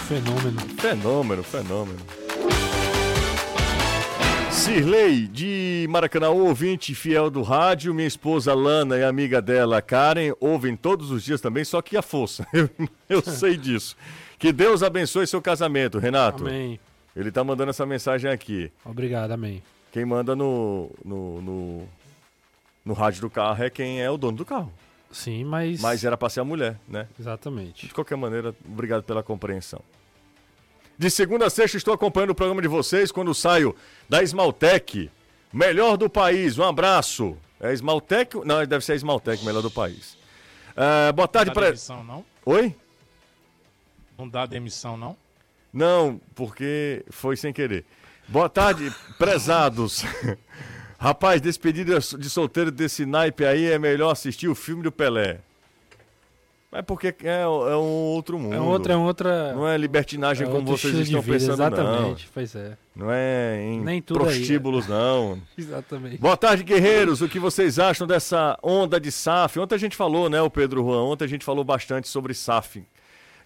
Fenômeno. 0.08 0.60
Fenômeno, 0.78 1.42
fenômeno. 1.42 2.00
Cirlei, 4.50 5.26
de 5.26 5.86
Maracanã, 5.90 6.30
ouvinte 6.30 6.94
fiel 6.94 7.28
do 7.28 7.42
rádio, 7.42 7.92
minha 7.92 8.06
esposa 8.06 8.54
Lana 8.54 8.96
e 8.96 9.04
amiga 9.04 9.42
dela, 9.42 9.82
Karen, 9.82 10.32
ouvem 10.40 10.76
todos 10.76 11.10
os 11.10 11.22
dias 11.22 11.40
também, 11.40 11.64
só 11.64 11.82
que 11.82 11.96
a 11.96 12.02
força. 12.02 12.46
Eu, 12.52 12.70
eu 13.08 13.22
sei 13.22 13.56
disso. 13.56 13.96
Que 14.38 14.52
Deus 14.52 14.82
abençoe 14.82 15.26
seu 15.26 15.42
casamento, 15.42 15.98
Renato. 15.98 16.46
Amém. 16.46 16.78
Ele 17.14 17.30
tá 17.30 17.44
mandando 17.44 17.70
essa 17.70 17.86
mensagem 17.86 18.30
aqui. 18.30 18.70
Obrigado, 18.84 19.30
amém. 19.32 19.62
Quem 19.92 20.04
manda 20.04 20.34
no, 20.34 20.90
no, 21.04 21.40
no, 21.42 21.88
no 22.84 22.92
rádio 22.94 23.20
do 23.22 23.30
carro 23.30 23.62
é 23.62 23.70
quem 23.70 24.02
é 24.02 24.10
o 24.10 24.16
dono 24.16 24.36
do 24.38 24.44
carro. 24.44 24.72
Sim, 25.12 25.44
mas. 25.44 25.80
Mas 25.80 26.04
era 26.04 26.16
pra 26.16 26.28
ser 26.28 26.40
a 26.40 26.44
mulher, 26.44 26.76
né? 26.88 27.06
Exatamente. 27.18 27.86
De 27.86 27.94
qualquer 27.94 28.16
maneira, 28.16 28.52
obrigado 28.66 29.04
pela 29.04 29.22
compreensão. 29.22 29.80
De 30.98 31.08
segunda 31.10 31.46
a 31.46 31.50
sexta 31.50 31.76
estou 31.76 31.94
acompanhando 31.94 32.30
o 32.30 32.34
programa 32.34 32.60
de 32.60 32.68
vocês 32.68 33.12
quando 33.12 33.32
saio 33.34 33.74
da 34.08 34.22
Esmaltec, 34.22 35.10
melhor 35.52 35.96
do 35.96 36.10
país. 36.10 36.58
Um 36.58 36.64
abraço. 36.64 37.36
É 37.60 37.72
Esmaltec? 37.72 38.36
Não, 38.44 38.64
deve 38.66 38.84
ser 38.84 38.92
a 38.92 38.96
Esmaltec, 38.96 39.44
melhor 39.44 39.62
do 39.62 39.70
país. 39.70 40.18
É, 40.76 41.12
boa 41.12 41.28
tarde 41.28 41.50
Não 41.50 41.54
dá 41.54 41.60
para. 41.60 41.66
demissão, 41.68 42.04
não? 42.04 42.24
Oi? 42.44 42.74
Não 44.18 44.28
dá 44.28 44.46
demissão, 44.46 44.96
não? 44.96 45.16
Não, 45.74 46.20
porque 46.36 47.04
foi 47.10 47.36
sem 47.36 47.52
querer. 47.52 47.84
Boa 48.28 48.48
tarde, 48.48 48.92
prezados. 49.18 50.04
Rapaz, 50.96 51.40
despedida 51.40 51.98
de 51.98 52.30
solteiro 52.30 52.70
desse 52.70 53.04
naipe 53.04 53.44
aí 53.44 53.66
é 53.66 53.76
melhor 53.76 54.12
assistir 54.12 54.46
o 54.46 54.54
filme 54.54 54.84
do 54.84 54.92
Pelé. 54.92 55.40
É 56.70 56.80
porque 56.80 57.14
é, 57.24 57.42
é 57.42 57.46
um 57.46 58.12
outro 58.14 58.38
mundo. 58.38 58.54
É 58.54 58.60
outra, 58.60 58.94
é 58.94 58.96
outra. 58.96 59.52
Não 59.52 59.68
é 59.68 59.76
libertinagem 59.76 60.46
é 60.46 60.50
como 60.50 60.64
vocês 60.64 60.94
estão 60.94 61.20
vida, 61.20 61.38
pensando, 61.38 61.54
Exatamente, 61.54 62.28
pois 62.32 62.54
é. 62.54 62.76
não. 62.94 63.06
Não 63.06 63.12
é 63.12 63.60
em 63.60 63.80
Nem 63.80 64.00
tudo 64.00 64.20
aí, 64.20 64.26
prostíbulos, 64.26 64.86
não. 64.86 65.40
Exatamente. 65.58 66.18
Boa 66.18 66.36
tarde, 66.36 66.62
guerreiros. 66.62 67.20
O 67.20 67.28
que 67.28 67.40
vocês 67.40 67.78
acham 67.80 68.06
dessa 68.06 68.56
onda 68.62 69.00
de 69.00 69.10
SAF? 69.10 69.58
Ontem 69.58 69.74
a 69.74 69.78
gente 69.78 69.96
falou, 69.96 70.30
né, 70.30 70.40
o 70.40 70.50
Pedro 70.50 70.84
Juan? 70.84 71.02
Ontem 71.02 71.24
a 71.24 71.28
gente 71.28 71.44
falou 71.44 71.64
bastante 71.64 72.08
sobre 72.08 72.32
SAF. 72.32 72.84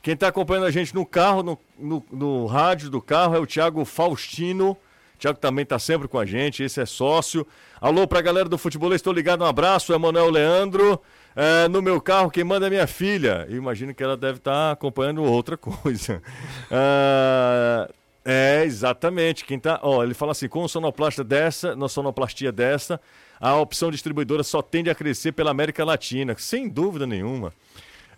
Quem 0.03 0.15
está 0.15 0.29
acompanhando 0.29 0.67
a 0.67 0.71
gente 0.71 0.95
no 0.95 1.05
carro, 1.05 1.43
no, 1.43 1.59
no, 1.79 2.05
no 2.11 2.47
rádio 2.47 2.89
do 2.89 3.01
carro, 3.03 3.35
é 3.35 3.39
o 3.39 3.47
Thiago 3.47 3.85
Faustino. 3.85 4.71
O 4.71 5.19
Thiago 5.19 5.39
também 5.39 5.65
está 5.65 5.79
sempre 5.79 6.07
com 6.07 6.19
a 6.19 6.25
gente, 6.25 6.63
esse 6.63 6.81
é 6.81 6.87
sócio. 6.87 7.47
Alô 7.81 8.07
pra 8.07 8.21
galera 8.21 8.49
do 8.49 8.57
futebol, 8.57 8.95
estou 8.95 9.13
ligado, 9.13 9.43
um 9.43 9.47
abraço, 9.47 9.93
é 9.93 9.99
Manuel 9.99 10.31
Leandro. 10.31 11.01
É, 11.35 11.69
no 11.69 11.83
meu 11.83 12.01
carro, 12.01 12.31
quem 12.31 12.45
manda 12.45 12.67
é 12.67 12.71
minha 12.71 12.87
filha. 12.87 13.47
Imagino 13.51 13.95
que 13.95 14.03
ela 14.03 14.17
deve 14.17 14.39
estar 14.39 14.53
tá 14.53 14.71
acompanhando 14.73 15.23
outra 15.23 15.57
coisa. 15.59 16.23
É, 16.71 17.91
é, 18.25 18.65
exatamente. 18.65 19.45
Quem 19.45 19.59
tá. 19.59 19.79
Ó, 19.83 20.03
ele 20.03 20.15
fala 20.15 20.33
assim: 20.33 20.49
com 20.49 20.67
sonoplasta 20.67 21.25
dessa, 21.25 21.75
na 21.75 21.89
sonoplastia 21.89 22.53
dessa, 22.53 23.01
a 23.41 23.57
opção 23.57 23.91
distribuidora 23.91 24.43
só 24.43 24.61
tende 24.63 24.91
a 24.91 24.95
crescer 24.95 25.33
pela 25.33 25.51
América 25.51 25.85
Latina, 25.85 26.35
sem 26.39 26.69
dúvida 26.69 27.07
nenhuma. 27.07 27.53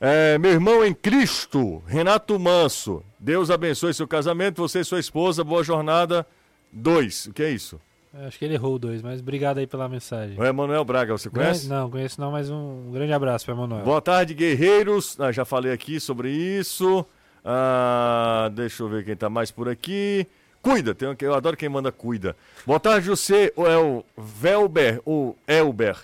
É, 0.03 0.38
meu 0.38 0.53
irmão 0.53 0.82
em 0.82 0.94
Cristo, 0.94 1.82
Renato 1.86 2.38
Manso. 2.38 3.05
Deus 3.18 3.51
abençoe 3.51 3.92
seu 3.92 4.09
casamento, 4.09 4.57
você 4.66 4.80
e 4.80 4.84
sua 4.84 4.98
esposa. 4.98 5.44
Boa 5.44 5.62
jornada. 5.62 6.26
Dois. 6.72 7.26
O 7.26 7.34
que 7.34 7.42
é 7.42 7.51
isso? 7.51 7.78
Acho 8.26 8.38
que 8.38 8.46
ele 8.46 8.55
errou 8.55 8.78
dois, 8.78 9.03
mas 9.03 9.20
obrigado 9.20 9.59
aí 9.59 9.66
pela 9.66 9.86
mensagem. 9.90 10.40
O 10.40 10.44
Emanuel 10.44 10.84
Braga, 10.86 11.12
você 11.12 11.28
conhece? 11.28 11.68
Não, 11.68 11.90
conheço 11.90 12.18
não, 12.18 12.32
mas 12.32 12.48
um 12.48 12.90
grande 12.90 13.12
abraço 13.12 13.44
para 13.44 13.55
Emanuel. 13.55 13.84
Boa 13.84 14.01
tarde, 14.01 14.32
guerreiros. 14.32 15.20
Ah, 15.20 15.30
já 15.30 15.44
falei 15.44 15.70
aqui 15.70 16.01
sobre 16.01 16.30
isso. 16.30 17.05
Ah, 17.44 18.51
deixa 18.55 18.82
eu 18.82 18.88
ver 18.88 19.05
quem 19.05 19.14
tá 19.14 19.28
mais 19.28 19.51
por 19.51 19.68
aqui. 19.68 20.26
Cuida, 20.62 20.94
tem, 20.94 21.14
eu 21.20 21.34
adoro 21.34 21.59
quem 21.59 21.68
manda 21.68 21.92
cuida. 21.92 22.34
Boa 22.66 22.80
tarde, 22.80 23.07
José, 23.07 23.53
o 23.55 23.66
El 23.66 24.05
Velber, 24.16 25.03
o 25.05 25.36
Elber 25.46 25.96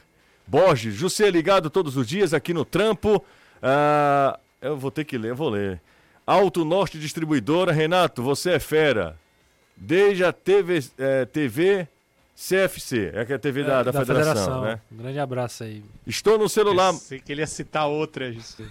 Borges. 0.46 0.94
José 0.94 1.30
ligado 1.30 1.70
todos 1.70 1.96
os 1.96 2.06
dias 2.06 2.34
aqui 2.34 2.52
no 2.52 2.64
trampo. 2.64 3.24
Ah, 3.62 4.38
eu 4.60 4.76
vou 4.76 4.90
ter 4.90 5.04
que 5.04 5.18
ler, 5.18 5.30
eu 5.30 5.36
vou 5.36 5.50
ler. 5.50 5.80
Alto 6.26 6.64
Norte 6.64 6.98
Distribuidora, 6.98 7.72
Renato, 7.72 8.22
você 8.22 8.52
é 8.52 8.58
fera. 8.58 9.16
Desde 9.76 10.24
a 10.24 10.32
TV, 10.32 10.82
é, 10.98 11.24
TV 11.24 11.86
CFC, 12.36 13.12
é 13.14 13.24
que 13.24 13.32
é 13.32 13.36
a 13.36 13.38
TV 13.38 13.62
da, 13.64 13.80
É, 13.80 13.84
da, 13.84 13.92
federação, 13.92 14.62
né? 14.62 14.80
Um 14.92 14.96
grande 14.96 15.18
abraço 15.18 15.64
aí. 15.64 15.82
Estou 16.06 16.38
no 16.38 16.48
celular. 16.48 16.92
Pensei 16.92 17.18
que 17.18 17.32
ele 17.32 17.40
ia 17.40 17.46
citar 17.46 17.86
outra, 17.86 18.30
José. 18.30 18.64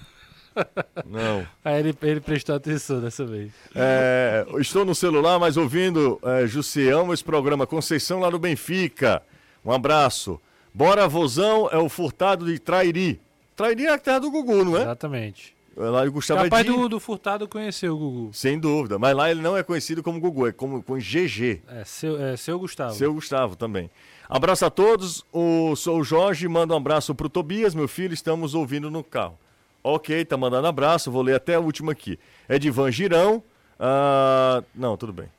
Não. 1.06 1.46
Aí 1.64 1.80
ele, 1.80 1.98
ele 2.04 2.22
prestou 2.22 2.56
atenção 2.56 3.02
dessa 3.02 3.26
vez. 3.26 3.52
É, 3.74 4.46
estou 4.60 4.86
no 4.86 4.94
celular, 4.94 5.40
mas 5.40 5.58
ouvindo 5.58 6.20
é, 6.24 6.46
Jussi, 6.46 6.88
amo 6.90 7.14
esse 7.14 7.24
programa. 7.24 7.66
Conceição 7.66 8.20
lá 8.20 8.30
no 8.30 8.38
Benfica. 8.40 9.22
Um 9.64 9.72
abraço. 9.72 10.40
Bora 10.74 11.08
Vozão 11.08 11.68
é 11.72 11.78
o 11.78 11.90
furtado 11.90 12.46
de 12.46 12.60
Trairi. 12.60 13.20
Trairi 13.56 13.86
é 13.86 13.94
a 13.94 13.98
terra 13.98 14.20
do 14.20 14.32
Gugu, 14.32 14.66
não 14.66 14.78
é? 14.78 14.82
Exatamente. 14.82 15.56
Lá 15.78 16.04
o 16.04 16.12
Gustavo 16.12 16.44
Capaz 16.44 16.66
é 16.66 16.72
de... 16.72 16.76
do, 16.76 16.88
do 16.88 17.00
Furtado 17.02 17.48
conhecer 17.50 17.90
o 17.90 17.98
Gugu. 17.98 18.34
Sem 18.34 18.58
dúvida. 18.58 18.98
Mas 18.98 19.16
lá 19.16 19.30
ele 19.30 19.42
não 19.42 19.58
é 19.58 19.64
conhecido 19.64 20.02
como 20.02 20.20
Gugu, 20.20 20.48
é 20.48 20.52
como 20.54 20.82
com 20.82 20.96
GG. 20.96 21.62
É, 21.68 21.84
seu, 21.84 22.22
é, 22.22 22.38
seu 22.38 22.58
Gustavo. 22.58 22.94
Seu 22.94 23.14
Gustavo 23.14 23.58
também. 23.58 23.90
Abraço 24.30 24.66
a 24.66 24.70
todos. 24.70 25.26
O, 25.34 25.76
sou 25.76 26.00
o 26.00 26.04
Jorge, 26.04 26.48
manda 26.48 26.74
um 26.74 26.78
abraço 26.78 27.14
pro 27.14 27.30
Tobias, 27.30 27.76
meu 27.76 27.90
filho, 27.90 28.14
estamos 28.14 28.54
ouvindo 28.56 28.90
no 28.90 29.04
carro. 29.04 29.38
Ok, 29.84 30.24
tá 30.26 30.38
mandando 30.38 30.68
abraço, 30.68 31.12
vou 31.12 31.22
ler 31.22 31.36
até 31.36 31.56
a 31.56 31.60
última 31.60 31.92
aqui. 31.92 32.18
É 32.48 32.58
de 32.58 32.72
Van 32.72 32.92
Girão. 32.92 33.44
ah, 33.78 34.64
não, 34.74 34.96
tudo 34.96 35.12
bem. 35.12 35.30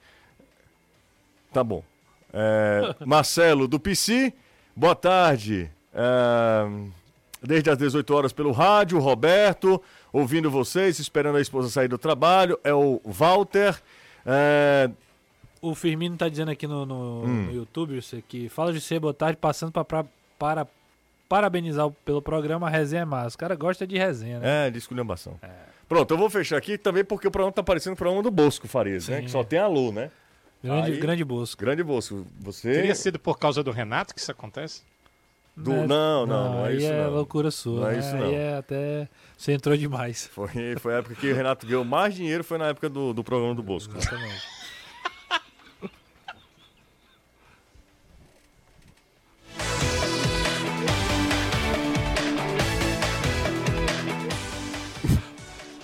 Tá 1.52 1.64
bom. 1.64 1.82
É, 2.32 2.94
Marcelo 3.06 3.66
do 3.66 3.80
PC, 3.80 4.34
boa 4.76 4.94
tarde. 4.94 5.70
É, 5.92 6.66
desde 7.46 7.70
as 7.70 7.78
18 7.78 8.14
horas 8.14 8.32
pelo 8.32 8.52
rádio, 8.52 8.98
Roberto, 8.98 9.82
ouvindo 10.12 10.50
vocês, 10.50 10.98
esperando 10.98 11.36
a 11.36 11.40
esposa 11.40 11.68
sair 11.70 11.88
do 11.88 11.98
trabalho. 11.98 12.58
É 12.64 12.72
o 12.74 13.00
Walter. 13.04 13.80
É, 14.24 14.90
O 15.62 15.74
Firmino 15.74 16.16
tá 16.16 16.28
dizendo 16.28 16.50
aqui 16.50 16.66
no, 16.66 16.84
no- 16.86 17.22
Hum. 17.24 17.42
no 17.46 17.52
YouTube 17.54 17.96
isso 17.96 18.14
aqui. 18.16 18.48
Fala 18.48 18.72
de 18.72 18.80
ser 18.80 19.00
boa 19.00 19.14
tarde, 19.14 19.36
passando 19.38 19.72
pra, 19.72 19.84
pra- 19.84 20.04
para 20.38 20.66
parabenizar 21.28 21.90
pelo 22.04 22.20
programa. 22.22 22.66
A 22.66 22.70
resenha 22.70 23.02
é 23.02 23.04
massa. 23.04 23.34
O 23.36 23.38
cara 23.38 23.54
gosta 23.56 23.86
de 23.86 23.96
resenha, 23.98 24.38
né? 24.38 24.66
É, 24.66 24.70
de 24.70 24.78
esculhambação. 24.78 25.40
Pronto, 25.88 26.12
eu 26.12 26.18
vou 26.18 26.28
fechar 26.28 26.56
aqui 26.56 26.76
também 26.76 27.04
porque 27.04 27.26
o 27.26 27.30
programa 27.30 27.52
tá 27.52 27.62
parecendo 27.62 27.94
o 27.94 27.96
programa 27.96 28.22
do 28.22 28.30
Bosco 28.30 28.66
Farias, 28.68 29.08
né? 29.08 29.22
Que 29.22 29.30
só 29.30 29.42
tem 29.44 29.58
alô, 29.58 29.92
né? 29.92 30.10
Grande, 30.62 30.92
aí- 30.92 30.98
grande 30.98 31.24
Bosco. 31.24 31.60
Grande 31.60 31.82
Bosco. 31.82 32.26
Você. 32.40 32.72
Teria 32.72 32.94
sido 32.94 33.18
por 33.18 33.38
causa 33.38 33.62
do 33.62 33.70
Renato 33.70 34.14
que 34.14 34.20
isso 34.20 34.30
acontece? 34.30 34.82
Do... 35.56 35.70
Né? 35.70 35.86
Não, 35.86 36.26
não, 36.26 36.26
não, 36.26 36.66
é 36.66 36.68
aí 36.68 36.76
isso 36.76 36.86
é 36.86 37.04
não. 37.04 37.10
loucura 37.14 37.50
sua. 37.50 37.80
Não 37.80 37.88
é 37.88 37.92
né? 37.94 37.98
isso 37.98 38.14
Aí 38.14 38.20
não. 38.20 38.30
é 38.30 38.56
até. 38.58 39.08
Você 39.36 39.52
entrou 39.52 39.74
demais. 39.74 40.26
Foi, 40.26 40.76
foi 40.78 40.94
a 40.94 40.98
época 40.98 41.14
que 41.14 41.32
o 41.32 41.34
Renato 41.34 41.66
ganhou 41.66 41.84
mais 41.84 42.14
dinheiro, 42.14 42.44
foi 42.44 42.58
na 42.58 42.66
época 42.66 42.90
do, 42.90 43.14
do 43.14 43.24
programa 43.24 43.54
do 43.54 43.62
Bosco. 43.62 43.96
Exatamente. 43.96 44.56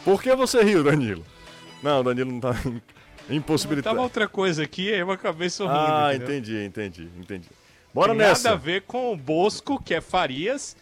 Por 0.04 0.20
que 0.22 0.34
você 0.34 0.62
riu, 0.62 0.82
Danilo? 0.82 1.24
Não, 1.82 2.00
o 2.00 2.02
Danilo 2.02 2.30
não 2.30 2.40
tá 2.40 2.54
Tava 3.22 3.34
impossibilitado. 3.36 4.00
outra 4.00 4.28
coisa 4.28 4.64
aqui, 4.64 4.92
aí 4.92 4.98
eu 4.98 5.10
acabei 5.10 5.48
sorrindo. 5.48 5.78
Ah, 5.78 6.10
entendeu? 6.14 6.36
entendi, 6.36 6.64
entendi, 6.64 7.08
entendi. 7.18 7.48
Bora 7.94 8.08
Tem 8.08 8.18
nada 8.18 8.30
a 8.30 8.32
nessa. 8.32 8.56
ver 8.56 8.82
com 8.82 9.12
o 9.12 9.16
Bosco, 9.16 9.82
que 9.82 9.94
é 9.94 10.00
Farias, 10.00 10.76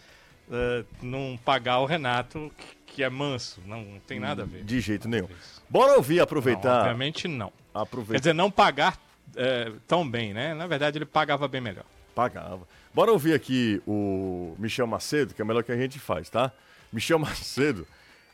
eh, 0.51 0.83
não 1.01 1.37
pagar 1.43 1.79
o 1.79 1.85
Renato, 1.85 2.51
que- 2.85 3.03
é 3.03 3.09
manso. 3.09 3.61
Não, 3.65 3.81
não 3.83 3.99
tem 4.01 4.19
nada 4.19 4.43
a 4.43 4.45
ver. 4.45 4.63
De 4.63 4.79
jeito 4.81 5.07
nenhum. 5.07 5.27
Bora 5.69 5.93
ouvir, 5.95 6.17
Não, 6.17 6.23
aproveitar. 6.23 6.79
obviamente 6.81 7.27
não. 7.27 7.47
Quer 7.73 7.79
aproveitar. 7.79 8.19
dizer, 8.19 8.33
não 8.33 8.51
pagar 8.51 8.99
eh, 9.35 9.71
tão 9.87 10.07
bem, 10.09 10.33
né? 10.33 10.53
Na 10.53 10.67
verdade, 10.67 10.97
ele 10.97 11.05
pagava 11.05 11.47
bem 11.47 11.61
melhor. 11.61 11.85
Pagava. 12.13 12.67
Bora 12.93 13.11
ouvir 13.13 13.33
aqui 13.33 13.81
o 13.87 14.53
Michel 14.59 14.85
Macedo, 14.85 15.33
que 15.33 15.41
é 15.41 15.45
melhor 15.45 15.63
que 15.63 15.71
a 15.71 15.77
gente 15.77 15.97
faz, 15.99 16.29
tá? 16.29 16.51
Michel 16.91 17.17
Macedo 17.19 17.87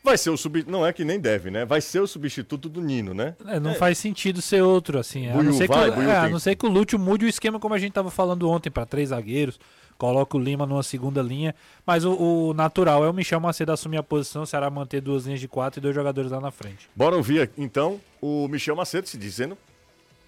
vai 0.08 0.18
ser 0.18 0.30
o 0.30 0.38
substituto. 0.38 0.72
Não 0.72 0.86
é 0.86 0.91
que 0.93 1.03
nem 1.03 1.20
deve, 1.20 1.51
né? 1.51 1.66
Vai 1.66 1.82
ser 1.82 1.99
o 1.99 2.08
substituto 2.08 2.68
do 2.70 2.82
Nino, 2.82 3.14
né? 3.14 3.36
É, 3.45 3.60
não 3.60 3.74
faz 3.76 3.97
sentido 3.97 4.41
ser 4.41 4.62
outro, 4.62 4.97
assim. 4.99 5.28
A 5.30 5.41
não, 5.41 5.53
ser 5.53 5.68
que, 5.68 5.76
vai, 5.76 5.89
o- 5.89 5.93
Buiu 5.93 6.10
é, 6.10 6.18
a 6.18 6.30
não 6.30 6.39
ser 6.39 6.55
que 6.55 6.66
o 6.66 6.70
Lúcio 6.70 6.97
mude 6.97 7.26
o 7.26 7.28
esquema 7.28 7.60
como 7.60 7.74
a 7.74 7.78
gente 7.78 7.91
tava 7.93 8.10
falando 8.10 8.49
ontem, 8.49 8.70
para 8.70 8.86
três 8.86 9.10
zagueiros, 9.10 9.60
coloca 9.97 10.38
o 10.38 10.39
Lima 10.39 10.66
numa 10.66 10.84
segunda 10.84 11.22
linha. 11.22 11.53
Mas 11.86 12.05
o, 12.05 12.14
o 12.14 12.53
natural 12.53 13.03
é 13.05 13.10
o 13.10 13.14
Michel 13.14 13.39
Macedo 13.39 13.72
assumir 13.72 13.97
a 13.97 14.03
posição, 14.03 14.43
o 14.43 14.45
Ceará 14.47 14.70
manter 14.70 15.01
duas 15.01 15.26
linhas 15.26 15.39
de 15.39 15.47
quatro 15.47 15.80
e 15.80 15.82
dois 15.82 15.93
jogadores 15.93 16.32
lá 16.32 16.39
na 16.39 16.51
frente. 16.51 16.89
Bora 16.95 17.16
ouvir 17.16 17.49
então 17.58 17.99
o 18.22 18.47
Michel 18.47 18.76
Macedo 18.76 19.08
se 19.08 19.18
dizendo 19.18 19.58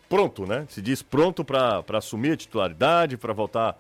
pronto, 0.10 0.46
né? 0.46 0.66
Se 0.70 0.82
diz 0.82 1.02
pronto 1.02 1.44
para 1.46 1.84
assumir 1.94 2.32
a 2.32 2.38
titularidade, 2.38 3.16
para 3.16 3.32
voltar 3.32 3.78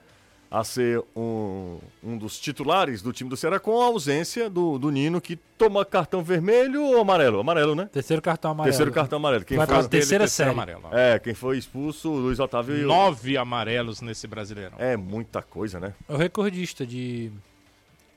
a 0.52 0.64
ser 0.64 1.04
um, 1.16 1.78
um 2.04 2.18
dos 2.18 2.40
titulares 2.40 3.02
do 3.04 3.14
time 3.14 3.30
do 3.30 3.38
Ceará, 3.38 3.60
com 3.60 3.80
a 3.82 3.86
ausência 3.86 4.50
do, 4.50 4.80
do 4.80 4.90
Nino, 4.90 5.22
que 5.22 5.36
toma 5.36 5.86
cartão 5.86 6.24
vermelho 6.24 6.84
ou 6.84 7.00
amarelo? 7.00 7.40
Amarelo, 7.40 7.76
né? 7.76 7.86
Terceiro 7.92 8.20
cartão 8.22 8.52
amarelo. 8.52 8.72
Terceiro 8.72 8.92
cartão 8.92 9.18
amarelo. 9.18 9.46
Quem 9.46 9.58
Vai 9.58 9.68
foi, 9.68 9.78
pra 9.78 9.88
terceira 9.88 10.28
série. 10.28 10.50
amarelo. 10.50 10.84
é, 10.92 11.20
quem 11.20 11.36
foi 11.36 11.58
expulso, 11.60 12.10
Luiz 12.10 12.40
Otávio 12.40 12.76
e 12.78 12.82
Nove 12.82 13.38
amarelos 13.38 14.02
nesse 14.02 14.26
Brasileirão. 14.26 14.78
É 14.80 14.98
muita 14.98 15.42
coisa, 15.44 15.80
né? 15.80 15.94
É 16.08 16.14
o 16.14 16.18
recordista 16.18 16.84
de, 16.86 17.32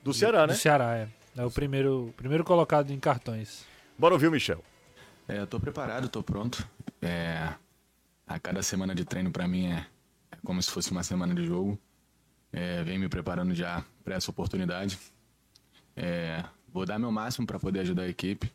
Do 0.03 0.11
Ceará, 0.13 0.47
né? 0.47 0.53
do 0.53 0.59
Ceará, 0.59 0.95
é. 0.97 1.07
É 1.35 1.45
o 1.45 1.51
primeiro, 1.51 2.13
primeiro 2.17 2.43
colocado 2.43 2.91
em 2.91 2.99
cartões. 2.99 3.63
Bora 3.97 4.13
ouvir 4.15 4.27
o 4.27 4.31
Michel. 4.31 4.63
É, 5.27 5.39
eu 5.39 5.47
tô 5.47 5.59
preparado, 5.59 6.09
tô 6.09 6.21
pronto. 6.23 6.67
É, 7.01 7.49
a 8.27 8.39
cada 8.39 8.61
semana 8.63 8.93
de 8.95 9.05
treino 9.05 9.31
pra 9.31 9.47
mim 9.47 9.67
é, 9.67 9.85
é 10.31 10.37
como 10.43 10.61
se 10.61 10.69
fosse 10.71 10.91
uma 10.91 11.03
semana 11.03 11.33
de 11.35 11.45
jogo. 11.45 11.77
É, 12.53 12.83
venho 12.83 12.99
me 12.99 13.09
preparando 13.09 13.55
já 13.55 13.83
para 14.03 14.15
essa 14.15 14.29
oportunidade. 14.29 14.99
É, 15.95 16.43
vou 16.71 16.85
dar 16.85 16.99
meu 16.99 17.11
máximo 17.11 17.47
para 17.47 17.59
poder 17.59 17.79
ajudar 17.79 18.03
a 18.03 18.07
equipe. 18.07 18.51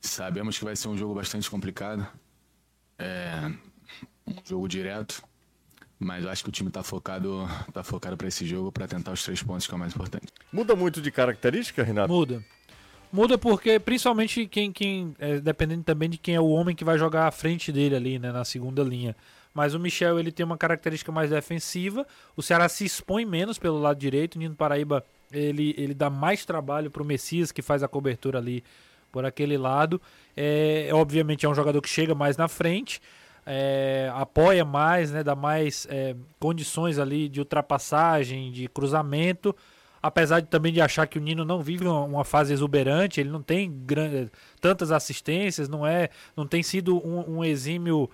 Sabemos 0.00 0.58
que 0.58 0.64
vai 0.64 0.74
ser 0.74 0.88
um 0.88 0.96
jogo 0.96 1.14
bastante 1.14 1.48
complicado. 1.48 2.04
É, 2.98 3.52
um 4.26 4.34
jogo 4.44 4.68
direto. 4.68 5.22
Mas 6.00 6.24
eu 6.24 6.30
acho 6.30 6.42
que 6.42 6.48
o 6.48 6.52
time 6.52 6.70
tá 6.70 6.82
focado, 6.82 7.48
tá 7.72 7.82
focado 7.82 8.16
para 8.16 8.28
esse 8.28 8.46
jogo 8.46 8.70
para 8.70 8.86
tentar 8.86 9.12
os 9.12 9.22
três 9.22 9.42
pontos 9.42 9.66
que 9.66 9.72
é 9.72 9.76
o 9.76 9.78
mais 9.78 9.94
importante. 9.94 10.26
Muda 10.52 10.76
muito 10.76 11.00
de 11.00 11.10
característica, 11.10 11.82
Renato? 11.82 12.12
Muda. 12.12 12.44
Muda 13.12 13.38
porque, 13.38 13.80
principalmente, 13.80 14.46
quem, 14.46 14.70
quem 14.70 15.16
é, 15.18 15.40
dependendo 15.40 15.82
também 15.82 16.10
de 16.10 16.18
quem 16.18 16.34
é 16.34 16.40
o 16.40 16.48
homem 16.48 16.76
que 16.76 16.84
vai 16.84 16.98
jogar 16.98 17.26
à 17.26 17.30
frente 17.30 17.72
dele 17.72 17.96
ali, 17.96 18.18
né, 18.18 18.30
na 18.30 18.44
segunda 18.44 18.82
linha. 18.82 19.16
Mas 19.58 19.74
o 19.74 19.80
Michel, 19.80 20.20
ele 20.20 20.30
tem 20.30 20.46
uma 20.46 20.56
característica 20.56 21.10
mais 21.10 21.30
defensiva. 21.30 22.06
O 22.36 22.42
Ceará 22.44 22.68
se 22.68 22.84
expõe 22.84 23.24
menos 23.24 23.58
pelo 23.58 23.76
lado 23.76 23.98
direito. 23.98 24.36
O 24.36 24.38
Nino 24.38 24.54
Paraíba 24.54 25.04
ele, 25.32 25.74
ele 25.76 25.94
dá 25.94 26.08
mais 26.08 26.44
trabalho 26.44 26.92
pro 26.92 27.04
Messias, 27.04 27.50
que 27.50 27.60
faz 27.60 27.82
a 27.82 27.88
cobertura 27.88 28.38
ali 28.38 28.62
por 29.10 29.24
aquele 29.24 29.58
lado. 29.58 30.00
É, 30.36 30.90
obviamente 30.92 31.44
é 31.44 31.48
um 31.48 31.56
jogador 31.56 31.82
que 31.82 31.88
chega 31.88 32.14
mais 32.14 32.36
na 32.36 32.46
frente, 32.46 33.02
é, 33.44 34.08
apoia 34.14 34.64
mais, 34.64 35.10
né, 35.10 35.24
dá 35.24 35.34
mais 35.34 35.88
é, 35.90 36.14
condições 36.38 36.96
ali 36.96 37.28
de 37.28 37.40
ultrapassagem, 37.40 38.52
de 38.52 38.68
cruzamento. 38.68 39.56
Apesar 40.00 40.38
de, 40.38 40.46
também 40.46 40.72
de 40.72 40.80
achar 40.80 41.08
que 41.08 41.18
o 41.18 41.20
Nino 41.20 41.44
não 41.44 41.60
vive 41.60 41.84
uma, 41.84 42.24
fase 42.24 42.52
exuberante, 42.52 43.20
ele 43.20 43.30
não 43.30 43.42
tem 43.42 43.68
gran, 43.84 44.28
tantas 44.60 44.92
assistências, 44.92 45.68
não 45.68 45.84
é, 45.84 46.10
não 46.36 46.46
tem 46.46 46.62
sido 46.62 47.04
um, 47.04 47.38
um 47.38 47.44
exímio 47.44 48.08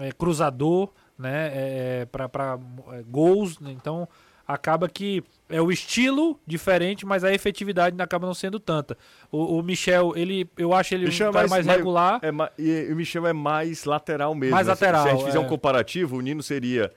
é, 0.00 0.12
cruzador, 0.12 0.90
né, 1.18 1.50
é, 1.52 2.06
para 2.06 2.58
é, 2.92 3.02
gols. 3.02 3.58
Né, 3.58 3.72
então 3.72 4.08
acaba 4.46 4.88
que 4.88 5.24
é 5.48 5.60
o 5.60 5.72
estilo 5.72 6.38
diferente, 6.46 7.04
mas 7.04 7.24
a 7.24 7.32
efetividade 7.32 8.00
acaba 8.00 8.26
não 8.26 8.34
sendo 8.34 8.60
tanta. 8.60 8.96
O, 9.30 9.58
o 9.58 9.62
Michel, 9.62 10.12
ele, 10.16 10.48
eu 10.56 10.72
acho 10.72 10.94
ele 10.94 11.06
Michel 11.06 11.28
um 11.28 11.30
é 11.30 11.32
mais, 11.32 11.50
mais 11.50 11.66
regular. 11.66 12.20
É, 12.22 12.30
e 12.62 12.92
o 12.92 12.96
Michel 12.96 13.26
é 13.26 13.32
mais 13.32 13.84
lateral 13.84 14.34
mesmo. 14.34 14.54
Mais 14.54 14.68
lateral. 14.68 15.02
Se 15.02 15.08
a 15.08 15.12
gente 15.12 15.24
fizer 15.24 15.38
é. 15.38 15.40
um 15.40 15.48
comparativo, 15.48 16.16
o 16.16 16.20
Nino 16.20 16.42
seria 16.42 16.92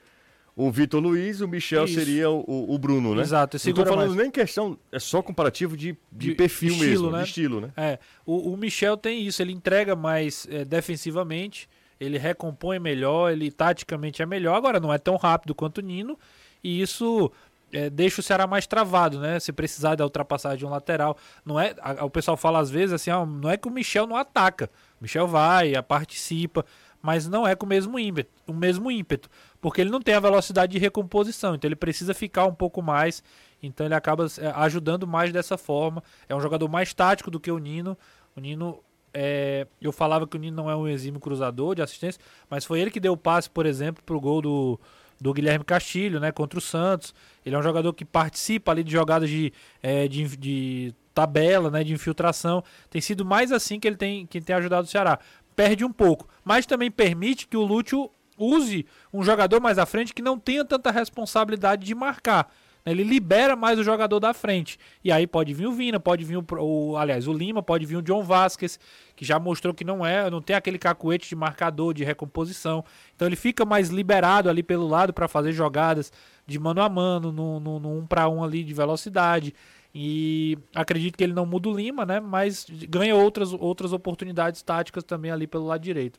o 0.56 0.70
Vitor 0.70 1.00
Luiz, 1.00 1.40
o 1.40 1.48
Michel 1.48 1.84
Isso. 1.84 1.94
seria 1.94 2.28
o, 2.30 2.74
o, 2.74 2.78
Bruno, 2.78 3.14
né? 3.14 3.22
Exato. 3.22 3.56
Não 3.56 3.70
estou 3.70 3.86
falando 3.86 4.08
mais. 4.08 4.20
nem 4.20 4.30
questão, 4.30 4.78
é 4.92 4.98
só 4.98 5.22
comparativo 5.22 5.76
de, 5.76 5.96
de, 6.12 6.28
de 6.28 6.34
perfil 6.34 6.72
estilo, 6.72 6.90
mesmo, 6.90 7.10
né? 7.10 7.18
de 7.18 7.24
estilo, 7.24 7.60
né? 7.60 7.72
É, 7.76 7.98
o, 8.26 8.52
o, 8.52 8.56
Michel 8.56 8.96
tem 8.96 9.26
isso, 9.26 9.40
ele 9.40 9.52
entrega 9.52 9.96
mais 9.96 10.46
é, 10.50 10.64
defensivamente, 10.64 11.68
ele 12.00 12.18
recompõe 12.18 12.78
melhor, 12.78 13.30
ele 13.30 13.50
taticamente 13.50 14.22
é 14.22 14.26
melhor, 14.26 14.56
agora 14.56 14.80
não 14.80 14.92
é 14.92 14.98
tão 14.98 15.16
rápido 15.16 15.54
quanto 15.54 15.78
o 15.78 15.82
Nino, 15.82 16.18
e 16.64 16.80
isso 16.80 17.30
é, 17.72 17.90
deixa 17.90 18.20
o 18.20 18.24
Ceará 18.24 18.46
mais 18.46 18.66
travado, 18.66 19.20
né? 19.20 19.38
Se 19.38 19.52
precisar 19.52 19.94
da 19.94 20.04
ultrapassagem 20.04 20.58
de 20.58 20.66
um 20.66 20.70
lateral. 20.70 21.16
Não 21.44 21.60
é, 21.60 21.74
a, 21.80 22.04
o 22.04 22.10
pessoal 22.10 22.36
fala 22.36 22.58
às 22.58 22.70
vezes 22.70 22.92
assim, 22.92 23.10
não 23.40 23.50
é 23.50 23.56
que 23.56 23.68
o 23.68 23.70
Michel 23.70 24.06
não 24.06 24.16
ataca. 24.16 24.70
O 24.98 25.04
Michel 25.04 25.28
vai, 25.28 25.80
participa, 25.82 26.64
mas 27.02 27.28
não 27.28 27.46
é 27.46 27.54
com 27.54 27.66
o 27.66 27.68
mesmo 27.68 27.98
ímpeto, 27.98 28.30
o 28.46 28.52
mesmo 28.52 28.90
ímpeto, 28.90 29.28
porque 29.60 29.80
ele 29.80 29.90
não 29.90 30.00
tem 30.00 30.14
a 30.14 30.20
velocidade 30.20 30.72
de 30.72 30.78
recomposição, 30.78 31.54
então 31.54 31.66
ele 31.66 31.76
precisa 31.76 32.12
ficar 32.12 32.44
um 32.44 32.54
pouco 32.54 32.82
mais, 32.82 33.22
então 33.62 33.86
ele 33.86 33.94
acaba 33.94 34.26
é, 34.38 34.52
ajudando 34.56 35.06
mais 35.06 35.32
dessa 35.32 35.56
forma. 35.56 36.02
É 36.28 36.34
um 36.34 36.40
jogador 36.40 36.68
mais 36.68 36.92
tático 36.94 37.30
do 37.30 37.38
que 37.38 37.50
o 37.50 37.58
Nino. 37.58 37.96
O 38.34 38.40
Nino 38.40 38.82
é, 39.12 39.66
eu 39.80 39.92
falava 39.92 40.26
que 40.26 40.36
o 40.36 40.40
Nino 40.40 40.56
não 40.56 40.70
é 40.70 40.76
um 40.76 40.88
exímio 40.88 41.20
cruzador 41.20 41.74
de 41.74 41.82
assistência, 41.82 42.20
mas 42.48 42.64
foi 42.64 42.80
ele 42.80 42.90
que 42.90 43.00
deu 43.00 43.12
o 43.12 43.16
passe, 43.16 43.50
por 43.50 43.66
exemplo, 43.66 44.02
para 44.04 44.16
o 44.16 44.20
gol 44.20 44.40
do, 44.40 44.80
do 45.20 45.32
Guilherme 45.32 45.64
Castilho, 45.64 46.20
né, 46.20 46.32
contra 46.32 46.58
o 46.58 46.62
Santos. 46.62 47.14
Ele 47.44 47.54
é 47.54 47.58
um 47.58 47.62
jogador 47.62 47.92
que 47.92 48.04
participa 48.04 48.72
ali 48.72 48.82
de 48.82 48.92
jogadas 48.92 49.28
de, 49.28 49.52
é, 49.82 50.06
de, 50.08 50.36
de, 50.36 50.94
tabela, 51.14 51.70
né, 51.70 51.84
de 51.84 51.92
infiltração. 51.92 52.62
Tem 52.88 53.00
sido 53.00 53.24
mais 53.24 53.52
assim 53.52 53.78
que 53.78 53.86
ele 53.86 53.96
tem, 53.96 54.26
que 54.26 54.40
tem 54.40 54.56
ajudado 54.56 54.86
o 54.86 54.90
Ceará. 54.90 55.18
Perde 55.54 55.84
um 55.84 55.92
pouco, 55.92 56.28
mas 56.44 56.64
também 56.64 56.90
permite 56.90 57.46
que 57.46 57.56
o 57.56 57.64
Lúcio 57.64 58.10
use 58.38 58.86
um 59.12 59.22
jogador 59.22 59.60
mais 59.60 59.78
à 59.78 59.84
frente 59.84 60.14
que 60.14 60.22
não 60.22 60.38
tenha 60.38 60.64
tanta 60.64 60.90
responsabilidade 60.90 61.84
de 61.84 61.94
marcar. 61.94 62.50
Ele 62.90 63.04
libera 63.04 63.54
mais 63.54 63.78
o 63.78 63.84
jogador 63.84 64.18
da 64.20 64.34
frente. 64.34 64.78
E 65.04 65.12
aí 65.12 65.26
pode 65.26 65.52
vir 65.54 65.66
o 65.66 65.72
Vina, 65.72 66.00
pode 66.00 66.24
vir 66.24 66.36
o, 66.36 66.44
o, 66.58 66.96
aliás, 66.96 67.26
o 67.26 67.32
Lima, 67.32 67.62
pode 67.62 67.86
vir 67.86 67.96
o 67.96 68.02
John 68.02 68.22
Vasquez, 68.22 68.78
que 69.14 69.24
já 69.24 69.38
mostrou 69.38 69.72
que 69.72 69.84
não 69.84 70.04
é, 70.04 70.30
não 70.30 70.40
tem 70.40 70.56
aquele 70.56 70.78
cacuete 70.78 71.28
de 71.28 71.36
marcador, 71.36 71.94
de 71.94 72.04
recomposição. 72.04 72.84
Então 73.14 73.28
ele 73.28 73.36
fica 73.36 73.64
mais 73.64 73.88
liberado 73.88 74.48
ali 74.48 74.62
pelo 74.62 74.88
lado 74.88 75.12
para 75.12 75.28
fazer 75.28 75.52
jogadas 75.52 76.12
de 76.46 76.58
mano 76.58 76.82
a 76.82 76.88
mano, 76.88 77.30
no, 77.30 77.60
no, 77.60 77.78
no 77.78 77.98
um 77.98 78.06
para 78.06 78.28
um 78.28 78.42
ali 78.42 78.64
de 78.64 78.74
velocidade. 78.74 79.54
E 79.94 80.56
acredito 80.74 81.16
que 81.16 81.24
ele 81.24 81.32
não 81.32 81.44
muda 81.44 81.68
o 81.68 81.74
Lima, 81.74 82.06
né? 82.06 82.20
Mas 82.20 82.66
ganha 82.88 83.14
outras, 83.14 83.52
outras 83.52 83.92
oportunidades 83.92 84.62
táticas 84.62 85.02
também 85.02 85.30
ali 85.30 85.46
pelo 85.46 85.66
lado 85.66 85.80
direito. 85.80 86.18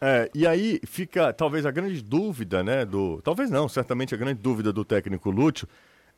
É, 0.00 0.30
e 0.34 0.46
aí 0.46 0.80
fica 0.86 1.32
talvez 1.32 1.66
a 1.66 1.70
grande 1.70 2.00
dúvida, 2.00 2.62
né? 2.62 2.84
Do, 2.86 3.20
talvez 3.22 3.50
não, 3.50 3.68
certamente 3.68 4.14
a 4.14 4.18
grande 4.18 4.40
dúvida 4.40 4.72
do 4.72 4.84
técnico 4.84 5.30
Lúcio 5.30 5.68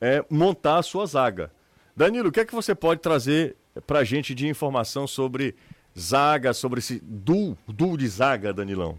é 0.02 0.24
montar 0.28 0.78
a 0.78 0.82
sua 0.82 1.06
zaga. 1.06 1.52
Danilo, 1.96 2.28
o 2.28 2.32
que 2.32 2.40
é 2.40 2.44
que 2.44 2.54
você 2.54 2.74
pode 2.74 3.00
trazer 3.00 3.56
para 3.86 4.00
a 4.00 4.04
gente 4.04 4.34
de 4.34 4.48
informação 4.48 5.06
sobre 5.06 5.54
zaga, 5.96 6.52
sobre 6.52 6.80
esse 6.80 6.98
duo, 7.00 7.56
de 7.96 8.08
zaga, 8.08 8.52
Danilão? 8.52 8.98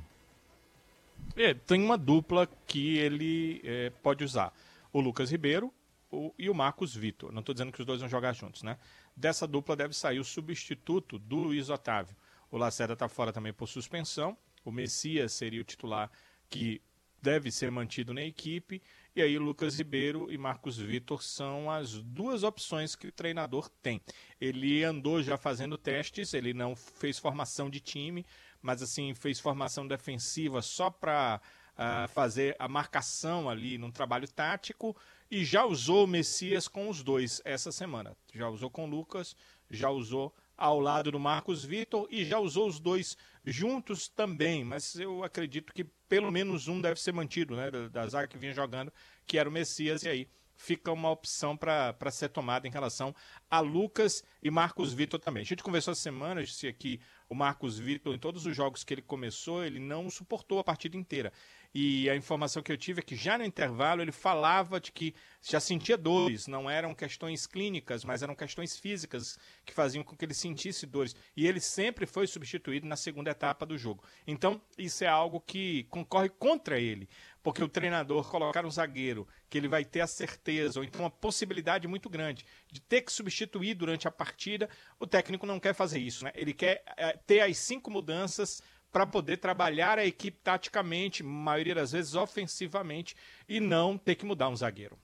É, 1.35 1.53
tem 1.53 1.83
uma 1.83 1.97
dupla 1.97 2.47
que 2.65 2.97
ele 2.97 3.59
é, 3.65 3.89
pode 4.01 4.23
usar. 4.23 4.53
O 4.93 5.01
Lucas 5.01 5.29
Ribeiro 5.29 5.73
o, 6.09 6.33
e 6.39 6.49
o 6.49 6.53
Marcos 6.53 6.95
Vitor. 6.95 7.33
Não 7.33 7.41
estou 7.41 7.53
dizendo 7.53 7.73
que 7.73 7.81
os 7.81 7.85
dois 7.85 7.99
vão 7.99 8.07
jogar 8.07 8.31
juntos, 8.31 8.63
né? 8.63 8.77
Dessa 9.13 9.45
dupla 9.45 9.75
deve 9.75 9.93
sair 9.93 10.19
o 10.19 10.23
substituto 10.23 11.19
do 11.19 11.35
Luiz 11.35 11.69
Otávio. 11.69 12.15
O 12.49 12.57
Lacerda 12.57 12.93
está 12.93 13.09
fora 13.09 13.33
também 13.33 13.51
por 13.51 13.67
suspensão. 13.67 14.37
O 14.63 14.71
Messias 14.71 15.33
seria 15.33 15.59
o 15.59 15.65
titular 15.65 16.09
que 16.49 16.81
deve 17.21 17.51
ser 17.51 17.71
mantido 17.71 18.13
na 18.13 18.21
equipe. 18.21 18.81
E 19.16 19.22
aí, 19.22 19.38
Lucas 19.38 19.78
Ribeiro 19.78 20.32
e 20.32 20.39
Marcos 20.39 20.78
Vitor 20.78 21.22
são 21.22 21.70
as 21.70 21.93
duas 22.01 22.41
opções 22.41 22.95
que 22.95 23.05
o 23.05 23.11
treinador 23.11 23.70
tem. 23.70 24.01
Ele 24.41 24.84
andou 24.84 25.22
já 25.22 25.38
fazendo 25.38 25.78
testes, 25.78 26.34
ele 26.34 26.51
não 26.51 26.76
fez 26.76 27.20
formação 27.20 27.70
de 27.70 27.80
time, 27.80 28.26
mas 28.59 28.82
assim, 28.82 29.14
fez 29.14 29.39
formação 29.39 29.88
defensiva 29.88 30.64
só 30.64 30.89
para 30.89 31.39
uh, 31.39 31.76
ah, 31.78 32.07
fazer 32.07 32.55
a 32.57 32.68
marcação 32.68 33.47
ali 33.47 33.78
num 33.78 33.91
trabalho 33.91 34.28
tático 34.28 34.97
e 35.30 35.45
já 35.45 35.64
usou 35.64 36.05
o 36.05 36.07
Messias 36.07 36.68
com 36.68 36.89
os 36.89 37.03
dois 37.03 37.39
essa 37.45 37.72
semana. 37.72 38.18
Já 38.34 38.49
usou 38.49 38.72
com 38.72 38.88
Lucas, 38.88 39.36
já 39.70 39.91
usou 39.91 40.34
ao 40.57 40.79
lado 40.79 41.11
do 41.11 41.19
Marcos 41.19 41.63
Vitor 41.63 42.07
e 42.09 42.23
já 42.25 42.39
usou 42.39 42.67
os 42.67 42.79
dois 42.79 43.17
juntos 43.45 44.07
também, 44.07 44.63
mas 44.63 44.95
eu 44.95 45.23
acredito 45.23 45.73
que 45.73 45.83
pelo 46.07 46.31
menos 46.31 46.67
um 46.67 46.79
deve 46.79 46.99
ser 46.99 47.11
mantido, 47.11 47.55
né, 47.55 47.69
da, 47.69 47.87
da 47.87 48.07
zaga 48.07 48.27
que 48.27 48.37
vinha 48.37 48.53
jogando, 48.53 48.91
que 49.25 49.37
era 49.37 49.49
o 49.49 49.51
Messias, 49.51 50.03
e 50.03 50.09
aí 50.09 50.29
fica 50.55 50.91
uma 50.91 51.09
opção 51.09 51.57
para 51.57 52.11
ser 52.11 52.29
tomada 52.29 52.67
em 52.67 52.71
relação 52.71 53.13
a 53.49 53.59
Lucas 53.59 54.23
e 54.41 54.49
Marcos 54.49 54.93
Vitor 54.93 55.19
também. 55.19 55.41
A 55.41 55.45
gente 55.45 55.63
conversou 55.63 55.91
essa 55.91 56.01
semana, 56.01 56.41
eu 56.41 56.45
disse 56.45 56.67
aqui, 56.67 57.01
o 57.34 57.36
Marcos 57.36 57.79
Vitor, 57.79 58.13
em 58.13 58.19
todos 58.19 58.45
os 58.45 58.55
jogos 58.55 58.84
que 58.84 58.93
ele 58.93 59.01
começou, 59.01 59.65
ele 59.65 59.79
não 59.79 60.09
suportou 60.09 60.59
a 60.59 60.63
partida 60.63 60.95
inteira. 60.95 61.34
E 61.73 62.07
a 62.07 62.15
informação 62.15 62.61
que 62.61 62.71
eu 62.71 62.77
tive 62.77 62.99
é 62.99 63.03
que 63.03 63.15
já 63.15 63.36
no 63.36 63.43
intervalo 63.43 64.03
ele 64.03 64.11
falava 64.11 64.79
de 64.79 64.91
que 64.91 65.15
já 65.41 65.59
sentia 65.59 65.97
dores, 65.97 66.45
não 66.45 66.69
eram 66.69 66.93
questões 66.93 67.47
clínicas, 67.47 68.05
mas 68.05 68.21
eram 68.21 68.36
questões 68.36 68.77
físicas 68.77 69.39
que 69.65 69.73
faziam 69.73 70.03
com 70.03 70.15
que 70.15 70.23
ele 70.23 70.36
sentisse 70.36 70.86
dores. 70.86 71.15
E 71.36 71.47
ele 71.47 71.59
sempre 71.59 72.05
foi 72.05 72.27
substituído 72.27 72.86
na 72.86 72.95
segunda 72.95 73.31
etapa 73.31 73.65
do 73.65 73.75
jogo. 73.75 74.03
Então, 74.27 74.61
isso 74.77 75.03
é 75.03 75.07
algo 75.07 75.41
que 75.41 75.86
concorre 75.86 76.29
contra 76.29 76.79
ele, 76.79 77.09
porque 77.43 77.61
o 77.61 77.67
treinador 77.67 78.27
colocar 78.29 78.65
um 78.65 78.71
zagueiro 78.71 79.27
que 79.49 79.57
ele 79.57 79.67
vai 79.67 79.83
ter 79.83 79.99
a 79.99 80.07
certeza, 80.07 80.79
ou 80.79 80.85
então 80.85 81.01
uma 81.01 81.11
possibilidade 81.11 81.87
muito 81.87 82.09
grande 82.09 82.45
de 82.71 82.79
ter 82.79 83.01
que 83.01 83.11
substituir 83.11 83.75
durante 83.75 84.07
a 84.07 84.11
partida, 84.11 84.69
o 84.97 85.05
técnico 85.05 85.45
não 85.45 85.59
quer 85.59 85.75
fazer 85.75 85.99
isso, 85.99 86.23
né? 86.23 86.31
Ele 86.33 86.53
quer 86.53 86.81
é, 86.95 87.17
ter 87.27 87.41
as 87.41 87.57
cinco 87.57 87.91
mudanças 87.91 88.63
para 88.91 89.05
poder 89.05 89.37
trabalhar 89.37 89.99
a 89.99 90.05
equipe 90.05 90.37
taticamente, 90.41 91.21
maioria 91.21 91.75
das 91.75 91.91
vezes 91.91 92.15
ofensivamente, 92.15 93.15
e 93.49 93.59
não 93.59 93.97
ter 93.97 94.15
que 94.15 94.25
mudar 94.25 94.47
um 94.49 94.55
zagueiro. 94.55 94.97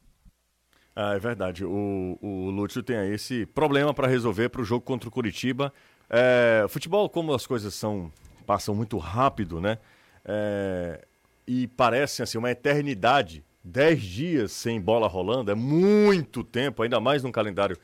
Ah, 0.95 1.15
é 1.15 1.19
verdade. 1.19 1.65
O, 1.65 2.17
o 2.21 2.49
Lúcio 2.51 2.83
tem 2.83 2.97
aí 2.97 3.13
esse 3.13 3.45
problema 3.47 3.93
para 3.93 4.07
resolver 4.07 4.49
para 4.49 4.61
o 4.61 4.65
jogo 4.65 4.85
contra 4.85 5.09
o 5.09 5.11
Curitiba. 5.11 5.73
É, 6.09 6.65
futebol, 6.69 7.09
como 7.09 7.33
as 7.33 7.45
coisas 7.45 7.73
são 7.73 8.11
passam 8.45 8.73
muito 8.73 8.97
rápido, 8.97 9.61
né? 9.61 9.77
É, 10.25 11.05
e 11.51 11.65
parecem 11.65 12.21
assim 12.21 12.37
uma 12.37 12.51
eternidade. 12.51 13.43
Dez 13.63 14.03
dias 14.03 14.51
sem 14.51 14.79
bola 14.79 15.07
rolando 15.07 15.49
é 15.49 15.55
muito 15.55 16.43
tempo, 16.43 16.83
ainda 16.83 16.99
mais 16.99 17.23
num 17.23 17.31
calendário 17.31 17.75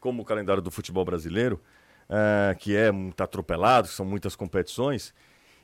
como 0.00 0.22
o 0.22 0.24
calendário 0.24 0.62
do 0.62 0.70
futebol 0.70 1.04
brasileiro, 1.04 1.60
é, 2.08 2.54
que 2.54 2.74
é 2.74 2.90
muito 2.90 3.22
atropelado, 3.22 3.88
são 3.88 4.06
muitas 4.06 4.34
competições. 4.34 5.12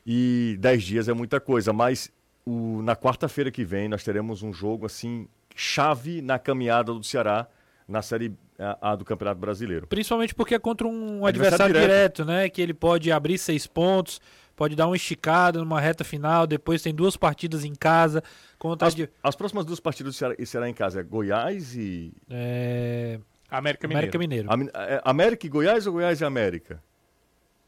E 0.07 0.59
10 0.61 0.83
dias 0.83 1.09
é 1.09 1.15
muita 1.15 1.41
coisa, 1.41 1.73
mas 1.73 2.13
o, 2.45 2.83
na 2.83 2.95
quarta-feira 2.95 3.51
que 3.51 3.65
vem 3.65 3.89
nós 3.89 4.05
teremos 4.05 4.43
um 4.43 4.53
jogo 4.53 4.85
assim 4.85 5.27
chave 5.55 6.21
na 6.21 6.39
caminhada 6.39 6.93
do 6.93 7.03
Ceará 7.03 7.49
na 7.89 8.03
Série 8.03 8.35
A 8.83 8.95
do 8.95 9.05
Campeonato 9.05 9.41
Brasileiro. 9.41 9.87
Principalmente 9.87 10.35
porque 10.35 10.55
é 10.55 10.59
contra 10.59 10.87
um 10.87 11.25
adversário, 11.25 11.65
adversário 11.65 11.75
direto. 11.75 11.89
direto, 11.89 12.25
né? 12.27 12.49
Que 12.51 12.61
ele 12.61 12.75
pode 12.75 13.11
abrir 13.11 13.39
seis 13.39 13.67
pontos, 13.67 14.21
pode 14.57 14.75
dar 14.75 14.87
uma 14.87 14.97
esticada 14.97 15.59
numa 15.61 15.81
reta 15.81 16.03
final, 16.03 16.47
depois 16.47 16.83
tem 16.83 16.95
duas 16.95 17.17
partidas 17.17 17.65
em 17.65 17.75
casa. 17.75 18.23
Contra 18.59 18.89
as, 18.89 18.95
de... 18.95 19.09
as 19.23 19.37
próximas 19.37 19.67
duas 19.67 19.79
partidas 19.79 20.15
do 20.15 20.17
Ceará, 20.17 20.35
Ceará 20.45 20.69
em 20.69 20.75
casa 20.75 21.01
é 21.01 21.03
Goiás 21.03 21.77
e. 21.77 22.13
É... 22.31 23.21
América 23.49 23.87
Mineiro. 23.87 24.17
América 24.17 24.19
Mineiro. 24.19 24.49
É, 24.75 25.01
América 25.05 25.47
e 25.47 25.49
Goiás 25.49 25.87
ou 25.87 25.93
Goiás 25.93 26.21
e 26.21 26.25
América? 26.25 26.83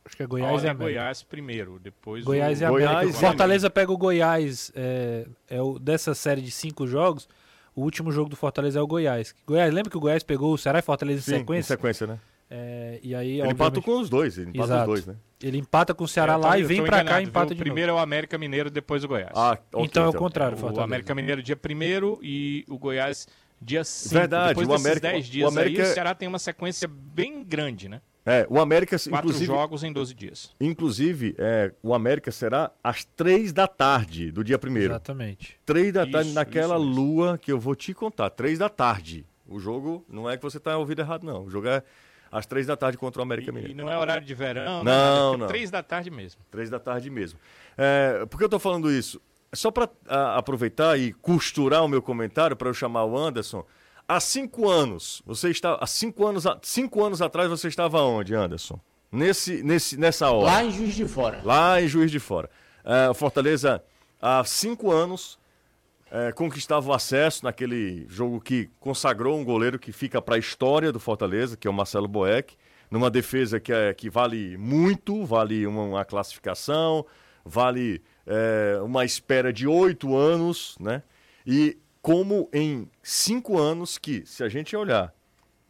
Acho 0.05 0.17
que 0.17 0.23
é 0.23 0.27
Goiás 0.27 0.65
e 0.65 0.69
América. 0.69 0.85
Goiás 0.85 1.23
primeiro, 1.23 1.79
depois 1.79 2.25
Goiás 2.25 2.61
o... 2.61 2.63
e 2.63 2.65
América. 2.65 2.95
Goiás, 2.95 3.21
Fortaleza 3.21 3.71
pega 3.71 3.93
o 3.93 3.97
Goiás, 3.99 4.73
é, 4.75 5.27
é 5.49 5.63
o, 5.63 5.79
dessa 5.79 6.15
série 6.15 6.41
de 6.41 6.51
cinco 6.51 6.87
jogos, 6.87 7.29
o 7.77 7.83
último 7.83 8.11
jogo 8.11 8.31
do 8.31 8.35
Fortaleza 8.35 8.79
é 8.79 8.83
o 8.83 8.87
Goiás. 8.87 9.35
Goiás, 9.47 9.73
lembra 9.73 9.91
que 9.91 9.97
o 9.97 10.01
Goiás 10.01 10.23
pegou 10.23 10.55
o 10.55 10.59
Ceará 10.59 10.79
e 10.79 10.83
Fortaleza 10.83 11.21
Sim, 11.21 11.35
em 11.35 11.39
sequência? 11.41 11.75
Em 11.75 11.77
sequência, 11.77 12.07
né? 12.07 12.19
É, 12.51 12.99
e 13.03 13.15
aí, 13.15 13.41
Ele 13.41 13.49
empata 13.51 13.53
obviamente- 13.79 13.85
com 13.85 14.01
os 14.01 14.09
dois, 14.09 14.39
ele 14.39 14.51
empata 14.51 14.65
Exato. 14.65 14.81
os 14.81 14.87
dois, 14.87 15.07
né? 15.07 15.17
Ele 15.43 15.59
empata 15.59 15.95
com 15.95 16.05
o 16.05 16.09
Ceará 16.09 16.35
Eu 16.35 16.41
tô- 16.41 16.47
lá 16.47 16.59
e 16.59 16.63
eu 16.63 16.69
vem 16.69 16.83
pra 16.83 17.05
cá 17.05 17.17
e 17.21 17.25
viu? 17.25 17.29
empata 17.29 17.53
O 17.53 17.55
de 17.55 17.61
primeiro 17.61 17.91
é 17.91 17.95
o 17.95 17.99
América 17.99 18.39
Mineiro, 18.39 18.71
depois 18.71 19.05
o 19.05 19.09
Goiás. 19.09 19.33
Ah, 19.35 19.59
ok, 19.73 19.85
então 19.85 20.05
é 20.05 20.09
o 20.09 20.13
contrário, 20.15 20.57
o 20.57 20.61
Fortaleza. 20.61 20.85
América 20.85 21.15
Mineiro 21.15 21.43
dia 21.43 21.57
1 21.57 22.19
e 22.23 22.65
o 22.69 22.79
Goiás 22.79 23.29
dia 23.61 23.85
5. 23.85 24.15
Verdade, 24.15 24.49
Depois 24.49 24.67
o 24.67 24.71
desses 24.71 24.87
América- 24.87 25.09
10 25.13 25.29
o 25.29 25.31
dias 25.31 25.53
América- 25.53 25.83
aí, 25.83 25.91
o 25.91 25.95
Ceará 25.95 26.15
tem 26.15 26.27
uma 26.29 26.39
sequência 26.39 26.89
bem 26.89 27.45
grande, 27.45 27.89
né? 27.89 28.01
É, 28.25 28.47
o 28.51 28.61
América, 28.61 28.97
Quatro 28.99 29.17
inclusive, 29.29 29.47
jogos 29.47 29.83
em 29.85 29.93
12 29.93 30.13
dias. 30.15 30.51
inclusive 30.61 31.35
é, 31.39 31.73
o 31.83 31.95
América 31.95 32.31
será 32.31 32.71
às 32.85 33.05
três 33.05 33.53
da 33.55 33.67
tarde 33.67 34.31
do 34.31 34.43
dia 34.45 34.59
primeiro. 34.59 34.93
Exatamente. 34.93 35.57
Três 35.65 35.93
da 35.93 36.03
Isso, 36.03 36.13
tarde, 36.13 36.33
naquela 36.33 36.77
isso 36.77 36.85
lua 36.85 37.39
que 37.39 37.51
eu 37.53 37.59
vou 37.59 37.75
te 37.75 37.95
contar. 37.95 38.29
Três 38.31 38.59
da 38.59 38.69
tarde. 38.69 39.25
O 39.47 39.59
jogo 39.59 40.05
não 40.11 40.29
é 40.29 40.37
que 40.37 40.43
você 40.43 40.59
está 40.59 40.77
ouvindo 40.77 41.01
errado, 41.01 41.25
não. 41.25 41.45
O 41.45 41.51
jogo 41.51 41.69
é 41.69 41.83
às 42.31 42.47
três 42.47 42.67
da 42.67 42.77
tarde 42.77 42.97
contra 42.99 43.21
o 43.21 43.23
América 43.23 43.51
Mineiro. 43.53 43.73
e 43.73 43.75
não 43.77 43.91
é 43.91 43.97
horário 43.99 44.25
de 44.27 44.35
verão, 44.35 44.85
Não, 44.85 45.33
né? 45.33 45.39
não. 45.39 45.47
Três 45.49 45.71
da 45.71 45.83
tarde 45.83 46.11
mesmo. 46.11 46.41
Três 46.51 46.69
da 46.71 46.79
tarde 46.79 47.09
mesmo. 47.11 47.39
É, 47.77 48.25
por 48.27 48.37
que 48.39 48.45
eu 48.45 48.49
estou 48.49 48.61
falando 48.61 48.91
isso? 48.91 49.21
Só 49.55 49.71
para 49.71 49.89
aproveitar 50.37 50.99
e 50.99 51.13
costurar 51.15 51.83
o 51.85 51.89
meu 51.89 52.03
comentário 52.03 52.55
para 52.57 52.69
eu 52.69 52.75
chamar 52.75 53.05
o 53.05 53.17
Anderson. 53.17 53.65
Há 54.07 54.21
cinco 54.21 54.69
anos, 54.69 55.23
você 55.27 55.51
está. 55.51 55.77
Há 55.81 55.87
cinco 55.87 56.27
anos, 56.27 56.45
cinco 56.63 57.05
anos 57.05 57.21
atrás 57.23 57.49
você 57.49 57.69
estava 57.69 58.01
onde, 58.03 58.35
Anderson? 58.35 58.79
Nesse, 59.11 59.63
nesse, 59.63 59.97
nessa 59.97 60.31
hora. 60.31 60.45
Lá 60.53 60.65
em 60.65 60.71
Juiz 60.71 60.95
de 60.95 61.07
Fora. 61.07 61.41
Lá 61.45 61.81
em 61.81 61.89
Juiz 61.89 62.11
de 62.11 62.19
Fora. 62.19 62.51
É, 62.85 63.13
Fortaleza, 63.15 63.83
há 64.21 64.43
cinco 64.45 64.91
anos, 64.91 65.38
é, 66.11 66.33
conquistava 66.33 66.89
o 66.89 66.93
acesso 66.93 67.45
naquele 67.45 68.07
jogo 68.09 68.41
que 68.41 68.71
consagrou 68.81 69.39
um 69.39 69.45
goleiro 69.45 69.79
que 69.79 69.93
fica 69.93 70.21
para 70.23 70.37
a 70.37 70.39
história 70.39 70.91
do 70.91 71.01
Fortaleza, 71.01 71.57
que 71.57 71.67
é 71.67 71.71
o 71.71 71.75
Marcelo 71.75 72.09
Boeck, 72.09 72.57
numa 72.91 73.11
defesa 73.11 73.61
que, 73.61 73.73
é, 73.73 73.93
que 73.93 74.09
vale 74.09 74.57
muito, 74.57 75.25
vale 75.25 75.67
uma, 75.67 75.83
uma 75.83 76.05
classificação, 76.05 77.05
vale 77.45 78.03
é, 78.27 78.81
uma 78.83 79.05
espera 79.05 79.53
de 79.53 79.67
oito 79.67 80.17
anos, 80.17 80.77
né? 80.81 81.03
E 81.47 81.77
como 82.01 82.49
em 82.53 82.89
cinco 83.03 83.59
anos 83.59 83.99
que, 83.99 84.25
se 84.25 84.43
a 84.43 84.49
gente 84.49 84.75
olhar 84.75 85.13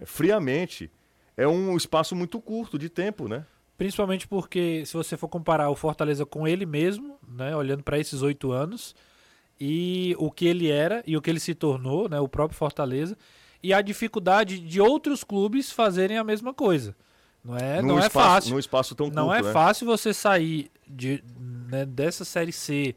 friamente, 0.04 0.90
é 1.36 1.46
um 1.46 1.76
espaço 1.76 2.14
muito 2.14 2.40
curto 2.40 2.78
de 2.78 2.88
tempo, 2.88 3.28
né? 3.28 3.44
Principalmente 3.76 4.26
porque, 4.26 4.84
se 4.86 4.94
você 4.94 5.16
for 5.16 5.28
comparar 5.28 5.70
o 5.70 5.76
Fortaleza 5.76 6.26
com 6.26 6.48
ele 6.48 6.66
mesmo, 6.66 7.16
né, 7.28 7.54
olhando 7.54 7.84
para 7.84 7.98
esses 7.98 8.22
oito 8.22 8.50
anos, 8.50 8.94
e 9.60 10.14
o 10.18 10.30
que 10.30 10.46
ele 10.46 10.70
era 10.70 11.02
e 11.06 11.16
o 11.16 11.22
que 11.22 11.28
ele 11.30 11.40
se 11.40 11.54
tornou, 11.54 12.08
né, 12.08 12.20
o 12.20 12.28
próprio 12.28 12.56
Fortaleza, 12.58 13.16
e 13.62 13.72
a 13.74 13.80
dificuldade 13.82 14.60
de 14.60 14.80
outros 14.80 15.24
clubes 15.24 15.70
fazerem 15.72 16.16
a 16.18 16.24
mesma 16.24 16.54
coisa. 16.54 16.94
Não 17.44 17.56
é, 17.56 17.80
Num 17.82 17.88
não 17.88 17.96
é 17.98 18.06
espaço- 18.06 18.28
fácil. 18.28 18.52
Num 18.52 18.58
espaço 18.58 18.94
tão 18.94 19.08
Não 19.10 19.26
curto, 19.28 19.38
é 19.40 19.42
né? 19.42 19.52
fácil 19.52 19.86
você 19.86 20.12
sair 20.14 20.70
de, 20.86 21.22
né, 21.68 21.84
dessa 21.86 22.24
Série 22.24 22.52
C. 22.52 22.94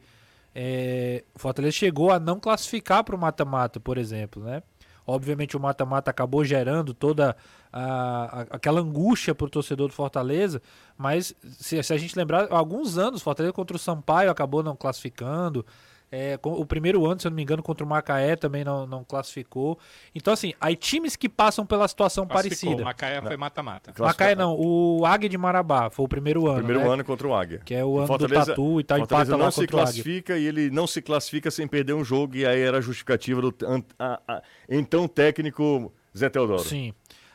É, 0.54 1.24
o 1.34 1.40
Fortaleza 1.40 1.72
chegou 1.74 2.12
a 2.12 2.20
não 2.20 2.40
classificar 2.40 3.04
para 3.04 3.16
o 3.16 3.20
mata-mata, 3.20 3.80
por 3.80 3.98
exemplo, 3.98 4.44
né? 4.44 4.62
Obviamente 5.08 5.58
o 5.58 5.60
mata-mata 5.60 6.12
acabou 6.12 6.44
gerando 6.44 6.94
toda 6.94 7.36
a, 7.72 8.42
a- 8.42 8.46
aquela 8.52 8.82
angústia 8.82 9.34
para 9.34 9.46
o 9.46 9.50
torcedor 9.50 9.88
do 9.88 9.94
Fortaleza, 9.94 10.62
mas 10.98 11.34
se, 11.58 11.82
se 11.82 11.94
a 11.94 11.98
gente 11.98 12.16
lembrar, 12.18 12.52
há 12.52 12.58
alguns 12.58 12.98
anos, 12.98 13.22
o 13.22 13.24
Fortaleza 13.24 13.54
contra 13.54 13.76
o 13.76 13.80
Sampaio 13.80 14.30
acabou 14.30 14.62
não 14.62 14.76
classificando. 14.76 15.66
É, 16.12 16.38
o 16.44 16.66
primeiro 16.66 17.06
ano, 17.06 17.22
se 17.22 17.28
eu 17.28 17.32
não 17.32 17.38
me 17.38 17.42
engano, 17.42 17.64
contra 17.64 17.86
o 17.86 17.88
Macaé 17.88 18.36
também 18.36 18.66
não, 18.66 18.86
não 18.86 19.02
classificou. 19.02 19.80
Então, 20.14 20.34
assim, 20.34 20.54
aí 20.60 20.76
times 20.76 21.16
que 21.16 21.30
passam 21.30 21.66
pela 21.66 21.88
situação 21.88 22.28
parecida. 22.28 22.84
Macaé 22.84 23.22
foi 23.22 23.38
mata-mata. 23.38 23.94
Macaé 23.98 24.36
não, 24.36 24.58
o 24.60 25.06
Águia 25.06 25.30
de 25.30 25.38
Marabá 25.38 25.90
foi 25.90 26.04
o 26.04 26.08
primeiro 26.10 26.48
ano. 26.48 26.58
Primeiro 26.66 26.82
né? 26.82 26.94
ano 26.96 27.06
contra 27.06 27.26
o 27.26 27.34
Águia. 27.34 27.62
Que 27.64 27.76
é 27.76 27.86
o 27.86 27.98
ano 27.98 28.08
Fortaleza- 28.08 28.42
do 28.42 28.48
Tatu 28.48 28.80
e 28.82 28.84
tal, 28.84 28.98
Fortaleza 28.98 29.32
empata 29.32 29.44
não 29.46 29.52
se 29.52 29.64
o 29.64 29.68
classifica 29.68 30.38
e 30.38 30.46
ele 30.46 30.70
não 30.70 30.86
se 30.86 31.02
classifica 31.02 31.50
sem 31.50 31.66
perder 31.66 31.94
um 31.94 32.04
jogo 32.04 32.36
e 32.36 32.46
aí 32.46 32.60
era 32.60 32.80
a 32.80 32.82
justificativa 32.82 33.42
do 33.42 33.56
an- 33.66 33.84
a- 33.98 34.20
a- 34.28 34.42
então 34.68 35.08
técnico 35.08 35.94
Zé 36.18 36.30
Teodoro. 36.30 36.64
Sim. 36.64 36.94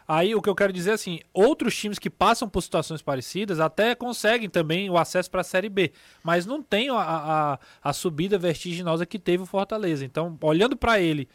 Aí 0.09 0.35
o 0.35 0.43
que 0.43 0.49
eu 0.49 0.55
quero 0.55 0.73
dizer 0.73 0.91
é 0.91 0.95
assim, 0.95 1.21
outros 1.35 1.77
times 1.77 1.99
que 1.99 2.09
passam 2.09 2.49
por 2.49 2.63
situações 2.63 3.03
parecidas 3.03 3.59
até 3.59 3.95
conseguem 3.95 4.49
também 4.49 4.89
o 4.89 4.97
acesso 4.97 5.31
para 5.31 5.41
a 5.41 5.45
Série 5.45 5.69
B, 5.69 5.93
mas 6.23 6.47
não 6.47 6.63
tem 6.63 6.91
a, 6.91 6.95
a, 6.95 7.59
a 7.83 7.93
subida 7.93 8.39
vertiginosa 8.39 9.05
que 9.05 9.19
teve 9.19 9.43
o 9.43 9.47
Fortaleza. 9.47 10.05
Então, 10.05 10.39
olhando 10.43 10.77
para 10.77 11.01
ele, 11.01 11.29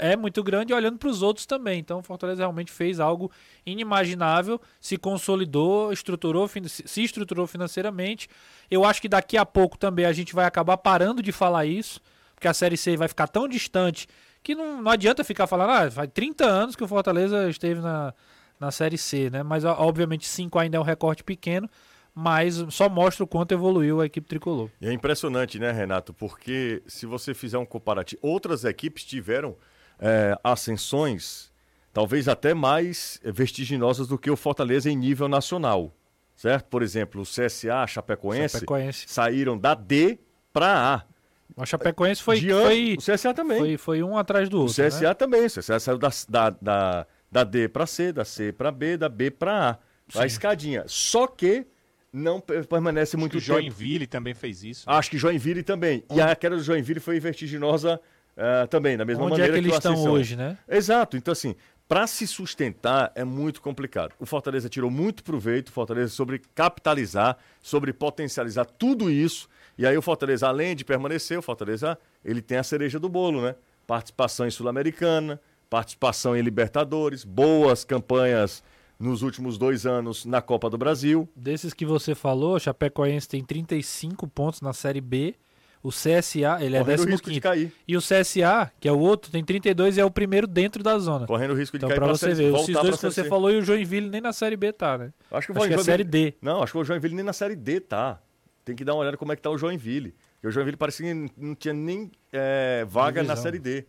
é 0.00 0.16
muito 0.16 0.42
grande 0.42 0.72
olhando 0.72 0.98
para 0.98 1.08
os 1.08 1.22
outros 1.22 1.46
também. 1.46 1.80
Então, 1.80 1.98
o 1.98 2.02
Fortaleza 2.02 2.42
realmente 2.42 2.70
fez 2.70 3.00
algo 3.00 3.30
inimaginável, 3.66 4.60
se 4.80 4.96
consolidou, 4.96 5.92
estruturou, 5.92 6.48
se 6.48 7.02
estruturou 7.02 7.46
financeiramente. 7.46 8.28
Eu 8.70 8.84
acho 8.84 9.02
que 9.02 9.08
daqui 9.08 9.36
a 9.36 9.44
pouco 9.44 9.76
também 9.76 10.04
a 10.04 10.12
gente 10.12 10.34
vai 10.34 10.44
acabar 10.44 10.76
parando 10.76 11.20
de 11.20 11.32
falar 11.32 11.66
isso, 11.66 12.00
porque 12.34 12.46
a 12.46 12.54
Série 12.54 12.76
C 12.76 12.96
vai 12.96 13.08
ficar 13.08 13.26
tão 13.26 13.48
distante 13.48 14.06
que 14.42 14.54
não, 14.54 14.82
não 14.82 14.90
adianta 14.90 15.22
ficar 15.22 15.46
falando, 15.46 15.70
ah, 15.70 15.90
faz 15.90 16.10
30 16.12 16.44
anos 16.44 16.76
que 16.76 16.82
o 16.82 16.88
Fortaleza 16.88 17.48
esteve 17.48 17.80
na, 17.80 18.12
na 18.58 18.70
Série 18.70 18.98
C, 18.98 19.30
né? 19.30 19.42
Mas 19.42 19.64
obviamente 19.64 20.26
5 20.26 20.58
ainda 20.58 20.76
é 20.76 20.80
um 20.80 20.84
recorte 20.84 21.22
pequeno, 21.22 21.68
mas 22.14 22.64
só 22.70 22.88
mostra 22.88 23.24
o 23.24 23.26
quanto 23.26 23.52
evoluiu 23.52 24.00
a 24.00 24.06
equipe 24.06 24.28
tricolor. 24.28 24.68
E 24.80 24.88
é 24.88 24.92
impressionante, 24.92 25.58
né, 25.58 25.70
Renato? 25.72 26.12
Porque 26.12 26.82
se 26.86 27.06
você 27.06 27.34
fizer 27.34 27.58
um 27.58 27.66
comparativo, 27.66 28.20
outras 28.22 28.64
equipes 28.64 29.04
tiveram 29.04 29.56
é, 29.98 30.36
ascensões 30.42 31.52
talvez 31.92 32.26
até 32.26 32.54
mais 32.54 33.20
vertiginosas 33.22 34.08
do 34.08 34.18
que 34.18 34.30
o 34.30 34.36
Fortaleza 34.36 34.90
em 34.90 34.96
nível 34.96 35.28
nacional, 35.28 35.94
certo? 36.34 36.66
Por 36.66 36.82
exemplo, 36.82 37.20
o 37.20 37.24
CSA, 37.24 37.86
Chapecoense, 37.86 38.54
Chapecoense. 38.54 39.04
saíram 39.08 39.58
da 39.58 39.74
D 39.74 40.18
para 40.52 40.94
A. 40.94 41.11
O 41.56 41.66
Chapecoense 41.66 42.22
foi, 42.22 42.40
Diante- 42.40 42.62
foi, 42.64 42.96
o 42.98 43.02
CSA 43.16 43.34
também. 43.34 43.58
foi, 43.58 43.76
foi 43.76 44.02
um 44.02 44.16
atrás 44.16 44.48
do 44.48 44.58
O 44.58 44.60
outro. 44.62 44.74
CSA 44.74 45.08
né? 45.08 45.14
também. 45.14 45.44
O 45.46 45.50
CSA 45.50 45.78
saiu 45.80 45.98
da, 45.98 46.08
da, 46.28 46.50
da, 46.50 47.06
da 47.30 47.44
D 47.44 47.68
para 47.68 47.86
C, 47.86 48.12
da 48.12 48.24
C 48.24 48.52
para 48.52 48.70
B, 48.70 48.96
da 48.96 49.08
B 49.08 49.30
para 49.30 49.78
A. 50.14 50.20
A 50.20 50.26
escadinha. 50.26 50.84
Só 50.86 51.26
que 51.26 51.66
não 52.12 52.40
pe- 52.40 52.62
permanece 52.64 53.16
muito 53.16 53.32
o 53.38 53.40
tempo. 53.40 53.46
Joinville 53.46 54.06
também 54.06 54.34
fez 54.34 54.62
isso. 54.62 54.88
Acho 54.90 55.10
que 55.10 55.16
Joinville 55.16 55.62
também. 55.62 56.04
E 56.12 56.20
a 56.20 56.34
queda 56.36 56.56
do 56.56 56.62
Joinville 56.62 57.00
foi 57.00 57.18
vertiginosa 57.18 57.98
eh, 58.36 58.66
também, 58.66 58.96
da 58.96 59.04
mesma 59.04 59.24
Onde 59.24 59.34
é 59.34 59.36
maneira 59.38 59.52
que 59.54 59.58
eles 59.60 59.72
o 59.72 59.76
estão 59.76 59.92
Ascensão. 59.94 60.12
hoje, 60.12 60.36
né? 60.36 60.58
Exato. 60.68 61.16
Então, 61.16 61.32
assim, 61.32 61.54
para 61.88 62.06
se 62.06 62.26
sustentar 62.26 63.10
é 63.14 63.24
muito 63.24 63.62
complicado. 63.62 64.12
O 64.18 64.26
Fortaleza 64.26 64.68
tirou 64.68 64.90
muito 64.90 65.22
proveito, 65.24 65.68
o 65.68 65.72
Fortaleza 65.72 66.10
sobre 66.12 66.42
capitalizar, 66.54 67.38
sobre 67.62 67.92
potencializar 67.92 68.64
tudo 68.66 69.10
isso. 69.10 69.48
E 69.82 69.86
aí 69.86 69.98
o 69.98 70.02
Fortaleza, 70.02 70.46
além 70.46 70.76
de 70.76 70.84
permanecer, 70.84 71.36
o 71.36 71.42
Fortaleza, 71.42 71.98
ele 72.24 72.40
tem 72.40 72.56
a 72.56 72.62
cereja 72.62 73.00
do 73.00 73.08
bolo, 73.08 73.42
né? 73.42 73.56
Participação 73.84 74.46
em 74.46 74.50
Sul-Americana, 74.50 75.40
participação 75.68 76.36
em 76.36 76.40
Libertadores, 76.40 77.24
boas 77.24 77.82
campanhas 77.82 78.62
nos 78.96 79.22
últimos 79.22 79.58
dois 79.58 79.84
anos 79.84 80.24
na 80.24 80.40
Copa 80.40 80.70
do 80.70 80.78
Brasil. 80.78 81.28
Desses 81.34 81.74
que 81.74 81.84
você 81.84 82.14
falou, 82.14 82.54
o 82.54 82.60
Chapecoense 82.60 83.28
tem 83.28 83.42
35 83.42 84.28
pontos 84.28 84.60
na 84.60 84.72
Série 84.72 85.00
B. 85.00 85.34
O 85.82 85.88
CSA, 85.88 86.58
ele 86.60 86.76
é 86.76 86.78
correndo 86.78 87.00
o 87.00 87.06
risco 87.06 87.28
de 87.28 87.40
15 87.40 87.40
cair. 87.40 87.72
E 87.88 87.96
o 87.96 88.00
CSA, 88.00 88.70
que 88.78 88.86
é 88.86 88.92
o 88.92 89.00
outro, 89.00 89.32
tem 89.32 89.42
32 89.42 89.96
e 89.96 90.00
é 90.00 90.04
o 90.04 90.10
primeiro 90.12 90.46
dentro 90.46 90.80
da 90.80 90.96
zona. 90.96 91.26
Correndo 91.26 91.54
o 91.54 91.56
risco 91.56 91.76
de 91.76 91.84
Então, 91.84 91.88
cair 91.88 91.98
pra 91.98 92.06
pra 92.06 92.16
você 92.16 92.32
ver, 92.32 92.54
esses 92.54 92.72
dois 92.72 93.00
que 93.00 93.02
você 93.06 93.24
C. 93.24 93.28
falou 93.28 93.50
e 93.50 93.56
o 93.58 93.62
Joinville 93.64 94.08
nem 94.08 94.20
na 94.20 94.32
Série 94.32 94.56
B 94.56 94.72
tá, 94.72 94.96
né? 94.96 95.12
Acho 95.28 95.48
que, 95.48 95.52
o 95.52 95.56
Acho 95.58 95.66
que 95.66 95.74
é 95.74 95.78
Série 95.78 96.04
D. 96.04 96.34
Não, 96.40 96.62
acho 96.62 96.70
que 96.72 96.78
o 96.78 96.84
Joinville 96.84 97.16
nem 97.16 97.24
na 97.24 97.32
Série 97.32 97.56
D 97.56 97.80
tá. 97.80 98.20
Tem 98.64 98.76
que 98.76 98.84
dar 98.84 98.94
uma 98.94 99.00
olhada 99.00 99.16
como 99.16 99.32
é 99.32 99.36
que 99.36 99.42
tá 99.42 99.50
o 99.50 99.58
Joinville. 99.58 100.14
Porque 100.34 100.48
o 100.48 100.50
Joinville 100.50 100.76
parecia 100.76 101.12
que 101.12 101.32
não 101.36 101.54
tinha 101.54 101.74
nem 101.74 102.10
é, 102.32 102.84
vaga 102.88 103.22
na 103.22 103.34
Divisão. 103.34 103.42
Série 103.42 103.58
D. 103.58 103.86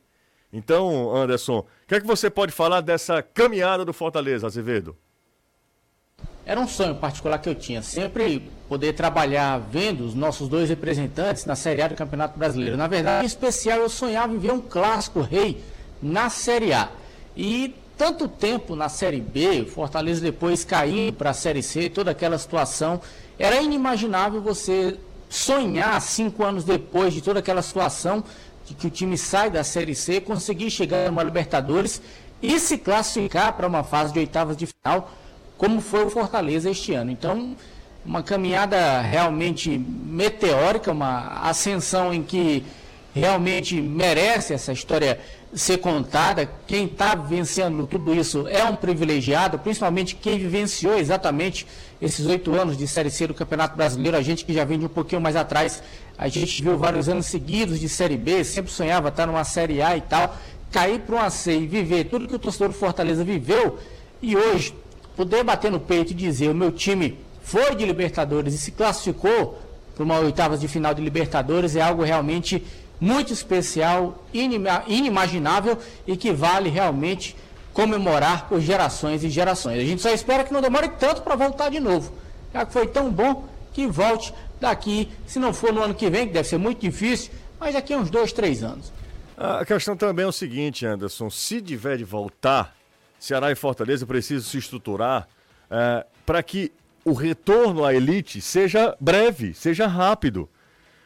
Então, 0.51 1.15
Anderson, 1.15 1.59
o 1.59 1.65
que 1.87 1.95
é 1.95 2.01
que 2.01 2.05
você 2.05 2.29
pode 2.29 2.51
falar 2.51 2.81
dessa 2.81 3.23
caminhada 3.23 3.83
do 3.83 3.91
Fortaleza, 3.91 4.45
Azevedo? 4.45 4.95
Era 6.45 6.59
um 6.59 6.67
sonho 6.67 6.95
particular 6.95 7.37
que 7.39 7.47
eu 7.47 7.55
tinha, 7.55 7.81
sempre 7.81 8.51
poder 8.67 8.93
trabalhar 8.93 9.57
vendo 9.59 10.01
os 10.01 10.13
nossos 10.13 10.49
dois 10.49 10.69
representantes 10.69 11.45
na 11.45 11.55
Série 11.55 11.81
A 11.81 11.87
do 11.87 11.95
Campeonato 11.95 12.37
Brasileiro. 12.37 12.75
Na 12.75 12.87
verdade, 12.87 13.23
em 13.23 13.27
especial, 13.27 13.79
eu 13.79 13.89
sonhava 13.89 14.33
em 14.33 14.37
ver 14.37 14.51
um 14.51 14.61
clássico 14.61 15.21
rei 15.21 15.63
na 16.01 16.29
Série 16.29 16.73
A. 16.73 16.89
E 17.35 17.73
tanto 18.03 18.27
tempo 18.27 18.75
na 18.75 18.89
Série 18.89 19.21
B, 19.21 19.63
Fortaleza 19.63 20.19
depois 20.19 20.65
caindo 20.65 21.13
para 21.13 21.29
a 21.29 21.33
Série 21.33 21.63
C, 21.63 21.89
toda 21.89 22.11
aquela 22.11 22.37
situação, 22.37 22.99
era 23.39 23.61
inimaginável 23.61 24.41
você 24.41 24.97
sonhar 25.29 26.01
cinco 26.01 26.43
anos 26.43 26.65
depois 26.65 27.13
de 27.13 27.21
toda 27.21 27.39
aquela 27.39 27.61
situação 27.61 28.21
de 28.65 28.73
que 28.73 28.87
o 28.87 28.89
time 28.89 29.17
sai 29.17 29.49
da 29.49 29.63
Série 29.63 29.95
C, 29.95 30.19
conseguir 30.19 30.69
chegar 30.69 31.09
numa 31.09 31.23
Libertadores 31.23 32.01
e 32.41 32.59
se 32.59 32.77
classificar 32.77 33.53
para 33.53 33.65
uma 33.65 33.85
fase 33.85 34.11
de 34.11 34.19
oitavas 34.19 34.57
de 34.57 34.67
final 34.67 35.09
como 35.57 35.79
foi 35.79 36.03
o 36.03 36.09
Fortaleza 36.09 36.69
este 36.69 36.93
ano. 36.93 37.09
Então, 37.09 37.55
uma 38.05 38.21
caminhada 38.21 38.99
realmente 38.99 39.69
meteórica, 39.77 40.91
uma 40.91 41.39
ascensão 41.47 42.13
em 42.13 42.21
que 42.21 42.65
realmente 43.15 43.81
merece 43.81 44.53
essa 44.53 44.73
história 44.73 45.21
ser 45.55 45.77
contada. 45.77 46.49
Quem 46.65 46.85
está 46.85 47.15
vivenciando 47.15 47.85
tudo 47.85 48.13
isso 48.13 48.47
é 48.47 48.63
um 48.63 48.75
privilegiado, 48.75 49.59
principalmente 49.59 50.15
quem 50.15 50.37
vivenciou 50.37 50.97
exatamente 50.97 51.67
esses 52.01 52.25
oito 52.25 52.53
anos 52.53 52.77
de 52.77 52.87
Série 52.87 53.09
C 53.09 53.27
do 53.27 53.33
Campeonato 53.33 53.75
Brasileiro. 53.75 54.17
A 54.17 54.21
gente 54.21 54.43
que 54.45 54.53
já 54.53 54.65
vem 54.65 54.79
de 54.79 54.85
um 54.85 54.89
pouquinho 54.89 55.21
mais 55.21 55.35
atrás, 55.35 55.81
a 56.17 56.27
gente 56.27 56.61
viu 56.61 56.77
vários 56.77 57.07
anos 57.07 57.27
seguidos 57.27 57.79
de 57.79 57.87
Série 57.87 58.17
B, 58.17 58.43
sempre 58.43 58.71
sonhava 58.71 59.09
estar 59.09 59.25
numa 59.25 59.43
Série 59.43 59.81
A 59.81 59.95
e 59.95 60.01
tal. 60.01 60.35
Cair 60.71 60.99
para 61.01 61.15
uma 61.15 61.29
C 61.29 61.59
e 61.59 61.67
viver 61.67 62.05
tudo 62.05 62.27
que 62.27 62.35
o 62.35 62.39
torcedor 62.39 62.69
do 62.69 62.73
Fortaleza 62.73 63.23
viveu 63.23 63.77
e 64.21 64.35
hoje 64.35 64.73
poder 65.15 65.43
bater 65.43 65.71
no 65.71 65.79
peito 65.79 66.11
e 66.11 66.15
dizer 66.15 66.49
o 66.49 66.55
meu 66.55 66.71
time 66.71 67.19
foi 67.43 67.75
de 67.75 67.85
Libertadores 67.85 68.53
e 68.55 68.57
se 68.57 68.71
classificou 68.71 69.59
para 69.93 70.03
uma 70.03 70.17
oitavas 70.17 70.59
de 70.59 70.67
final 70.67 70.93
de 70.93 71.01
Libertadores 71.03 71.75
é 71.75 71.81
algo 71.81 72.01
realmente 72.03 72.63
muito 73.03 73.33
especial, 73.33 74.23
inimaginável 74.87 75.77
e 76.07 76.15
que 76.15 76.31
vale 76.31 76.69
realmente 76.69 77.35
comemorar 77.73 78.47
por 78.47 78.61
gerações 78.61 79.25
e 79.25 79.29
gerações. 79.29 79.81
A 79.81 79.83
gente 79.83 80.01
só 80.01 80.09
espera 80.09 80.45
que 80.45 80.53
não 80.53 80.61
demore 80.61 80.87
tanto 80.87 81.21
para 81.21 81.35
voltar 81.35 81.69
de 81.69 81.81
novo. 81.81 82.13
Já 82.53 82.65
que 82.65 82.71
foi 82.71 82.87
tão 82.87 83.11
bom 83.11 83.45
que 83.73 83.85
volte 83.87 84.33
daqui, 84.57 85.11
se 85.27 85.37
não 85.37 85.53
for 85.53 85.73
no 85.73 85.83
ano 85.83 85.93
que 85.93 86.09
vem, 86.09 86.27
que 86.27 86.33
deve 86.33 86.47
ser 86.47 86.57
muito 86.57 86.79
difícil, 86.79 87.33
mas 87.59 87.73
daqui 87.73 87.93
a 87.93 87.97
uns 87.97 88.09
dois, 88.09 88.31
três 88.31 88.63
anos. 88.63 88.93
A 89.35 89.65
questão 89.65 89.97
também 89.97 90.23
é 90.23 90.27
o 90.27 90.31
seguinte, 90.31 90.85
Anderson: 90.85 91.29
se 91.29 91.61
tiver 91.61 91.97
de 91.97 92.05
voltar, 92.05 92.73
Ceará 93.19 93.51
e 93.51 93.55
Fortaleza 93.55 94.05
precisam 94.05 94.49
se 94.49 94.57
estruturar 94.57 95.27
é, 95.69 96.05
para 96.25 96.41
que 96.41 96.71
o 97.03 97.11
retorno 97.11 97.83
à 97.83 97.93
elite 97.93 98.39
seja 98.39 98.95
breve, 98.97 99.53
seja 99.53 99.87
rápido. 99.87 100.47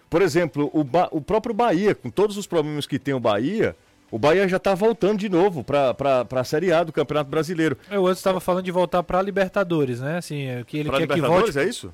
Por 0.10 0.22
exemplo, 0.22 0.70
o, 0.74 0.84
ba 0.84 1.08
o 1.12 1.22
próprio 1.22 1.54
Bahia, 1.54 1.94
com 1.94 2.10
todos 2.10 2.38
os 2.38 2.48
problemas 2.48 2.86
que 2.86 2.98
tem 2.98 3.14
o 3.14 3.20
Bahia, 3.20 3.76
o 4.10 4.18
Bahia 4.18 4.48
já 4.48 4.58
está 4.58 4.74
voltando 4.74 5.20
de 5.20 5.28
novo 5.28 5.64
para 5.64 6.26
a 6.32 6.44
Série 6.44 6.72
A 6.72 6.84
do 6.84 6.94
Campeonato 6.94 7.30
Brasileiro. 7.30 7.78
Eu 7.92 8.08
antes 8.08 8.20
estava 8.20 8.40
falando 8.40 8.64
de 8.64 8.72
voltar 8.72 9.04
para 9.04 9.20
a 9.20 9.22
Libertadores, 9.22 10.00
né? 10.00 10.18
Assim, 10.18 10.48
é 10.48 10.64
que 10.64 10.78
ele 10.78 10.90
pra 10.90 11.00
quer 11.00 11.04
Libertadores, 11.04 11.46
que 11.46 11.52
volte. 11.54 11.60
é 11.60 11.70
isso? 11.70 11.94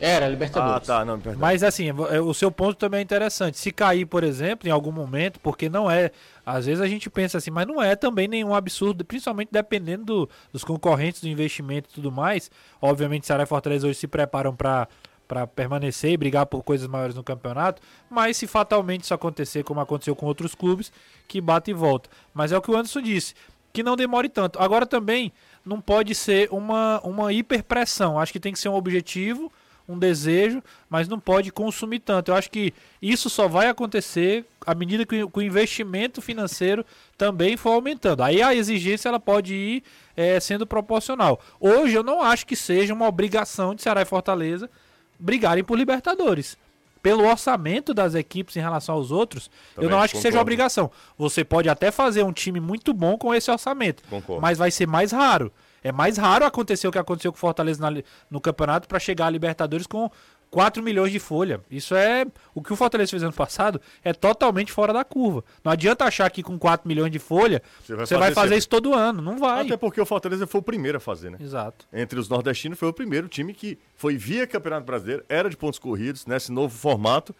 Era, 0.00 0.28
Libertadores. 0.28 0.88
Ah, 0.88 0.98
tá, 0.98 1.04
não, 1.04 1.18
perdão. 1.20 1.40
Mas 1.40 1.62
assim, 1.62 1.88
é, 1.88 2.20
o 2.20 2.32
seu 2.32 2.50
ponto 2.50 2.76
também 2.76 3.00
é 3.00 3.02
interessante. 3.02 3.58
Se 3.58 3.70
cair, 3.70 4.06
por 4.06 4.24
exemplo, 4.24 4.68
em 4.68 4.70
algum 4.70 4.92
momento, 4.92 5.38
porque 5.40 5.68
não 5.68 5.90
é. 5.90 6.10
Às 6.44 6.66
vezes 6.66 6.80
a 6.80 6.86
gente 6.86 7.08
pensa 7.10 7.38
assim, 7.38 7.50
mas 7.50 7.66
não 7.66 7.82
é 7.82 7.96
também 7.96 8.28
nenhum 8.28 8.54
absurdo, 8.54 9.04
principalmente 9.04 9.48
dependendo 9.50 10.04
do, 10.04 10.30
dos 10.52 10.64
concorrentes, 10.64 11.20
do 11.20 11.28
investimento 11.28 11.88
e 11.90 11.94
tudo 11.94 12.12
mais. 12.12 12.50
Obviamente, 12.80 13.26
Ceará 13.26 13.44
e 13.44 13.46
Fortaleza 13.46 13.86
hoje 13.86 13.98
se 13.98 14.06
preparam 14.06 14.54
para 14.54 14.88
para 15.26 15.46
permanecer 15.46 16.12
e 16.12 16.16
brigar 16.16 16.46
por 16.46 16.62
coisas 16.62 16.86
maiores 16.86 17.14
no 17.14 17.24
campeonato, 17.24 17.82
mas 18.08 18.36
se 18.36 18.46
fatalmente 18.46 19.04
isso 19.04 19.14
acontecer, 19.14 19.64
como 19.64 19.80
aconteceu 19.80 20.14
com 20.14 20.26
outros 20.26 20.54
clubes, 20.54 20.92
que 21.26 21.40
bate 21.40 21.70
e 21.70 21.74
volta. 21.74 22.10
Mas 22.32 22.52
é 22.52 22.56
o 22.56 22.62
que 22.62 22.70
o 22.70 22.76
Anderson 22.76 23.00
disse, 23.00 23.34
que 23.72 23.82
não 23.82 23.96
demore 23.96 24.28
tanto. 24.28 24.58
Agora 24.60 24.86
também 24.86 25.32
não 25.64 25.80
pode 25.80 26.14
ser 26.14 26.48
uma, 26.52 27.00
uma 27.02 27.32
hiperpressão, 27.32 28.18
acho 28.18 28.32
que 28.32 28.40
tem 28.40 28.52
que 28.52 28.58
ser 28.58 28.68
um 28.68 28.74
objetivo, 28.74 29.50
um 29.88 29.98
desejo, 29.98 30.62
mas 30.88 31.08
não 31.08 31.20
pode 31.20 31.50
consumir 31.52 32.00
tanto. 32.00 32.30
Eu 32.30 32.36
acho 32.36 32.50
que 32.50 32.72
isso 33.02 33.28
só 33.28 33.46
vai 33.46 33.68
acontecer 33.68 34.46
à 34.66 34.74
medida 34.74 35.04
que 35.04 35.22
o 35.30 35.42
investimento 35.42 36.22
financeiro 36.22 36.84
também 37.18 37.56
for 37.56 37.70
aumentando. 37.70 38.22
Aí 38.22 38.42
a 38.42 38.54
exigência 38.54 39.08
ela 39.08 39.20
pode 39.20 39.54
ir 39.54 39.82
é, 40.16 40.40
sendo 40.40 40.66
proporcional. 40.66 41.38
Hoje 41.60 41.94
eu 41.94 42.02
não 42.02 42.22
acho 42.22 42.46
que 42.46 42.56
seja 42.56 42.94
uma 42.94 43.06
obrigação 43.06 43.74
de 43.74 43.82
Ceará 43.82 44.02
e 44.02 44.06
Fortaleza 44.06 44.70
brigarem 45.18 45.64
por 45.64 45.76
Libertadores. 45.78 46.56
Pelo 47.02 47.26
orçamento 47.28 47.92
das 47.92 48.14
equipes 48.14 48.56
em 48.56 48.60
relação 48.60 48.94
aos 48.94 49.10
outros, 49.10 49.50
Também 49.74 49.88
eu 49.88 49.90
não 49.90 49.98
acho 49.98 50.12
que 50.12 50.18
concordo. 50.18 50.22
seja 50.22 50.38
uma 50.38 50.42
obrigação. 50.42 50.90
Você 51.18 51.44
pode 51.44 51.68
até 51.68 51.90
fazer 51.90 52.22
um 52.22 52.32
time 52.32 52.60
muito 52.60 52.94
bom 52.94 53.18
com 53.18 53.34
esse 53.34 53.50
orçamento, 53.50 54.02
Concordo. 54.08 54.40
mas 54.40 54.56
vai 54.56 54.70
ser 54.70 54.86
mais 54.86 55.12
raro. 55.12 55.52
É 55.82 55.92
mais 55.92 56.16
raro 56.16 56.46
acontecer 56.46 56.88
o 56.88 56.90
que 56.90 56.96
aconteceu 56.98 57.30
com 57.30 57.36
o 57.36 57.40
Fortaleza 57.40 57.78
na 57.90 58.02
no 58.30 58.40
campeonato 58.40 58.88
para 58.88 58.98
chegar 58.98 59.26
a 59.26 59.30
Libertadores 59.30 59.86
com 59.86 60.10
4 60.54 60.82
milhões 60.82 61.10
de 61.10 61.18
folha. 61.18 61.60
Isso 61.70 61.94
é. 61.94 62.24
O 62.54 62.62
que 62.62 62.72
o 62.72 62.76
Fortaleza 62.76 63.10
fez 63.10 63.22
ano 63.22 63.32
passado 63.32 63.80
é 64.04 64.12
totalmente 64.12 64.70
fora 64.72 64.92
da 64.92 65.04
curva. 65.04 65.44
Não 65.64 65.72
adianta 65.72 66.04
achar 66.04 66.30
que 66.30 66.42
com 66.42 66.58
4 66.58 66.86
milhões 66.86 67.10
de 67.10 67.18
folha 67.18 67.60
Você 67.84 67.94
você 67.94 68.14
vai 68.14 68.20
vai, 68.20 68.28
fazer 68.28 68.34
fazer 68.34 68.48
sempre. 68.48 68.58
isso 68.58 68.68
todo 68.68 68.94
ano. 68.94 69.20
Não 69.20 69.36
vai. 69.38 69.66
Até 69.66 69.76
porque 69.76 70.00
o 70.00 70.06
Fortaleza 70.06 70.46
foi 70.46 70.60
o 70.60 70.62
primeiro 70.62 70.98
a 70.98 71.00
fazer, 71.00 71.30
né? 71.30 71.38
Exato. 71.40 71.86
Entre 71.92 72.18
os 72.18 72.28
nordestinos, 72.28 72.78
foi 72.78 72.88
o 72.88 72.92
primeiro 72.92 73.28
time 73.28 73.52
que 73.52 73.78
foi 73.96 74.16
via 74.16 74.46
Campeonato 74.46 74.86
Brasileiro, 74.86 75.24
era 75.28 75.50
de 75.50 75.56
pontos 75.56 75.78
corridos, 75.78 76.24
nesse 76.26 76.52
novo 76.52 76.76
formato, 76.76 77.34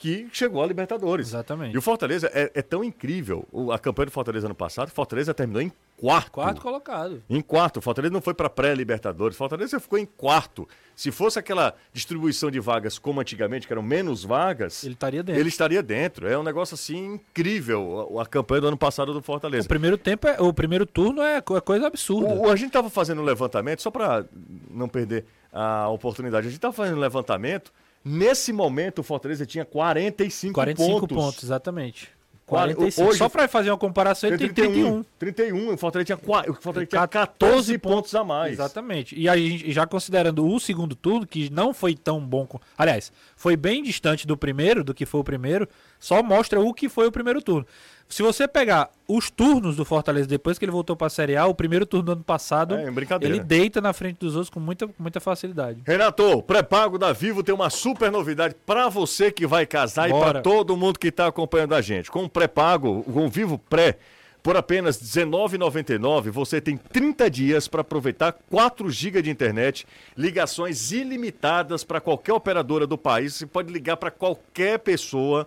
que 0.00 0.26
chegou 0.32 0.62
à 0.62 0.66
Libertadores. 0.66 1.28
Exatamente. 1.28 1.74
E 1.74 1.78
o 1.78 1.82
Fortaleza 1.82 2.30
é, 2.32 2.50
é 2.54 2.62
tão 2.62 2.82
incrível, 2.82 3.46
o- 3.52 3.70
a 3.70 3.78
campanha 3.78 4.06
do 4.06 4.12
Fortaleza 4.12 4.46
ano 4.46 4.54
passado, 4.54 4.88
o 4.88 4.90
Fortaleza 4.92 5.34
terminou 5.34 5.60
em 5.60 5.70
quarto. 5.98 6.30
Quarto 6.32 6.62
colocado. 6.62 7.22
Em 7.28 7.42
quarto, 7.42 7.76
o 7.76 7.80
Fortaleza 7.82 8.10
não 8.12 8.22
foi 8.22 8.32
para 8.32 8.48
pré-Libertadores, 8.48 9.36
Fortaleza 9.36 9.78
ficou 9.78 9.98
em 9.98 10.06
quarto. 10.06 10.66
Se 10.96 11.10
fosse 11.10 11.38
aquela 11.38 11.74
distribuição 11.92 12.50
de 12.50 12.58
vagas 12.58 12.98
como 12.98 13.20
antigamente, 13.20 13.66
que 13.66 13.72
eram 13.74 13.82
menos 13.82 14.24
vagas, 14.24 14.82
Ele 14.84 14.94
estaria 14.94 15.22
dentro. 15.22 15.40
ele 15.40 15.48
estaria 15.50 15.82
dentro. 15.82 16.26
É 16.26 16.38
um 16.38 16.42
negócio 16.42 16.74
assim 16.74 17.14
incrível, 17.14 18.16
a, 18.18 18.22
a 18.22 18.26
campanha 18.26 18.62
do 18.62 18.68
ano 18.68 18.76
passado 18.78 19.12
do 19.12 19.20
Fortaleza. 19.20 19.66
O 19.66 19.68
primeiro 19.68 19.98
tempo 19.98 20.26
é, 20.26 20.40
o 20.40 20.52
primeiro 20.52 20.86
turno 20.86 21.20
é 21.22 21.36
é 21.36 21.60
coisa 21.60 21.86
absurda. 21.86 22.28
O, 22.34 22.46
o- 22.46 22.50
a 22.50 22.56
gente 22.56 22.68
estava 22.68 22.88
fazendo 22.88 23.20
um 23.20 23.24
levantamento, 23.24 23.82
só 23.82 23.90
para 23.90 24.24
não 24.70 24.88
perder 24.88 25.24
a 25.52 25.88
oportunidade, 25.88 26.46
a 26.46 26.50
gente 26.50 26.58
estava 26.58 26.72
fazendo 26.72 26.96
um 26.96 27.00
levantamento. 27.00 27.70
Nesse 28.04 28.52
momento, 28.52 29.00
o 29.00 29.02
Fortaleza 29.02 29.44
tinha 29.44 29.64
45, 29.64 30.54
45 30.54 31.00
pontos. 31.06 31.16
pontos, 31.16 31.44
exatamente. 31.44 32.08
Quar- 32.46 32.62
45. 32.74 33.08
hoje- 33.10 33.18
Só 33.18 33.28
para 33.28 33.46
fazer 33.46 33.70
uma 33.70 33.78
comparação, 33.78 34.28
ele 34.28 34.38
tem 34.38 34.48
31. 34.52 35.04
31. 35.18 35.72
O 35.74 35.76
Fortaleza 35.76 36.06
tinha, 36.06 36.16
o 36.18 36.54
Fortaleza 36.54 36.86
tinha 36.86 37.06
14 37.06 37.36
14 37.38 37.78
pontos 37.78 38.12
a 38.14 38.24
mais. 38.24 38.54
Exatamente. 38.54 39.14
E 39.16 39.28
aí, 39.28 39.70
já 39.70 39.86
considerando 39.86 40.44
o 40.44 40.58
segundo 40.58 40.96
turno, 40.96 41.24
que 41.26 41.48
não 41.50 41.72
foi 41.72 41.94
tão 41.94 42.18
bom. 42.20 42.46
com- 42.46 42.58
Aliás, 42.76 43.12
foi 43.36 43.56
bem 43.56 43.82
distante 43.84 44.26
do 44.26 44.36
primeiro, 44.36 44.82
do 44.82 44.92
que 44.92 45.06
foi 45.06 45.20
o 45.20 45.24
primeiro, 45.24 45.68
só 46.00 46.22
mostra 46.24 46.60
o 46.60 46.74
que 46.74 46.88
foi 46.88 47.06
o 47.06 47.12
primeiro 47.12 47.40
turno. 47.40 47.64
Se 48.10 48.24
você 48.24 48.48
pegar 48.48 48.90
os 49.06 49.30
turnos 49.30 49.76
do 49.76 49.84
Fortaleza 49.84 50.26
depois 50.26 50.58
que 50.58 50.64
ele 50.64 50.72
voltou 50.72 50.96
para 50.96 51.06
a 51.06 51.10
Série 51.10 51.36
A, 51.36 51.46
o 51.46 51.54
primeiro 51.54 51.86
turno 51.86 52.06
do 52.06 52.12
ano 52.12 52.24
passado, 52.24 52.74
É, 52.74 52.84
ele 53.20 53.38
deita 53.38 53.80
na 53.80 53.92
frente 53.92 54.18
dos 54.18 54.34
outros 54.34 54.50
com 54.50 54.58
muita, 54.58 54.88
com 54.88 55.00
muita 55.00 55.20
facilidade. 55.20 55.80
Renato, 55.86 56.42
pré-pago 56.42 56.98
da 56.98 57.12
Vivo 57.12 57.44
tem 57.44 57.54
uma 57.54 57.70
super 57.70 58.10
novidade 58.10 58.56
para 58.66 58.88
você 58.88 59.30
que 59.30 59.46
vai 59.46 59.64
casar 59.64 60.08
e 60.08 60.12
para 60.12 60.18
Bora. 60.18 60.42
todo 60.42 60.76
mundo 60.76 60.98
que 60.98 61.06
está 61.06 61.28
acompanhando 61.28 61.72
a 61.72 61.80
gente. 61.80 62.10
Com 62.10 62.24
o 62.24 62.28
pré-pago, 62.28 63.04
com 63.04 63.26
o 63.26 63.28
Vivo 63.28 63.56
Pré, 63.56 63.96
por 64.42 64.56
apenas 64.56 64.98
R$19,99, 65.14 66.30
você 66.30 66.60
tem 66.60 66.76
30 66.76 67.30
dias 67.30 67.68
para 67.68 67.82
aproveitar 67.82 68.32
4 68.50 68.90
GB 68.90 69.22
de 69.22 69.30
internet, 69.30 69.86
ligações 70.16 70.90
ilimitadas 70.90 71.84
para 71.84 72.00
qualquer 72.00 72.32
operadora 72.32 72.88
do 72.88 72.98
país. 72.98 73.34
Você 73.34 73.46
pode 73.46 73.72
ligar 73.72 73.96
para 73.96 74.10
qualquer 74.10 74.80
pessoa. 74.80 75.46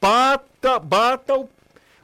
Bata, 0.00 0.78
bata 0.78 1.34
o 1.34 1.48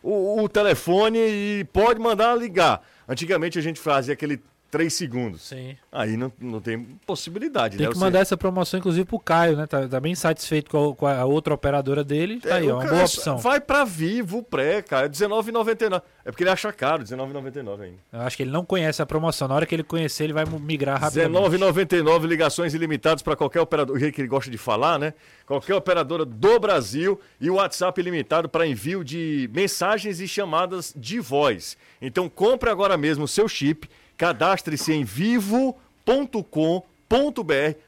o, 0.08 0.42
o 0.42 0.48
telefone 0.48 1.18
e 1.18 1.64
pode 1.72 2.00
mandar 2.00 2.34
ligar. 2.34 2.82
Antigamente 3.06 3.58
a 3.58 3.62
gente 3.62 3.78
fazia 3.78 4.14
aquele 4.14 4.42
3 4.70 4.92
segundos. 4.92 5.42
Sim. 5.42 5.76
Aí 5.90 6.16
não, 6.16 6.30
não 6.38 6.60
tem 6.60 6.78
possibilidade, 7.06 7.76
Tem 7.76 7.86
né? 7.86 7.92
que 7.92 7.98
mandar 7.98 8.20
essa 8.20 8.36
promoção, 8.36 8.78
inclusive, 8.78 9.04
pro 9.04 9.18
Caio, 9.18 9.56
né? 9.56 9.66
Tá, 9.66 9.88
tá 9.88 9.98
bem 9.98 10.14
satisfeito 10.14 10.70
com 10.70 10.90
a, 10.90 10.94
com 10.94 11.06
a 11.06 11.24
outra 11.24 11.54
operadora 11.54 12.04
dele. 12.04 12.40
Tá 12.40 12.56
aí, 12.56 12.68
É, 12.68 12.72
ó, 12.72 12.76
o 12.76 12.80
uma 12.80 12.86
boa 12.86 13.02
opção. 13.02 13.38
Vai 13.38 13.60
pra 13.60 13.84
Vivo 13.84 14.42
Pré, 14.42 14.82
cara. 14.82 15.06
É 15.06 15.08
R$19,99. 15.08 16.02
É 16.24 16.30
porque 16.30 16.42
ele 16.42 16.50
acha 16.50 16.70
caro, 16.72 17.02
R$19,99 17.02 17.80
ainda. 17.80 17.96
Eu 18.12 18.20
acho 18.20 18.36
que 18.36 18.42
ele 18.42 18.50
não 18.50 18.64
conhece 18.64 19.00
a 19.00 19.06
promoção. 19.06 19.48
Na 19.48 19.54
hora 19.54 19.64
que 19.64 19.74
ele 19.74 19.82
conhecer, 19.82 20.24
ele 20.24 20.34
vai 20.34 20.44
migrar 20.44 21.00
rapidamente. 21.00 21.56
R$19,99, 21.56 22.26
ligações 22.26 22.74
ilimitadas 22.74 23.22
para 23.22 23.34
qualquer 23.34 23.60
operador. 23.60 23.96
O 23.96 23.98
jeito 23.98 24.14
que 24.14 24.20
ele 24.20 24.28
gosta 24.28 24.50
de 24.50 24.58
falar, 24.58 24.98
né? 24.98 25.14
Qualquer 25.46 25.74
operadora 25.74 26.26
do 26.26 26.60
Brasil 26.60 27.18
e 27.40 27.48
o 27.48 27.54
WhatsApp 27.54 27.98
ilimitado 27.98 28.48
para 28.48 28.66
envio 28.66 29.02
de 29.02 29.48
mensagens 29.52 30.20
e 30.20 30.28
chamadas 30.28 30.92
de 30.94 31.18
voz. 31.20 31.76
Então 32.02 32.28
compre 32.28 32.68
agora 32.68 32.98
mesmo 32.98 33.24
o 33.24 33.28
seu 33.28 33.48
chip, 33.48 33.88
cadastre-se 34.18 34.92
em 34.92 35.04
vivo.com.br 35.04 35.78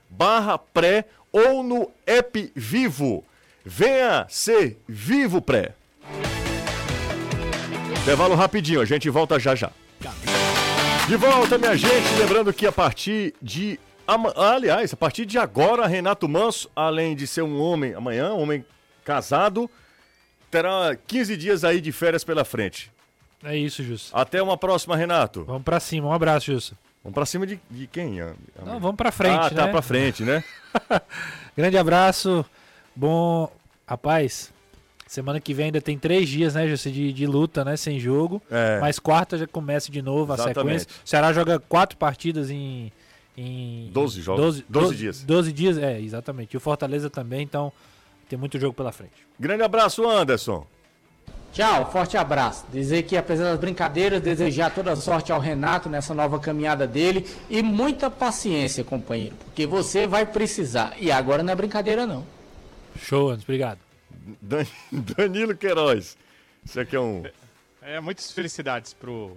barra 0.08 0.56
pré 0.56 1.04
ou 1.32 1.62
no 1.62 1.90
app 2.06 2.52
Vivo. 2.54 3.24
Venha 3.64 4.26
ser 4.28 4.78
Vivo 4.88 5.42
Pré. 5.42 5.74
Intervalo 8.00 8.34
rapidinho, 8.34 8.80
a 8.80 8.84
gente 8.84 9.10
volta 9.10 9.38
já 9.38 9.54
já. 9.54 9.70
De 11.06 11.16
volta, 11.16 11.58
minha 11.58 11.76
gente. 11.76 12.14
Lembrando 12.18 12.52
que 12.52 12.66
a 12.66 12.72
partir 12.72 13.34
de. 13.42 13.78
Aliás, 14.36 14.92
a 14.92 14.96
partir 14.96 15.26
de 15.26 15.38
agora, 15.38 15.86
Renato 15.86 16.28
Manso, 16.28 16.70
além 16.74 17.14
de 17.14 17.26
ser 17.26 17.42
um 17.42 17.60
homem, 17.60 17.94
amanhã, 17.94 18.32
um 18.32 18.40
homem 18.40 18.64
casado, 19.04 19.70
terá 20.50 20.96
15 21.06 21.36
dias 21.36 21.64
aí 21.64 21.80
de 21.80 21.92
férias 21.92 22.24
pela 22.24 22.44
frente. 22.44 22.90
É 23.42 23.56
isso, 23.56 23.82
Justo. 23.82 24.16
Até 24.16 24.42
uma 24.42 24.56
próxima, 24.56 24.96
Renato. 24.96 25.44
Vamos 25.44 25.62
pra 25.62 25.80
cima. 25.80 26.08
Um 26.08 26.12
abraço, 26.12 26.46
Justo. 26.52 26.76
Vamos 27.02 27.14
pra 27.14 27.24
cima 27.24 27.46
de, 27.46 27.58
de 27.70 27.86
quem? 27.86 28.20
a- 28.20 28.34
a- 28.60 28.64
Não, 28.64 28.78
vamos 28.80 28.96
pra 28.96 29.10
frente, 29.10 29.38
ah, 29.46 29.50
tá 29.50 29.66
né? 29.66 29.70
pra 29.72 29.80
frente, 29.82 30.22
né? 30.22 30.44
Grande 31.56 31.78
abraço. 31.78 32.44
Bom, 32.94 33.50
rapaz, 33.86 34.52
Semana 35.06 35.40
que 35.40 35.52
vem 35.52 35.66
ainda 35.66 35.80
tem 35.80 35.98
três 35.98 36.28
dias, 36.28 36.54
né, 36.54 36.68
José, 36.68 36.88
de, 36.88 37.12
de 37.12 37.26
luta, 37.26 37.64
né? 37.64 37.76
Sem 37.76 37.98
jogo. 37.98 38.40
É. 38.48 38.78
Mas 38.80 39.00
quarta 39.00 39.36
já 39.36 39.44
começa 39.44 39.90
de 39.90 40.00
novo 40.00 40.30
a 40.30 40.36
Exatamente. 40.36 40.82
sequência. 40.82 41.02
O 41.04 41.08
Ceará 41.08 41.32
joga 41.32 41.58
quatro 41.58 41.96
partidas 41.98 42.48
em. 42.48 42.92
em 43.36 43.90
12 43.92 44.20
jogos. 44.22 44.62
12 44.68 44.94
dias. 44.94 45.24
12 45.24 45.52
dias, 45.52 45.78
é, 45.78 46.00
exatamente. 46.00 46.54
E 46.54 46.56
o 46.56 46.60
Fortaleza 46.60 47.10
também, 47.10 47.42
então 47.42 47.72
tem 48.28 48.38
muito 48.38 48.56
jogo 48.60 48.72
pela 48.72 48.92
frente. 48.92 49.26
Grande 49.36 49.64
abraço, 49.64 50.08
Anderson. 50.08 50.64
Tchau, 51.52 51.90
forte 51.90 52.16
abraço. 52.16 52.64
Dizer 52.72 53.02
que, 53.02 53.16
apesar 53.16 53.44
das 53.50 53.58
brincadeiras, 53.58 54.22
desejar 54.22 54.70
toda 54.72 54.94
sorte 54.94 55.32
ao 55.32 55.40
Renato 55.40 55.88
nessa 55.88 56.14
nova 56.14 56.38
caminhada 56.38 56.86
dele 56.86 57.26
e 57.48 57.60
muita 57.62 58.08
paciência, 58.08 58.84
companheiro, 58.84 59.34
porque 59.44 59.66
você 59.66 60.06
vai 60.06 60.24
precisar. 60.24 60.94
E 60.98 61.10
agora 61.10 61.42
não 61.42 61.52
é 61.52 61.56
brincadeira, 61.56 62.06
não. 62.06 62.24
Show, 62.96 63.28
Anderson, 63.30 63.44
obrigado. 63.44 63.78
Dan- 64.40 64.66
Danilo 64.92 65.56
Queiroz. 65.56 66.16
Isso 66.64 66.78
aqui 66.78 66.94
é 66.94 67.00
um. 67.00 67.24
É, 67.82 67.98
muitas 67.98 68.30
felicidades 68.30 68.92
pro 68.92 69.36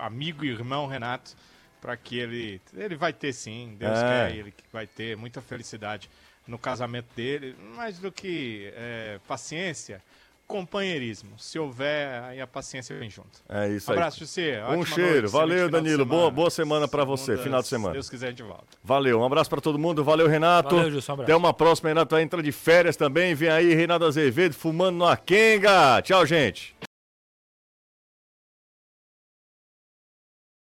amigo 0.00 0.44
e 0.44 0.48
irmão 0.48 0.86
Renato, 0.88 1.32
para 1.80 1.96
que 1.96 2.18
ele 2.18 2.60
ele 2.76 2.96
vai 2.96 3.12
ter 3.12 3.32
sim, 3.32 3.76
Deus 3.78 3.98
É. 3.98 4.02
quer, 4.30 4.36
ele 4.36 4.50
que 4.50 4.64
vai 4.72 4.86
ter 4.86 5.16
muita 5.16 5.40
felicidade 5.40 6.08
no 6.46 6.58
casamento 6.58 7.06
dele, 7.14 7.54
mais 7.76 7.98
do 7.98 8.10
que 8.10 8.72
é, 8.74 9.20
paciência, 9.28 10.02
companheirismo. 10.52 11.30
Se 11.38 11.58
houver, 11.58 12.22
aí 12.24 12.38
a 12.38 12.46
paciência 12.46 12.94
vem 12.98 13.08
junto. 13.08 13.42
É 13.48 13.70
isso 13.70 13.90
aí. 13.90 13.96
Abraço, 13.96 14.26
você. 14.26 14.60
Um 14.68 14.84
cheiro. 14.84 15.30
Valeu, 15.30 15.70
Danilo. 15.70 16.04
Boa, 16.04 16.30
boa 16.30 16.50
semana 16.50 16.86
pra 16.86 17.04
você. 17.04 17.38
Final 17.38 17.62
de 17.62 17.68
semana. 17.68 17.92
Se 17.92 17.94
Deus 17.94 18.10
quiser, 18.10 18.28
gente 18.28 18.42
volta. 18.42 18.66
Valeu, 18.84 19.18
um 19.18 19.24
abraço 19.24 19.48
pra 19.48 19.62
todo 19.62 19.78
mundo. 19.78 20.04
Valeu, 20.04 20.28
Renato. 20.28 20.76
Valeu, 20.76 20.90
Gilson, 20.90 21.12
um 21.12 21.14
abraço. 21.14 21.32
Até 21.32 21.36
uma 21.36 21.54
próxima. 21.54 21.88
Renato 21.88 22.18
entra 22.18 22.42
de 22.42 22.52
férias 22.52 22.96
também. 22.96 23.34
Vem 23.34 23.48
aí, 23.48 23.74
Reinaldo 23.74 24.04
Azevedo 24.04 24.54
fumando 24.54 24.98
no 24.98 25.06
Akenga. 25.06 26.02
Tchau, 26.02 26.26
gente. 26.26 26.76